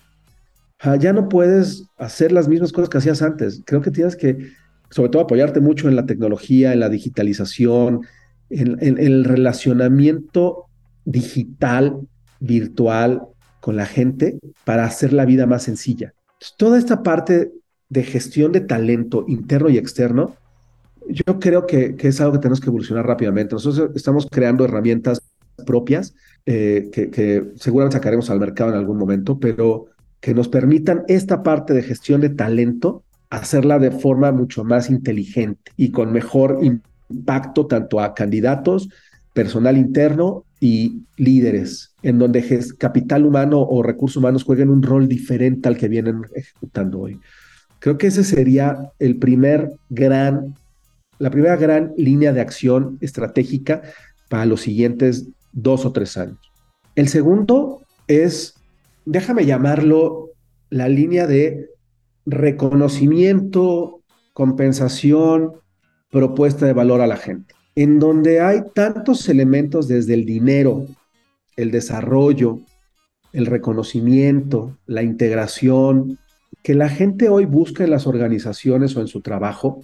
ya 1.00 1.14
no 1.14 1.30
puedes 1.30 1.86
hacer 1.98 2.32
las 2.32 2.48
mismas 2.48 2.72
cosas 2.72 2.90
que 2.90 3.00
hacías 3.00 3.22
antes. 3.22 3.62
Creo 3.66 3.82
que 3.82 3.92
tienes 3.92 4.16
que, 4.16 4.52
sobre 4.92 5.10
todo, 5.10 5.24
apoyarte 5.24 5.62
mucho 5.62 5.90
en 5.90 5.96
la 5.96 6.06
tecnología, 6.06 6.74
en 6.74 6.80
la 6.80 6.90
digitalización, 6.90 8.02
en, 8.50 8.78
el 9.00 9.24
relacionamiento 9.24 10.66
digital, 11.06 11.98
virtual 12.40 13.22
con 13.66 13.76
la 13.76 13.88
gente 13.88 14.38
para 14.64 14.86
hacer 14.86 15.12
la 15.12 15.26
vida 15.26 15.48
más 15.48 15.64
sencilla. 15.64 16.14
toda 16.56 16.78
esta 16.78 17.02
parte 17.02 17.52
de 17.90 18.04
gestión 18.04 18.52
de 18.52 18.62
talento 18.62 19.26
interno 19.28 19.70
y 19.70 19.80
externo, 19.80 20.36
yo 21.10 21.40
creo 21.40 21.66
que, 21.66 21.96
es 21.98 22.22
algo 22.22 22.34
que 22.34 22.40
tenemos 22.40 22.62
que 22.62 22.68
evolucionar 22.68 23.08
rápidamente. 23.08 23.56
Nosotros 23.56 23.90
estamos 23.96 24.28
creando 24.30 24.66
herramientas 24.66 25.20
propias 25.66 26.14
eh, 26.46 26.92
que, 26.94 27.10
que, 27.10 27.54
seguramente 27.56 27.98
sacaremos 27.98 28.30
al 28.30 28.40
mercado 28.40 28.70
en 28.70 28.78
algún 28.78 29.00
momento, 29.00 29.40
pero 29.40 29.88
que 30.20 30.36
nos 30.36 30.48
permitan 30.48 31.04
esta 31.08 31.42
parte 31.42 31.74
de 31.74 31.82
gestión 31.82 32.22
de 32.22 32.30
talento 32.30 33.04
hacerla 33.32 33.80
de 33.80 33.90
forma 33.90 34.32
mucho 34.32 34.64
más 34.64 34.92
inteligente 34.92 35.72
y 35.76 35.90
con 35.90 36.14
mejor 36.14 36.60
impacto 36.62 37.66
tanto 37.66 38.00
a 38.00 38.14
candidatos, 38.14 38.90
personal 39.34 39.76
interno 39.76 40.45
y 40.60 41.04
líderes, 41.18 41.94
en 42.02 42.20
donde 42.20 42.44
capital 42.78 43.26
humano 43.26 43.62
o 43.62 43.84
recursos 43.84 44.18
humanos 44.18 44.44
jueguen 44.44 44.70
un 44.70 44.82
rol 44.82 45.08
diferente 45.08 45.68
al 45.68 45.78
que 45.78 45.88
vienen 45.88 46.22
ejecutando 46.34 47.02
hoy. 47.02 47.20
Creo 47.80 47.98
que 47.98 48.08
ese 48.08 48.24
sería 48.24 48.92
el 49.00 49.18
primer 49.18 49.70
gran, 49.90 50.56
la 51.20 51.30
primera 51.30 51.56
gran 51.56 51.94
línea 51.98 52.34
de 52.34 52.42
acción 52.42 52.98
estratégica 53.02 53.82
para 54.30 54.46
los 54.46 54.62
siguientes 54.62 55.28
dos 55.52 55.86
o 55.86 55.92
tres 55.92 56.18
años. 56.18 56.40
El 56.96 57.10
segundo 57.10 57.82
es, 58.08 58.56
déjame 59.06 59.46
llamarlo, 59.46 60.30
la 60.70 60.88
línea 60.90 61.28
de 61.28 61.70
reconocimiento, 62.26 64.02
compensación, 64.34 65.54
propuesta 66.10 66.66
de 66.66 66.74
valor 66.74 67.02
a 67.02 67.08
la 67.08 67.18
gente, 67.18 67.55
en 67.76 68.00
donde 68.00 68.40
hay 68.40 68.62
tantos 68.74 69.28
elementos 69.28 69.88
desde 69.88 70.14
el 70.14 70.26
dinero, 70.26 70.88
el 71.58 71.72
desarrollo, 71.72 72.60
el 73.34 73.46
reconocimiento, 73.46 74.78
la 74.86 75.04
integración, 75.04 76.18
que 76.64 76.74
la 76.74 76.90
gente 76.90 77.30
hoy 77.30 77.46
busca 77.46 77.84
en 77.84 77.92
las 77.92 78.08
organizaciones 78.08 78.96
o 78.96 79.02
en 79.02 79.08
su 79.08 79.22
trabajo 79.22 79.82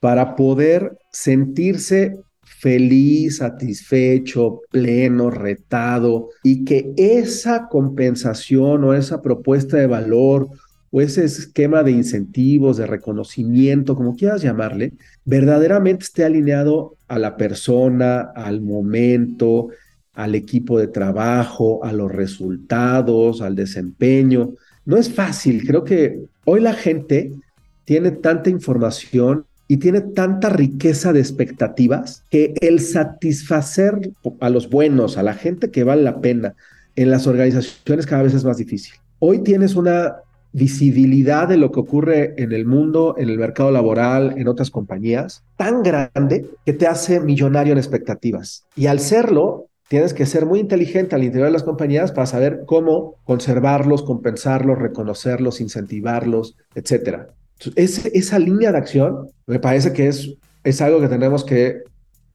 para 0.00 0.34
poder 0.34 0.98
sentirse 1.10 2.20
feliz, 2.42 3.38
satisfecho, 3.38 4.60
pleno, 4.70 5.30
retado, 5.30 6.28
y 6.42 6.64
que 6.64 6.92
esa 6.96 7.68
compensación 7.68 8.84
o 8.84 8.94
esa 8.94 9.22
propuesta 9.22 9.76
de 9.76 9.86
valor 9.86 10.48
o 10.92 11.00
ese 11.00 11.24
esquema 11.24 11.82
de 11.82 11.90
incentivos, 11.90 12.76
de 12.76 12.86
reconocimiento, 12.86 13.96
como 13.96 14.14
quieras 14.14 14.42
llamarle, 14.42 14.92
verdaderamente 15.24 16.04
esté 16.04 16.22
alineado 16.22 16.96
a 17.08 17.18
la 17.18 17.36
persona, 17.38 18.20
al 18.20 18.60
momento, 18.60 19.68
al 20.12 20.34
equipo 20.34 20.78
de 20.78 20.88
trabajo, 20.88 21.82
a 21.82 21.92
los 21.92 22.12
resultados, 22.12 23.40
al 23.40 23.56
desempeño. 23.56 24.52
No 24.84 24.98
es 24.98 25.10
fácil, 25.10 25.66
creo 25.66 25.82
que 25.82 26.20
hoy 26.44 26.60
la 26.60 26.74
gente 26.74 27.32
tiene 27.86 28.10
tanta 28.10 28.50
información 28.50 29.46
y 29.68 29.78
tiene 29.78 30.02
tanta 30.02 30.50
riqueza 30.50 31.14
de 31.14 31.20
expectativas 31.20 32.22
que 32.28 32.52
el 32.60 32.80
satisfacer 32.80 34.10
a 34.40 34.50
los 34.50 34.68
buenos, 34.68 35.16
a 35.16 35.22
la 35.22 35.32
gente 35.32 35.70
que 35.70 35.84
vale 35.84 36.02
la 36.02 36.20
pena 36.20 36.54
en 36.96 37.10
las 37.10 37.26
organizaciones 37.26 38.04
cada 38.04 38.24
vez 38.24 38.34
es 38.34 38.44
más 38.44 38.58
difícil. 38.58 38.92
Hoy 39.18 39.42
tienes 39.42 39.74
una 39.74 40.16
visibilidad 40.52 41.48
de 41.48 41.56
lo 41.56 41.72
que 41.72 41.80
ocurre 41.80 42.34
en 42.36 42.52
el 42.52 42.66
mundo, 42.66 43.14
en 43.18 43.28
el 43.28 43.38
mercado 43.38 43.70
laboral, 43.70 44.34
en 44.36 44.48
otras 44.48 44.70
compañías, 44.70 45.44
tan 45.56 45.82
grande 45.82 46.46
que 46.64 46.72
te 46.72 46.86
hace 46.86 47.20
millonario 47.20 47.72
en 47.72 47.78
expectativas. 47.78 48.64
Y 48.76 48.86
al 48.86 49.00
serlo, 49.00 49.68
tienes 49.88 50.14
que 50.14 50.26
ser 50.26 50.46
muy 50.46 50.60
inteligente 50.60 51.14
al 51.14 51.24
interior 51.24 51.48
de 51.48 51.52
las 51.52 51.64
compañías 51.64 52.12
para 52.12 52.26
saber 52.26 52.62
cómo 52.66 53.16
conservarlos, 53.24 54.02
compensarlos, 54.02 54.78
reconocerlos, 54.78 55.60
incentivarlos, 55.60 56.56
etc. 56.74 57.26
esa 57.76 58.38
línea 58.38 58.72
de 58.72 58.78
acción 58.78 59.28
me 59.46 59.58
parece 59.58 59.92
que 59.92 60.08
es, 60.08 60.34
es 60.64 60.80
algo 60.80 61.00
que 61.00 61.08
tenemos 61.08 61.44
que 61.44 61.82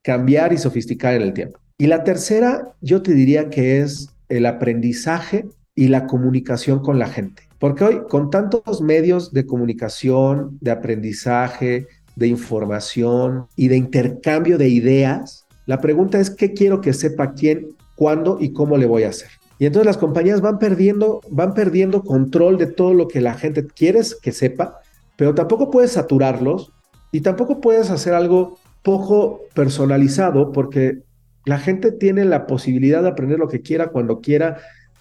cambiar 0.04 0.54
y 0.54 0.58
sofisticar 0.58 1.16
en 1.16 1.22
el 1.24 1.34
tiempo. 1.34 1.60
Y 1.80 1.88
la 1.88 2.04
tercera, 2.04 2.76
yo 2.82 3.02
te 3.02 3.14
diría 3.14 3.50
que 3.50 3.82
es 3.82 4.10
el 4.30 4.46
aprendizaje 4.46 5.46
y 5.76 5.88
la 5.90 6.08
comunicación 6.08 6.80
con 6.80 6.98
la 6.98 7.08
gente. 7.08 7.47
Porque 7.60 7.84
hoy, 7.84 8.02
con 8.10 8.30
tantos 8.30 8.82
medios 8.82 9.34
de 9.34 9.46
comunicación, 9.46 10.58
de 10.62 10.72
aprendizaje, 10.72 11.88
de 12.16 12.28
información 12.28 13.48
y 13.56 13.68
de 13.68 13.78
intercambio 13.78 14.58
de 14.58 14.70
ideas, 14.70 15.46
la 15.66 15.82
pregunta 15.82 16.20
es 16.20 16.30
qué 16.30 16.54
quiero 16.54 16.82
que 16.82 16.94
sepa 16.94 17.34
quién, 17.34 17.70
cuándo 17.96 18.38
y 18.40 18.54
cómo 18.54 18.78
le 18.78 18.86
voy 18.86 19.04
a 19.04 19.10
hacer. 19.10 19.30
Y 19.60 19.66
entonces 19.66 19.88
las 19.88 19.98
compañías 19.98 20.42
van 20.42 20.60
perdiendo, 20.60 21.22
van 21.30 21.54
perdiendo 21.54 22.04
control 22.04 22.58
de 22.58 22.68
todo 22.68 22.94
lo 22.94 23.08
que 23.08 23.22
la 23.22 23.34
gente 23.34 23.66
quiere 23.66 24.02
que 24.22 24.32
sepa, 24.32 24.80
pero 25.16 25.34
tampoco 25.34 25.72
puedes 25.72 25.94
saturarlos 25.94 26.72
y 27.12 27.22
tampoco 27.22 27.60
puedes 27.60 27.90
hacer 27.90 28.14
algo 28.14 28.60
poco 28.84 29.42
personalizado 29.56 30.52
porque 30.52 31.00
la 31.46 31.58
gente 31.58 31.92
tiene 31.92 32.26
la 32.26 32.46
posibilidad 32.46 33.02
de 33.02 33.10
aprender 33.10 33.40
lo 33.40 33.48
que 33.48 33.62
quiera 33.62 33.88
cuando 33.88 34.22
quiera 34.22 34.58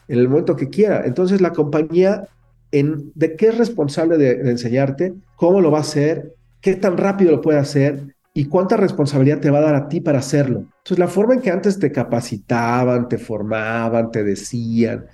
en 0.08 0.18
el 0.18 0.28
momento 0.28 0.56
que 0.56 0.70
quiera. 0.70 1.02
Entonces 1.04 1.40
la 1.40 1.52
compañía 1.52 2.28
en 2.72 3.12
de 3.14 3.36
qué 3.36 3.48
es 3.48 3.58
responsable 3.58 4.18
de, 4.18 4.50
enseñarte, 4.50 5.14
cómo 5.36 5.60
lo 5.60 5.70
va 5.70 5.78
a 5.78 5.82
hacer, 5.82 6.34
qué 6.60 6.74
tan 6.74 6.96
rápido 6.96 7.32
lo 7.32 7.40
puede 7.40 7.58
hacer 7.58 8.14
y 8.34 8.46
cuánta 8.46 8.76
responsabilidad 8.76 9.40
te 9.40 9.50
va 9.50 9.58
a 9.58 9.62
dar 9.62 9.74
a 9.74 9.88
ti 9.88 10.00
para 10.00 10.18
hacerlo. 10.18 10.66
Entonces, 10.78 10.98
la 10.98 11.08
forma 11.08 11.34
en 11.34 11.40
que 11.40 11.50
antes 11.50 11.78
te 11.78 11.90
capacitaban, 11.90 13.08
te 13.08 13.18
formaban, 13.18 14.10
te 14.10 14.24
decían, 14.24 15.06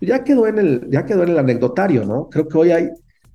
ya 0.00 0.24
quedó 0.24 0.46
en 0.46 0.58
el, 0.58 0.88
ya 0.90 1.04
quedó 1.04 1.22
en 1.22 1.30
el 1.30 1.38
anecdotario, 1.38 2.04
¿no? 2.04 2.28
Creo 2.30 2.48
que 2.48 2.58
hoy 2.58 2.70
hay 2.72 2.90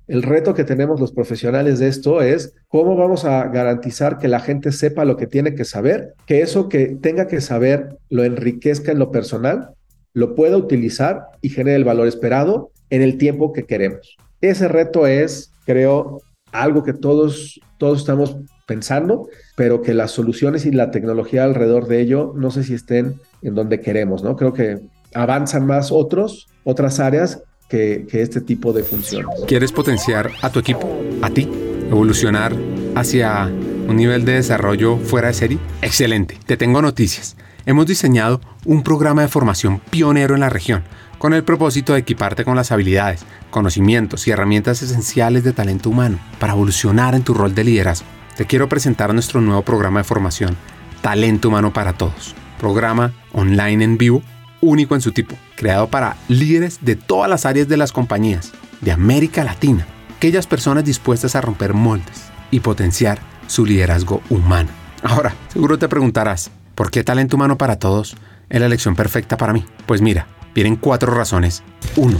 el 0.08 0.22
reto 0.22 0.54
que 0.54 0.64
tenemos 0.64 1.00
los 1.00 1.12
profesionales 1.12 1.80
de 1.80 1.88
esto 1.88 2.22
es 2.22 2.54
cómo 2.68 2.96
vamos 2.96 3.24
a 3.24 3.48
garantizar 3.48 4.18
que 4.18 4.28
la 4.28 4.38
gente 4.38 4.70
sepa 4.70 5.04
lo 5.04 5.16
que 5.16 5.26
tiene 5.26 5.54
que 5.54 5.64
saber, 5.64 6.14
que 6.26 6.42
eso 6.42 6.68
que 6.68 6.96
tenga 7.00 7.26
que 7.26 7.40
saber 7.40 7.98
lo 8.08 8.22
enriquezca 8.22 8.92
en 8.92 9.00
lo 9.00 9.10
personal, 9.10 9.70
lo 10.12 10.34
pueda 10.34 10.56
utilizar 10.56 11.26
y 11.42 11.48
genere 11.48 11.76
el 11.76 11.84
valor 11.84 12.06
esperado 12.06 12.70
en 12.90 13.02
el 13.02 13.18
tiempo 13.18 13.52
que 13.52 13.64
queremos. 13.64 14.16
Ese 14.40 14.68
reto 14.68 15.06
es, 15.06 15.52
creo, 15.64 16.20
algo 16.52 16.82
que 16.82 16.92
todos, 16.92 17.60
todos 17.78 18.00
estamos 18.00 18.36
pensando, 18.66 19.28
pero 19.54 19.82
que 19.82 19.94
las 19.94 20.10
soluciones 20.10 20.66
y 20.66 20.72
la 20.72 20.90
tecnología 20.90 21.44
alrededor 21.44 21.86
de 21.86 22.00
ello 22.00 22.32
no 22.36 22.50
sé 22.50 22.64
si 22.64 22.74
estén 22.74 23.20
en 23.42 23.54
donde 23.54 23.80
queremos, 23.80 24.22
¿no? 24.22 24.36
Creo 24.36 24.52
que 24.52 24.80
avanzan 25.14 25.66
más 25.66 25.92
otros, 25.92 26.48
otras 26.64 26.98
áreas 27.00 27.42
que, 27.68 28.06
que 28.10 28.22
este 28.22 28.40
tipo 28.40 28.72
de 28.72 28.82
funciones. 28.82 29.28
¿Quieres 29.46 29.72
potenciar 29.72 30.30
a 30.42 30.50
tu 30.50 30.58
equipo, 30.58 30.88
a 31.22 31.30
ti, 31.30 31.48
evolucionar 31.88 32.52
hacia 32.94 33.46
un 33.46 33.96
nivel 33.96 34.24
de 34.24 34.32
desarrollo 34.32 34.96
fuera 34.98 35.28
de 35.28 35.34
serie? 35.34 35.58
Excelente, 35.82 36.38
te 36.46 36.56
tengo 36.56 36.82
noticias. 36.82 37.36
Hemos 37.66 37.86
diseñado 37.86 38.40
un 38.64 38.82
programa 38.82 39.22
de 39.22 39.28
formación 39.28 39.80
pionero 39.90 40.34
en 40.34 40.40
la 40.40 40.50
región 40.50 40.84
con 41.18 41.32
el 41.32 41.44
propósito 41.44 41.92
de 41.92 42.00
equiparte 42.00 42.44
con 42.44 42.56
las 42.56 42.72
habilidades, 42.72 43.24
conocimientos 43.50 44.26
y 44.26 44.30
herramientas 44.30 44.82
esenciales 44.82 45.44
de 45.44 45.52
talento 45.52 45.90
humano 45.90 46.18
para 46.38 46.52
evolucionar 46.52 47.14
en 47.14 47.22
tu 47.22 47.34
rol 47.34 47.54
de 47.54 47.64
liderazgo. 47.64 48.06
Te 48.36 48.46
quiero 48.46 48.68
presentar 48.68 49.12
nuestro 49.14 49.40
nuevo 49.40 49.62
programa 49.62 50.00
de 50.00 50.04
formación, 50.04 50.56
Talento 51.00 51.48
Humano 51.48 51.72
para 51.72 51.94
Todos, 51.94 52.34
programa 52.58 53.12
online 53.32 53.84
en 53.84 53.98
vivo, 53.98 54.22
único 54.60 54.94
en 54.94 55.00
su 55.00 55.12
tipo, 55.12 55.36
creado 55.56 55.88
para 55.88 56.16
líderes 56.28 56.78
de 56.82 56.96
todas 56.96 57.30
las 57.30 57.46
áreas 57.46 57.68
de 57.68 57.76
las 57.76 57.92
compañías 57.92 58.52
de 58.80 58.92
América 58.92 59.44
Latina, 59.44 59.86
aquellas 60.16 60.46
personas 60.46 60.84
dispuestas 60.84 61.34
a 61.34 61.40
romper 61.40 61.72
moldes 61.72 62.24
y 62.50 62.60
potenciar 62.60 63.20
su 63.46 63.64
liderazgo 63.64 64.22
humano. 64.28 64.68
Ahora, 65.02 65.34
seguro 65.48 65.78
te 65.78 65.88
preguntarás, 65.88 66.50
¿por 66.74 66.90
qué 66.90 67.04
talento 67.04 67.36
humano 67.36 67.56
para 67.56 67.78
todos 67.78 68.16
es 68.48 68.60
la 68.60 68.66
elección 68.66 68.96
perfecta 68.96 69.36
para 69.36 69.52
mí? 69.52 69.64
Pues 69.86 70.02
mira, 70.02 70.26
Vienen 70.56 70.76
cuatro 70.76 71.12
razones. 71.12 71.62
1. 71.96 72.18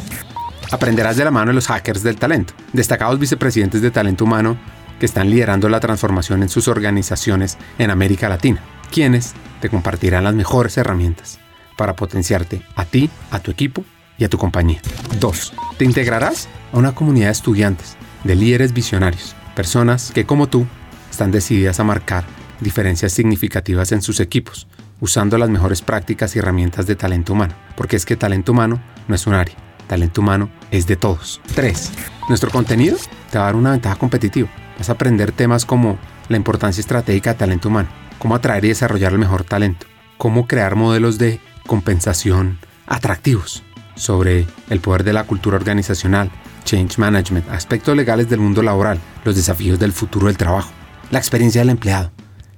Aprenderás 0.70 1.16
de 1.16 1.24
la 1.24 1.30
mano 1.30 1.48
de 1.48 1.54
los 1.54 1.68
hackers 1.68 2.02
del 2.02 2.16
talento, 2.16 2.52
destacados 2.74 3.18
vicepresidentes 3.18 3.80
de 3.80 3.90
talento 3.90 4.24
humano 4.24 4.58
que 5.00 5.06
están 5.06 5.30
liderando 5.30 5.70
la 5.70 5.80
transformación 5.80 6.42
en 6.42 6.50
sus 6.50 6.68
organizaciones 6.68 7.56
en 7.78 7.90
América 7.90 8.28
Latina, 8.28 8.60
quienes 8.92 9.32
te 9.62 9.70
compartirán 9.70 10.24
las 10.24 10.34
mejores 10.34 10.76
herramientas 10.76 11.38
para 11.78 11.96
potenciarte 11.96 12.60
a 12.74 12.84
ti, 12.84 13.08
a 13.30 13.40
tu 13.40 13.50
equipo 13.50 13.84
y 14.18 14.24
a 14.24 14.28
tu 14.28 14.36
compañía. 14.36 14.82
2. 15.18 15.54
Te 15.78 15.86
integrarás 15.86 16.46
a 16.74 16.76
una 16.76 16.94
comunidad 16.94 17.28
de 17.28 17.32
estudiantes, 17.32 17.96
de 18.24 18.34
líderes 18.34 18.74
visionarios, 18.74 19.34
personas 19.54 20.12
que 20.14 20.26
como 20.26 20.46
tú 20.46 20.66
están 21.10 21.30
decididas 21.30 21.80
a 21.80 21.84
marcar 21.84 22.24
diferencias 22.60 23.12
significativas 23.12 23.92
en 23.92 24.02
sus 24.02 24.20
equipos, 24.20 24.66
usando 25.00 25.38
las 25.38 25.50
mejores 25.50 25.82
prácticas 25.82 26.34
y 26.34 26.38
herramientas 26.38 26.86
de 26.86 26.96
talento 26.96 27.32
humano, 27.32 27.54
porque 27.76 27.96
es 27.96 28.04
que 28.06 28.16
talento 28.16 28.52
humano 28.52 28.80
no 29.08 29.14
es 29.14 29.26
un 29.26 29.34
área, 29.34 29.54
talento 29.86 30.20
humano 30.20 30.50
es 30.70 30.86
de 30.86 30.96
todos. 30.96 31.40
3. 31.54 31.92
Nuestro 32.28 32.50
contenido 32.50 32.96
te 33.30 33.38
va 33.38 33.44
a 33.44 33.46
dar 33.46 33.56
una 33.56 33.72
ventaja 33.72 33.96
competitiva. 33.96 34.48
Vas 34.78 34.88
a 34.88 34.92
aprender 34.92 35.32
temas 35.32 35.64
como 35.64 35.98
la 36.28 36.36
importancia 36.36 36.80
estratégica 36.80 37.32
de 37.32 37.38
talento 37.38 37.68
humano, 37.68 37.88
cómo 38.18 38.34
atraer 38.34 38.64
y 38.64 38.68
desarrollar 38.68 39.12
el 39.12 39.18
mejor 39.18 39.44
talento, 39.44 39.86
cómo 40.18 40.46
crear 40.46 40.76
modelos 40.76 41.18
de 41.18 41.40
compensación 41.66 42.58
atractivos, 42.86 43.62
sobre 43.94 44.46
el 44.70 44.80
poder 44.80 45.04
de 45.04 45.12
la 45.12 45.24
cultura 45.24 45.56
organizacional, 45.56 46.30
change 46.64 46.98
management, 46.98 47.48
aspectos 47.50 47.96
legales 47.96 48.28
del 48.28 48.40
mundo 48.40 48.62
laboral, 48.62 48.98
los 49.24 49.36
desafíos 49.36 49.78
del 49.78 49.92
futuro 49.92 50.26
del 50.26 50.36
trabajo, 50.36 50.70
la 51.10 51.18
experiencia 51.18 51.60
del 51.60 51.70
empleado, 51.70 52.10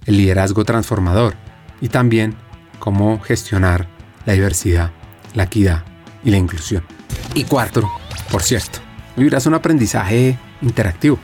el 0.07 0.17
liderazgo 0.17 0.65
transformador 0.65 1.35
y 1.81 1.89
también 1.89 2.35
cómo 2.79 3.21
gestionar 3.21 3.89
la 4.27 4.33
diversidad, 4.35 4.91
la 5.35 5.45
equidad 5.45 5.85
y 6.25 6.31
la 6.31 6.37
inclusión. 6.37 6.83
Y 7.35 7.45
cuarto, 7.45 7.89
por 8.31 8.43
cierto, 8.43 8.79
vivirás 9.17 9.47
un 9.47 9.55
aprendizaje 9.55 10.39
interactivo, 10.63 11.19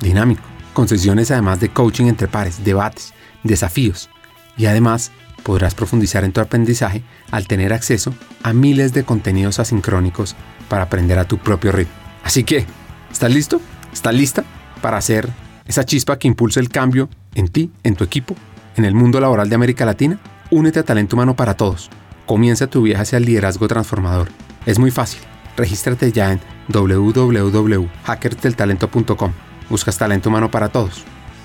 dinámico, 0.00 0.42
con 0.72 0.88
sesiones 0.88 1.30
además 1.30 1.60
de 1.60 1.70
coaching 1.70 2.06
entre 2.06 2.28
pares, 2.28 2.64
debates, 2.64 3.14
desafíos 3.42 4.10
y 4.56 4.66
además 4.66 5.12
podrás 5.42 5.74
profundizar 5.74 6.24
en 6.24 6.32
tu 6.32 6.40
aprendizaje 6.40 7.02
al 7.30 7.46
tener 7.46 7.72
acceso 7.72 8.14
a 8.42 8.52
miles 8.52 8.92
de 8.92 9.04
contenidos 9.04 9.58
asincrónicos 9.58 10.34
para 10.68 10.84
aprender 10.84 11.18
a 11.18 11.24
tu 11.26 11.38
propio 11.38 11.72
ritmo. 11.72 11.94
Así 12.24 12.42
que, 12.42 12.66
¿estás 13.12 13.32
listo? 13.32 13.60
¿Estás 13.92 14.14
lista 14.14 14.44
para 14.82 14.96
hacer 14.96 15.28
esa 15.66 15.84
chispa 15.84 16.18
que 16.18 16.28
impulsa 16.28 16.60
el 16.60 16.68
cambio 16.68 17.08
en 17.34 17.48
ti, 17.48 17.70
en 17.82 17.94
tu 17.94 18.04
equipo, 18.04 18.34
en 18.76 18.84
el 18.84 18.94
mundo 18.94 19.20
laboral 19.20 19.48
de 19.48 19.54
América 19.54 19.84
Latina? 19.84 20.18
Únete 20.50 20.80
a 20.80 20.84
Talento 20.84 21.16
Humano 21.16 21.34
para 21.34 21.54
Todos. 21.54 21.90
Comienza 22.26 22.66
tu 22.66 22.82
viaje 22.82 23.02
hacia 23.02 23.18
el 23.18 23.24
liderazgo 23.24 23.68
transformador. 23.68 24.28
Es 24.66 24.78
muy 24.78 24.90
fácil. 24.90 25.20
Regístrate 25.56 26.12
ya 26.12 26.32
en 26.32 26.40
www.hackersdeltalento.com. 26.68 29.32
Buscas 29.70 29.98
Talento 29.98 30.28
Humano 30.28 30.50
para 30.50 30.68
Todos. 30.68 31.04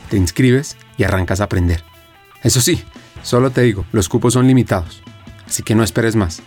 Te 0.10 0.18
inscribes 0.18 0.76
y 0.98 1.04
arrancas 1.04 1.42
a 1.42 1.46
aprender. 1.46 1.84
Eso 2.44 2.60
sí, 2.60 2.84
solo 3.24 3.52
te 3.52 3.62
digo, 3.62 3.86
los 3.92 4.10
cupos 4.10 4.34
son 4.34 4.48
limitados. 4.48 5.04
Así 5.48 5.64
que 5.64 5.76
no 5.76 5.84
esperes 5.84 6.16
más. 6.16 6.42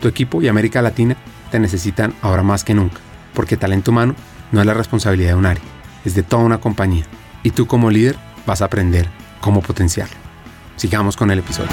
Tu 0.00 0.08
equipo 0.08 0.40
y 0.40 0.48
América 0.48 0.80
Latina 0.80 1.16
te 1.50 1.58
necesitan 1.58 2.14
ahora 2.22 2.42
más 2.42 2.64
que 2.64 2.74
nunca, 2.74 3.00
porque 3.34 3.56
talento 3.56 3.90
humano 3.90 4.14
no 4.52 4.60
es 4.60 4.66
la 4.66 4.74
responsabilidad 4.74 5.30
de 5.30 5.36
un 5.36 5.46
área, 5.46 5.62
es 6.04 6.14
de 6.14 6.22
toda 6.22 6.44
una 6.44 6.58
compañía. 6.58 7.04
Y 7.42 7.50
tú 7.50 7.66
como 7.66 7.90
líder 7.90 8.16
vas 8.46 8.62
a 8.62 8.66
aprender 8.66 9.08
cómo 9.40 9.60
potenciarlo. 9.60 10.29
Sigamos 10.80 11.14
con 11.14 11.30
el 11.30 11.40
episodio. 11.40 11.68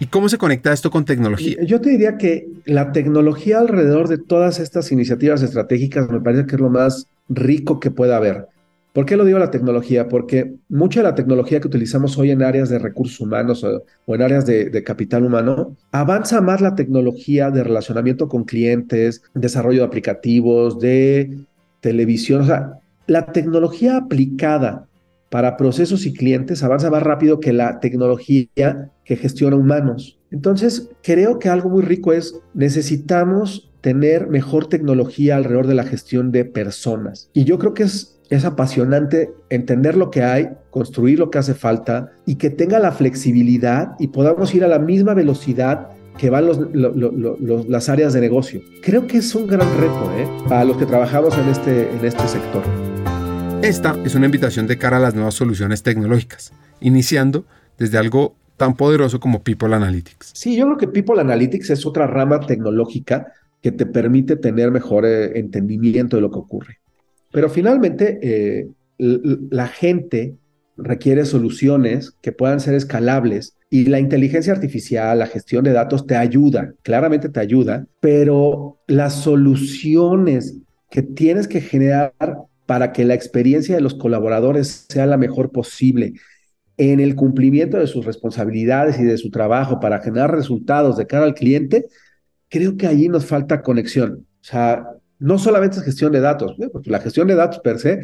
¿Y 0.00 0.06
cómo 0.06 0.28
se 0.28 0.36
conecta 0.36 0.72
esto 0.72 0.90
con 0.90 1.04
tecnología? 1.04 1.58
Yo 1.64 1.80
te 1.80 1.90
diría 1.90 2.18
que 2.18 2.48
la 2.64 2.90
tecnología 2.90 3.60
alrededor 3.60 4.08
de 4.08 4.18
todas 4.18 4.58
estas 4.58 4.90
iniciativas 4.90 5.42
estratégicas 5.42 6.10
me 6.10 6.20
parece 6.20 6.46
que 6.46 6.56
es 6.56 6.60
lo 6.60 6.70
más 6.70 7.06
rico 7.28 7.78
que 7.78 7.92
pueda 7.92 8.16
haber. 8.16 8.48
¿Por 8.92 9.06
qué 9.06 9.16
lo 9.16 9.24
digo 9.24 9.38
la 9.38 9.52
tecnología? 9.52 10.08
Porque 10.08 10.56
mucha 10.68 11.02
de 11.02 11.04
la 11.04 11.14
tecnología 11.14 11.60
que 11.60 11.68
utilizamos 11.68 12.18
hoy 12.18 12.32
en 12.32 12.42
áreas 12.42 12.68
de 12.68 12.80
recursos 12.80 13.20
humanos 13.20 13.62
o, 13.62 13.84
en 14.12 14.22
áreas 14.22 14.44
de, 14.44 14.82
capital 14.82 15.24
humano, 15.24 15.76
avanza 15.92 16.40
más 16.40 16.60
la 16.60 16.74
tecnología 16.74 17.52
de 17.52 17.62
relacionamiento 17.62 18.26
con 18.26 18.42
clientes, 18.42 19.22
desarrollo 19.34 19.82
de 19.82 19.86
aplicativos, 19.86 20.80
de 20.80 21.46
televisión. 21.80 22.40
O 22.40 22.46
sea, 22.46 22.80
la 23.06 23.26
tecnología 23.26 23.98
aplicada 23.98 24.88
para 25.32 25.56
procesos 25.56 26.04
y 26.04 26.12
clientes 26.12 26.62
avanza 26.62 26.90
más 26.90 27.02
rápido 27.02 27.40
que 27.40 27.54
la 27.54 27.80
tecnología 27.80 28.90
que 29.02 29.16
gestiona 29.16 29.56
humanos. 29.56 30.20
Entonces, 30.30 30.90
creo 31.02 31.38
que 31.38 31.48
algo 31.48 31.70
muy 31.70 31.80
rico 31.80 32.12
es, 32.12 32.38
necesitamos 32.52 33.72
tener 33.80 34.28
mejor 34.28 34.66
tecnología 34.66 35.36
alrededor 35.36 35.66
de 35.66 35.74
la 35.74 35.84
gestión 35.84 36.32
de 36.32 36.44
personas. 36.44 37.30
Y 37.32 37.44
yo 37.44 37.58
creo 37.58 37.72
que 37.72 37.84
es 37.84 38.20
es 38.28 38.46
apasionante 38.46 39.30
entender 39.50 39.94
lo 39.94 40.10
que 40.10 40.22
hay, 40.22 40.48
construir 40.70 41.18
lo 41.18 41.30
que 41.30 41.36
hace 41.36 41.52
falta 41.52 42.12
y 42.24 42.36
que 42.36 42.48
tenga 42.48 42.78
la 42.78 42.92
flexibilidad 42.92 43.90
y 43.98 44.08
podamos 44.08 44.54
ir 44.54 44.64
a 44.64 44.68
la 44.68 44.78
misma 44.78 45.12
velocidad 45.12 45.88
que 46.16 46.30
van 46.30 46.48
las 47.68 47.88
áreas 47.90 48.14
de 48.14 48.20
negocio. 48.22 48.62
Creo 48.82 49.06
que 49.06 49.18
es 49.18 49.34
un 49.34 49.46
gran 49.46 49.68
reto 49.78 50.10
¿eh? 50.16 50.26
para 50.48 50.64
los 50.64 50.78
que 50.78 50.86
trabajamos 50.86 51.36
en 51.36 51.48
este, 51.50 51.90
en 51.90 52.04
este 52.06 52.26
sector. 52.26 52.62
Esta 53.62 53.96
es 54.04 54.16
una 54.16 54.26
invitación 54.26 54.66
de 54.66 54.76
cara 54.76 54.96
a 54.96 55.00
las 55.00 55.14
nuevas 55.14 55.34
soluciones 55.34 55.84
tecnológicas, 55.84 56.52
iniciando 56.80 57.44
desde 57.78 57.96
algo 57.96 58.34
tan 58.56 58.74
poderoso 58.74 59.20
como 59.20 59.44
People 59.44 59.72
Analytics. 59.72 60.32
Sí, 60.34 60.56
yo 60.56 60.64
creo 60.64 60.78
que 60.78 60.88
People 60.88 61.20
Analytics 61.20 61.70
es 61.70 61.86
otra 61.86 62.08
rama 62.08 62.40
tecnológica 62.40 63.32
que 63.60 63.70
te 63.70 63.86
permite 63.86 64.34
tener 64.34 64.72
mejor 64.72 65.06
eh, 65.06 65.38
entendimiento 65.38 66.16
de 66.16 66.22
lo 66.22 66.32
que 66.32 66.40
ocurre. 66.40 66.78
Pero 67.30 67.48
finalmente, 67.48 68.18
eh, 68.20 68.68
la 68.98 69.68
gente 69.68 70.34
requiere 70.76 71.24
soluciones 71.24 72.16
que 72.20 72.32
puedan 72.32 72.58
ser 72.58 72.74
escalables 72.74 73.56
y 73.70 73.84
la 73.84 74.00
inteligencia 74.00 74.52
artificial, 74.52 75.20
la 75.20 75.28
gestión 75.28 75.62
de 75.62 75.72
datos 75.72 76.08
te 76.08 76.16
ayuda, 76.16 76.74
claramente 76.82 77.28
te 77.28 77.38
ayuda, 77.38 77.86
pero 78.00 78.80
las 78.88 79.22
soluciones 79.22 80.58
que 80.90 81.02
tienes 81.02 81.46
que 81.46 81.60
generar 81.60 82.12
para 82.72 82.90
que 82.90 83.04
la 83.04 83.12
experiencia 83.12 83.74
de 83.74 83.82
los 83.82 83.96
colaboradores 83.96 84.86
sea 84.88 85.04
la 85.04 85.18
mejor 85.18 85.52
posible 85.52 86.14
en 86.78 87.00
el 87.00 87.14
cumplimiento 87.16 87.76
de 87.76 87.86
sus 87.86 88.06
responsabilidades 88.06 88.98
y 88.98 89.04
de 89.04 89.18
su 89.18 89.30
trabajo 89.30 89.78
para 89.78 90.00
generar 90.00 90.34
resultados 90.34 90.96
de 90.96 91.06
cara 91.06 91.24
al 91.26 91.34
cliente, 91.34 91.84
creo 92.48 92.78
que 92.78 92.86
allí 92.86 93.10
nos 93.10 93.26
falta 93.26 93.60
conexión. 93.60 94.26
O 94.40 94.44
sea, 94.44 94.86
no 95.18 95.38
solamente 95.38 95.76
es 95.76 95.82
gestión 95.82 96.12
de 96.12 96.20
datos, 96.20 96.56
porque 96.72 96.88
la 96.88 97.00
gestión 97.00 97.28
de 97.28 97.34
datos 97.34 97.58
per 97.58 97.78
se, 97.78 98.00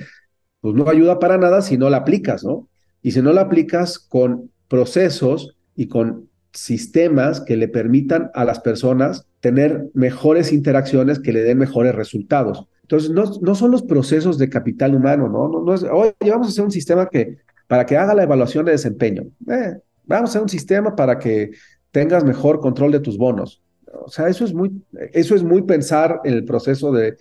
pues 0.61 0.75
no 0.75 0.87
ayuda 0.87 1.19
para 1.19 1.39
nada 1.39 1.63
si 1.63 1.79
no 1.79 1.89
la 1.89 1.97
aplicas, 1.97 2.45
¿no? 2.45 2.69
Y 3.01 3.13
si 3.13 3.23
no 3.23 3.33
la 3.33 3.41
aplicas 3.41 3.99
con 3.99 4.51
procesos 4.69 5.57
y 5.77 5.89
con 5.89 6.29
sistemas 6.53 7.41
que 7.41 7.57
le 7.57 7.69
permitan 7.69 8.31
a 8.35 8.45
las 8.45 8.61
personas 8.61 9.25
tener 9.41 9.87
mejores 9.95 10.53
interacciones 10.53 11.21
que 11.21 11.33
le 11.33 11.41
den 11.41 11.57
mejores 11.57 11.95
resultados. 11.95 12.67
Entonces, 12.89 13.11
no, 13.11 13.25
no 13.43 13.55
son 13.55 13.71
los 13.71 13.83
procesos 13.83 14.39
de 14.39 14.49
capital 14.49 14.95
humano, 14.95 15.29
¿no? 15.29 15.47
No, 15.47 15.63
no 15.63 15.75
es, 15.75 15.83
oye, 15.83 16.15
vamos 16.31 16.47
a 16.47 16.51
hacer 16.51 16.65
un 16.65 16.71
sistema 16.71 17.07
que, 17.07 17.37
para 17.67 17.85
que 17.85 17.99
haga 17.99 18.15
la 18.15 18.23
evaluación 18.23 18.65
de 18.65 18.73
desempeño. 18.73 19.25
Eh, 19.47 19.75
vamos 20.07 20.31
a 20.31 20.33
hacer 20.33 20.43
un 20.43 20.49
sistema 20.49 20.97
para 20.97 21.19
que 21.19 21.51
tengas 21.91 22.25
mejor 22.25 22.61
control 22.61 22.93
de 22.93 23.01
tus 23.01 23.19
bonos. 23.19 23.63
O 23.93 24.09
sea, 24.09 24.29
eso 24.29 24.43
es 24.43 24.55
muy, 24.55 24.83
eso 25.13 25.35
es 25.35 25.43
muy 25.43 25.63
pensar 25.63 26.23
en 26.25 26.33
el 26.33 26.47
proceso 26.47 26.91
de, 26.91 27.19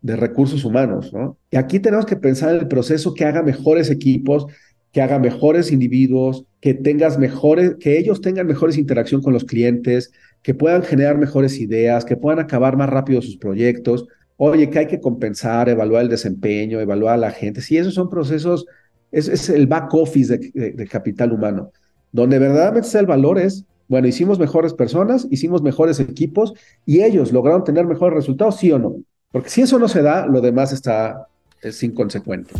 de 0.00 0.14
recursos 0.14 0.64
humanos, 0.64 1.12
¿no? 1.12 1.38
Y 1.50 1.56
aquí 1.56 1.80
tenemos 1.80 2.06
que 2.06 2.14
pensar 2.14 2.54
en 2.54 2.60
el 2.60 2.68
proceso 2.68 3.12
que 3.12 3.24
haga 3.24 3.42
mejores 3.42 3.90
equipos, 3.90 4.46
que 4.92 5.02
haga 5.02 5.18
mejores 5.18 5.72
individuos, 5.72 6.44
que 6.60 6.74
tengas 6.74 7.18
mejores, 7.18 7.74
que 7.80 7.98
ellos 7.98 8.20
tengan 8.20 8.46
mejores 8.46 8.78
interacción 8.78 9.22
con 9.22 9.32
los 9.32 9.44
clientes, 9.44 10.12
que 10.42 10.54
puedan 10.54 10.82
generar 10.82 11.18
mejores 11.18 11.58
ideas, 11.58 12.04
que 12.04 12.16
puedan 12.16 12.38
acabar 12.38 12.76
más 12.76 12.88
rápido 12.88 13.20
sus 13.22 13.36
proyectos. 13.36 14.06
Oye, 14.42 14.70
que 14.70 14.78
hay 14.78 14.86
que 14.86 15.00
compensar, 15.00 15.68
evaluar 15.68 16.04
el 16.04 16.08
desempeño, 16.08 16.80
evaluar 16.80 17.14
a 17.14 17.18
la 17.18 17.30
gente. 17.30 17.60
Sí, 17.60 17.76
esos 17.76 17.92
son 17.92 18.08
procesos, 18.08 18.64
es, 19.12 19.28
es 19.28 19.50
el 19.50 19.66
back 19.66 19.92
office 19.92 20.38
de, 20.38 20.72
de 20.72 20.86
capital 20.86 21.32
humano. 21.32 21.72
Donde 22.10 22.38
verdaderamente 22.38 22.86
está 22.86 23.00
el 23.00 23.06
valor 23.06 23.38
es 23.38 23.66
bueno, 23.86 24.06
hicimos 24.06 24.38
mejores 24.38 24.72
personas, 24.72 25.26
hicimos 25.32 25.62
mejores 25.62 25.98
equipos 25.98 26.54
y 26.86 27.02
ellos 27.02 27.32
lograron 27.32 27.64
tener 27.64 27.86
mejores 27.86 28.14
resultados, 28.14 28.56
sí 28.56 28.70
o 28.70 28.78
no. 28.78 28.94
Porque 29.32 29.50
si 29.50 29.62
eso 29.62 29.80
no 29.80 29.88
se 29.88 30.00
da, 30.00 30.26
lo 30.26 30.40
demás 30.40 30.72
está 30.72 31.26
es 31.60 31.82
inconsecuente. 31.82 32.54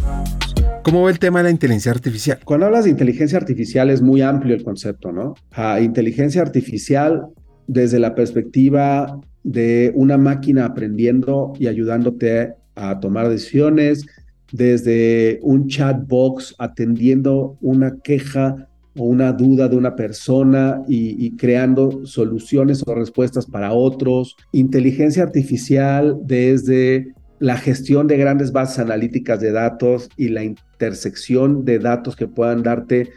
¿Cómo 0.82 1.04
ve 1.04 1.12
el 1.12 1.20
tema 1.20 1.38
de 1.38 1.44
la 1.44 1.50
inteligencia 1.50 1.92
artificial? 1.92 2.40
Cuando 2.44 2.66
hablas 2.66 2.82
de 2.82 2.90
inteligencia 2.90 3.38
artificial 3.38 3.90
es 3.90 4.02
muy 4.02 4.22
amplio 4.22 4.56
el 4.56 4.64
concepto, 4.64 5.12
¿no? 5.12 5.34
inteligencia 5.80 6.42
artificial 6.42 7.28
desde 7.68 8.00
la 8.00 8.16
perspectiva 8.16 9.20
de 9.42 9.92
una 9.94 10.18
máquina 10.18 10.66
aprendiendo 10.66 11.52
y 11.58 11.66
ayudándote 11.66 12.54
a 12.74 13.00
tomar 13.00 13.28
decisiones, 13.28 14.06
desde 14.52 15.38
un 15.42 15.68
chat 15.68 16.06
box 16.06 16.54
atendiendo 16.58 17.56
una 17.60 17.98
queja 18.02 18.68
o 18.96 19.04
una 19.04 19.32
duda 19.32 19.68
de 19.68 19.76
una 19.76 19.94
persona 19.94 20.82
y, 20.88 21.36
creando 21.36 22.04
soluciones 22.04 22.82
o 22.86 22.94
respuestas 22.94 23.46
para 23.46 23.72
otros. 23.72 24.36
Inteligencia 24.52 25.22
artificial 25.22 26.18
desde 26.24 27.14
la 27.38 27.56
gestión 27.56 28.06
de 28.06 28.18
grandes 28.18 28.52
bases 28.52 28.80
analíticas 28.80 29.40
de 29.40 29.52
datos 29.52 30.08
y 30.16 30.28
la 30.28 30.44
intersección 30.44 31.64
de 31.64 31.78
datos 31.78 32.16
que 32.16 32.26
puedan 32.26 32.62
darte 32.62 33.10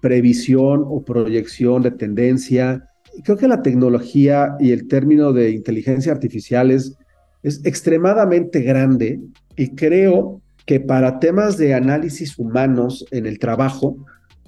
previsión 0.00 0.84
o 0.86 1.04
proyección 1.04 1.82
de 1.82 1.90
tendencia. 1.90 2.89
Creo 3.24 3.36
que 3.36 3.48
la 3.48 3.62
tecnología 3.62 4.56
y 4.58 4.72
el 4.72 4.88
término 4.88 5.32
de 5.32 5.50
inteligencia 5.50 6.12
artificial 6.12 6.70
es, 6.70 6.96
es 7.42 7.64
extremadamente 7.64 8.62
grande 8.62 9.20
y 9.56 9.74
creo 9.74 10.40
que 10.66 10.80
para 10.80 11.18
temas 11.18 11.56
de 11.56 11.74
análisis 11.74 12.38
humanos 12.38 13.04
en 13.10 13.26
el 13.26 13.38
trabajo, 13.38 13.96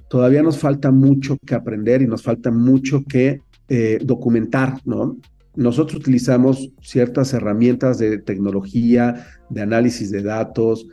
todavía 0.09 0.43
nos 0.43 0.59
falta 0.59 0.91
mucho 0.91 1.37
que 1.45 1.55
aprender 1.55 2.03
y 2.03 2.07
nos 2.07 2.23
falta 2.23 2.51
mucho 2.51 3.03
que 3.09 3.41
eh, 3.69 3.99
documentar, 4.03 4.75
¿no? 4.85 5.17
Nosotros 5.55 6.01
utilizamos 6.01 6.71
ciertas 6.81 7.33
herramientas 7.35 7.99
de 7.99 8.19
tecnología, 8.19 9.27
de 9.51 9.63
análisis 9.63 10.11
de 10.11 10.23
datos 10.23 10.87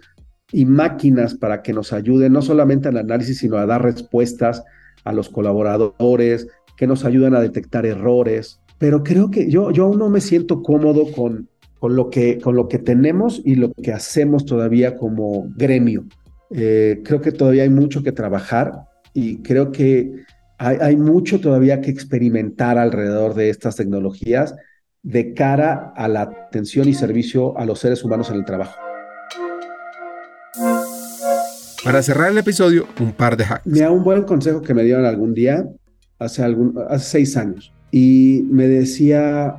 y 0.51 0.65
máquinas 0.65 1.35
para 1.35 1.61
que 1.61 1.73
nos 1.73 1.93
ayuden 1.93 2.33
no 2.33 2.41
solamente 2.41 2.89
al 2.89 2.97
análisis, 2.97 3.37
sino 3.37 3.57
a 3.57 3.65
dar 3.65 3.83
respuestas 3.83 4.63
a 5.03 5.13
los 5.13 5.29
colaboradores, 5.29 6.47
que 6.79 6.87
nos 6.87 7.03
ayudan 7.03 7.35
a 7.35 7.41
detectar 7.41 7.85
errores. 7.85 8.61
Pero 8.77 9.03
creo 9.03 9.29
que 9.29 9.51
yo, 9.51 9.69
yo 9.71 9.83
aún 9.83 9.99
no 9.99 10.09
me 10.09 10.21
siento 10.21 10.63
cómodo 10.63 11.11
con, 11.11 11.49
con, 11.77 11.97
lo 11.97 12.09
que, 12.09 12.39
con 12.39 12.55
lo 12.55 12.69
que 12.69 12.79
tenemos 12.79 13.41
y 13.43 13.55
lo 13.55 13.73
que 13.73 13.91
hacemos 13.91 14.45
todavía 14.45 14.95
como 14.95 15.51
gremio. 15.57 16.05
Eh, 16.51 17.01
creo 17.03 17.19
que 17.19 17.33
todavía 17.33 17.63
hay 17.63 17.69
mucho 17.69 18.01
que 18.01 18.13
trabajar 18.13 18.71
y 19.13 19.41
creo 19.41 19.73
que 19.73 20.23
hay, 20.57 20.95
mucho 20.95 21.41
todavía 21.41 21.81
que 21.81 21.91
experimentar 21.91 22.77
alrededor 22.77 23.33
de 23.33 23.49
estas 23.49 23.75
tecnologías 23.75 24.55
de 25.03 25.33
cara 25.33 25.91
a 25.97 26.07
la 26.07 26.21
atención 26.21 26.87
y 26.87 26.93
servicio 26.93 27.57
a 27.57 27.65
los 27.65 27.79
seres 27.79 28.05
humanos 28.05 28.29
en 28.29 28.37
el 28.37 28.45
trabajo. 28.45 28.79
Para 31.83 32.01
cerrar 32.03 32.31
el 32.31 32.37
episodio, 32.37 32.87
un 33.01 33.11
par 33.11 33.35
de 33.35 33.43
hacks. 33.45 33.65
Me 33.65 33.79
da 33.79 33.91
un 33.91 34.03
buen 34.03 34.23
consejo 34.23 34.61
que 34.61 34.73
me 34.73 34.83
dieron 34.83 35.05
algún 35.05 35.33
día, 35.33 35.65
hace, 36.19 36.43
algún, 36.43 36.75
hace 36.89 37.05
seis 37.05 37.37
años, 37.37 37.71
y 37.91 38.45
me 38.49 38.67
decía 38.67 39.55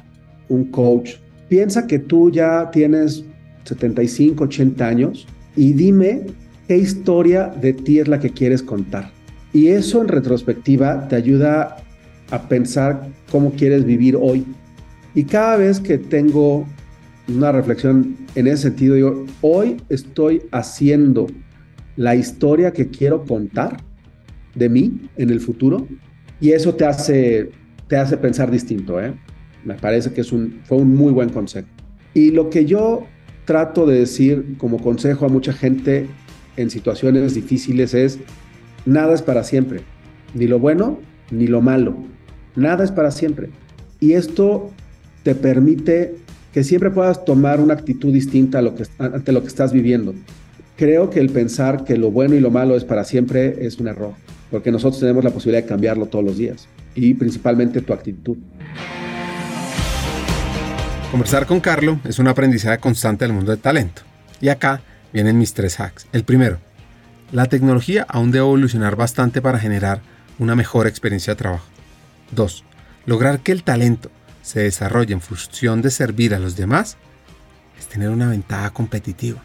un 0.49 0.67
coach, 0.67 1.15
piensa 1.49 1.87
que 1.87 1.99
tú 1.99 2.31
ya 2.31 2.71
tienes 2.71 3.25
75, 3.65 4.45
80 4.45 4.87
años 4.87 5.27
y 5.57 5.73
dime 5.73 6.27
qué 6.69 6.79
historia 6.79 7.49
de 7.49 7.73
ti 7.73 7.99
es 7.99 8.09
la 8.09 8.21
que 8.21 8.31
quieres 8.31 8.63
contar. 8.63 9.11
Y 9.53 9.69
eso 9.69 10.01
en 10.01 10.09
retrospectiva 10.09 11.09
te 11.09 11.17
ayuda 11.17 11.77
a 12.31 12.49
pensar 12.49 13.09
cómo 13.31 13.51
quieres 13.53 13.85
vivir 13.85 14.17
hoy. 14.17 14.45
Y 15.15 15.25
cada 15.25 15.57
vez 15.57 15.81
que 15.81 15.99
tengo 15.99 16.65
una 17.29 17.51
reflexión 17.53 18.17
en 18.35 18.47
ese 18.47 18.63
sentido, 18.65 18.95
digo, 18.95 19.27
hoy 19.41 19.77
estoy 19.89 20.43
haciendo 20.53 21.27
la 21.97 22.15
historia 22.15 22.73
que 22.73 22.89
quiero 22.89 23.25
contar 23.25 23.79
de 24.55 24.69
mí 24.69 25.01
en 25.17 25.31
el 25.31 25.41
futuro 25.41 25.87
y 26.41 26.53
eso 26.53 26.75
te 26.75 26.85
hace, 26.85 27.51
te 27.89 27.97
hace 27.97 28.17
pensar 28.17 28.51
distinto. 28.51 29.01
¿eh? 29.01 29.13
Me 29.65 29.75
parece 29.75 30.13
que 30.13 30.21
es 30.23 30.33
un, 30.33 30.61
fue 30.65 30.79
un 30.79 30.95
muy 30.95 31.13
buen 31.13 31.29
consejo. 31.29 31.69
Y 32.15 32.31
lo 32.31 32.51
que 32.51 32.65
yo 32.65 33.07
trato 33.45 33.87
de 33.87 34.01
decir 34.01 34.57
como 34.59 34.81
consejo 34.81 35.27
a 35.27 35.29
mucha 35.29 35.53
gente 35.53 36.07
en 36.57 36.71
situaciones 36.71 37.35
difíciles 37.35 37.95
es, 37.95 38.19
Nada 38.87 39.15
es 39.15 39.21
para 39.21 39.45
siempre, 39.45 39.81
ni 40.35 40.47
lo 40.47 40.59
bueno 40.59 40.99
ni 41.31 41.47
lo 41.47 41.61
malo. 41.61 41.97
Nada 42.57 42.83
es 42.83 42.91
para 42.91 43.11
siempre. 43.11 43.51
Y 44.01 44.13
esto 44.13 44.71
te 45.23 45.35
permite 45.35 46.17
que 46.53 46.65
siempre 46.65 46.91
puedas 46.91 47.25
tomar 47.25 47.61
una 47.61 47.75
actitud 47.75 48.13
distinta 48.13 48.59
a 48.59 48.73
ante 48.99 49.33
lo 49.33 49.43
que 49.43 49.49
estás 49.49 49.73
viviendo. 49.73 50.15
Creo 50.77 51.11
que 51.11 51.21
el 51.21 51.29
pensar 51.29 51.85
que 51.85 51.97
lo 51.97 52.11
bueno 52.11 52.35
y 52.35 52.41
lo 52.41 52.51
malo 52.51 52.75
es 52.75 52.85
para 52.85 53.05
siempre 53.05 53.67
es 53.67 53.79
un 53.79 53.89
error, 53.89 54.15
porque 54.51 54.73
nosotros 54.73 55.01
tenemos 55.01 55.25
la 55.25 55.31
posibilidad 55.31 55.63
de 55.63 55.69
cambiarlo 55.69 56.07
todos 56.07 56.25
los 56.25 56.37
días 56.37 56.69
y 56.95 57.15
principalmente 57.15 57.81
tu 57.81 57.93
actitud. 57.93 58.37
Conversar 61.11 61.47
con 61.47 61.61
Carlo 61.61 61.99
es 62.05 62.19
un 62.19 62.29
aprendizaje 62.29 62.79
constante 62.79 63.25
del 63.25 63.35
mundo 63.35 63.51
del 63.51 63.61
talento. 63.61 64.03
Y 64.41 64.49
acá 64.49 64.81
vienen 65.13 65.39
mis 65.39 65.55
tres 65.55 65.81
hacks. 65.81 66.07
El 66.13 66.25
primero, 66.25 66.59
la 67.33 67.47
tecnología 67.47 68.07
aún 68.09 68.31
debe 68.31 68.45
evolucionar 68.45 68.97
bastante 68.97 69.43
para 69.43 69.59
generar 69.59 70.03
una 70.39 70.55
mejor 70.55 70.87
experiencia 70.87 71.35
de 71.35 71.39
trabajo. 71.39 71.67
2. 72.33 72.65
Lograr 73.07 73.41
que 73.41 73.53
el 73.53 73.65
talento 73.65 74.11
se 74.43 74.61
desarrolle 74.61 75.13
en 75.13 75.21
función 75.21 75.83
de 75.83 75.91
servir 75.91 76.35
a 76.35 76.39
los 76.39 76.57
demás 76.57 76.97
es 77.79 77.87
tener 77.87 78.11
una 78.11 78.29
ventaja 78.29 78.71
competitiva. 78.71 79.43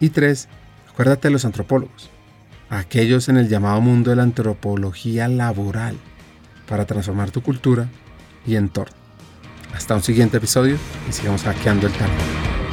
Y 0.00 0.10
3. 0.10 0.48
Acuérdate 0.92 1.28
de 1.28 1.32
los 1.32 1.44
antropólogos, 1.44 2.10
aquellos 2.78 3.28
en 3.28 3.36
el 3.36 3.48
llamado 3.48 3.80
mundo 3.80 4.10
de 4.10 4.16
la 4.16 4.22
antropología 4.22 5.28
laboral, 5.28 5.96
para 6.68 6.86
transformar 6.86 7.30
tu 7.30 7.42
cultura 7.42 7.88
y 8.46 8.56
entorno. 8.56 8.96
Hasta 9.74 9.94
un 9.94 10.02
siguiente 10.02 10.36
episodio 10.36 10.76
y 11.08 11.12
sigamos 11.12 11.42
hackeando 11.42 11.86
el 11.86 11.92
talento. 11.92 12.63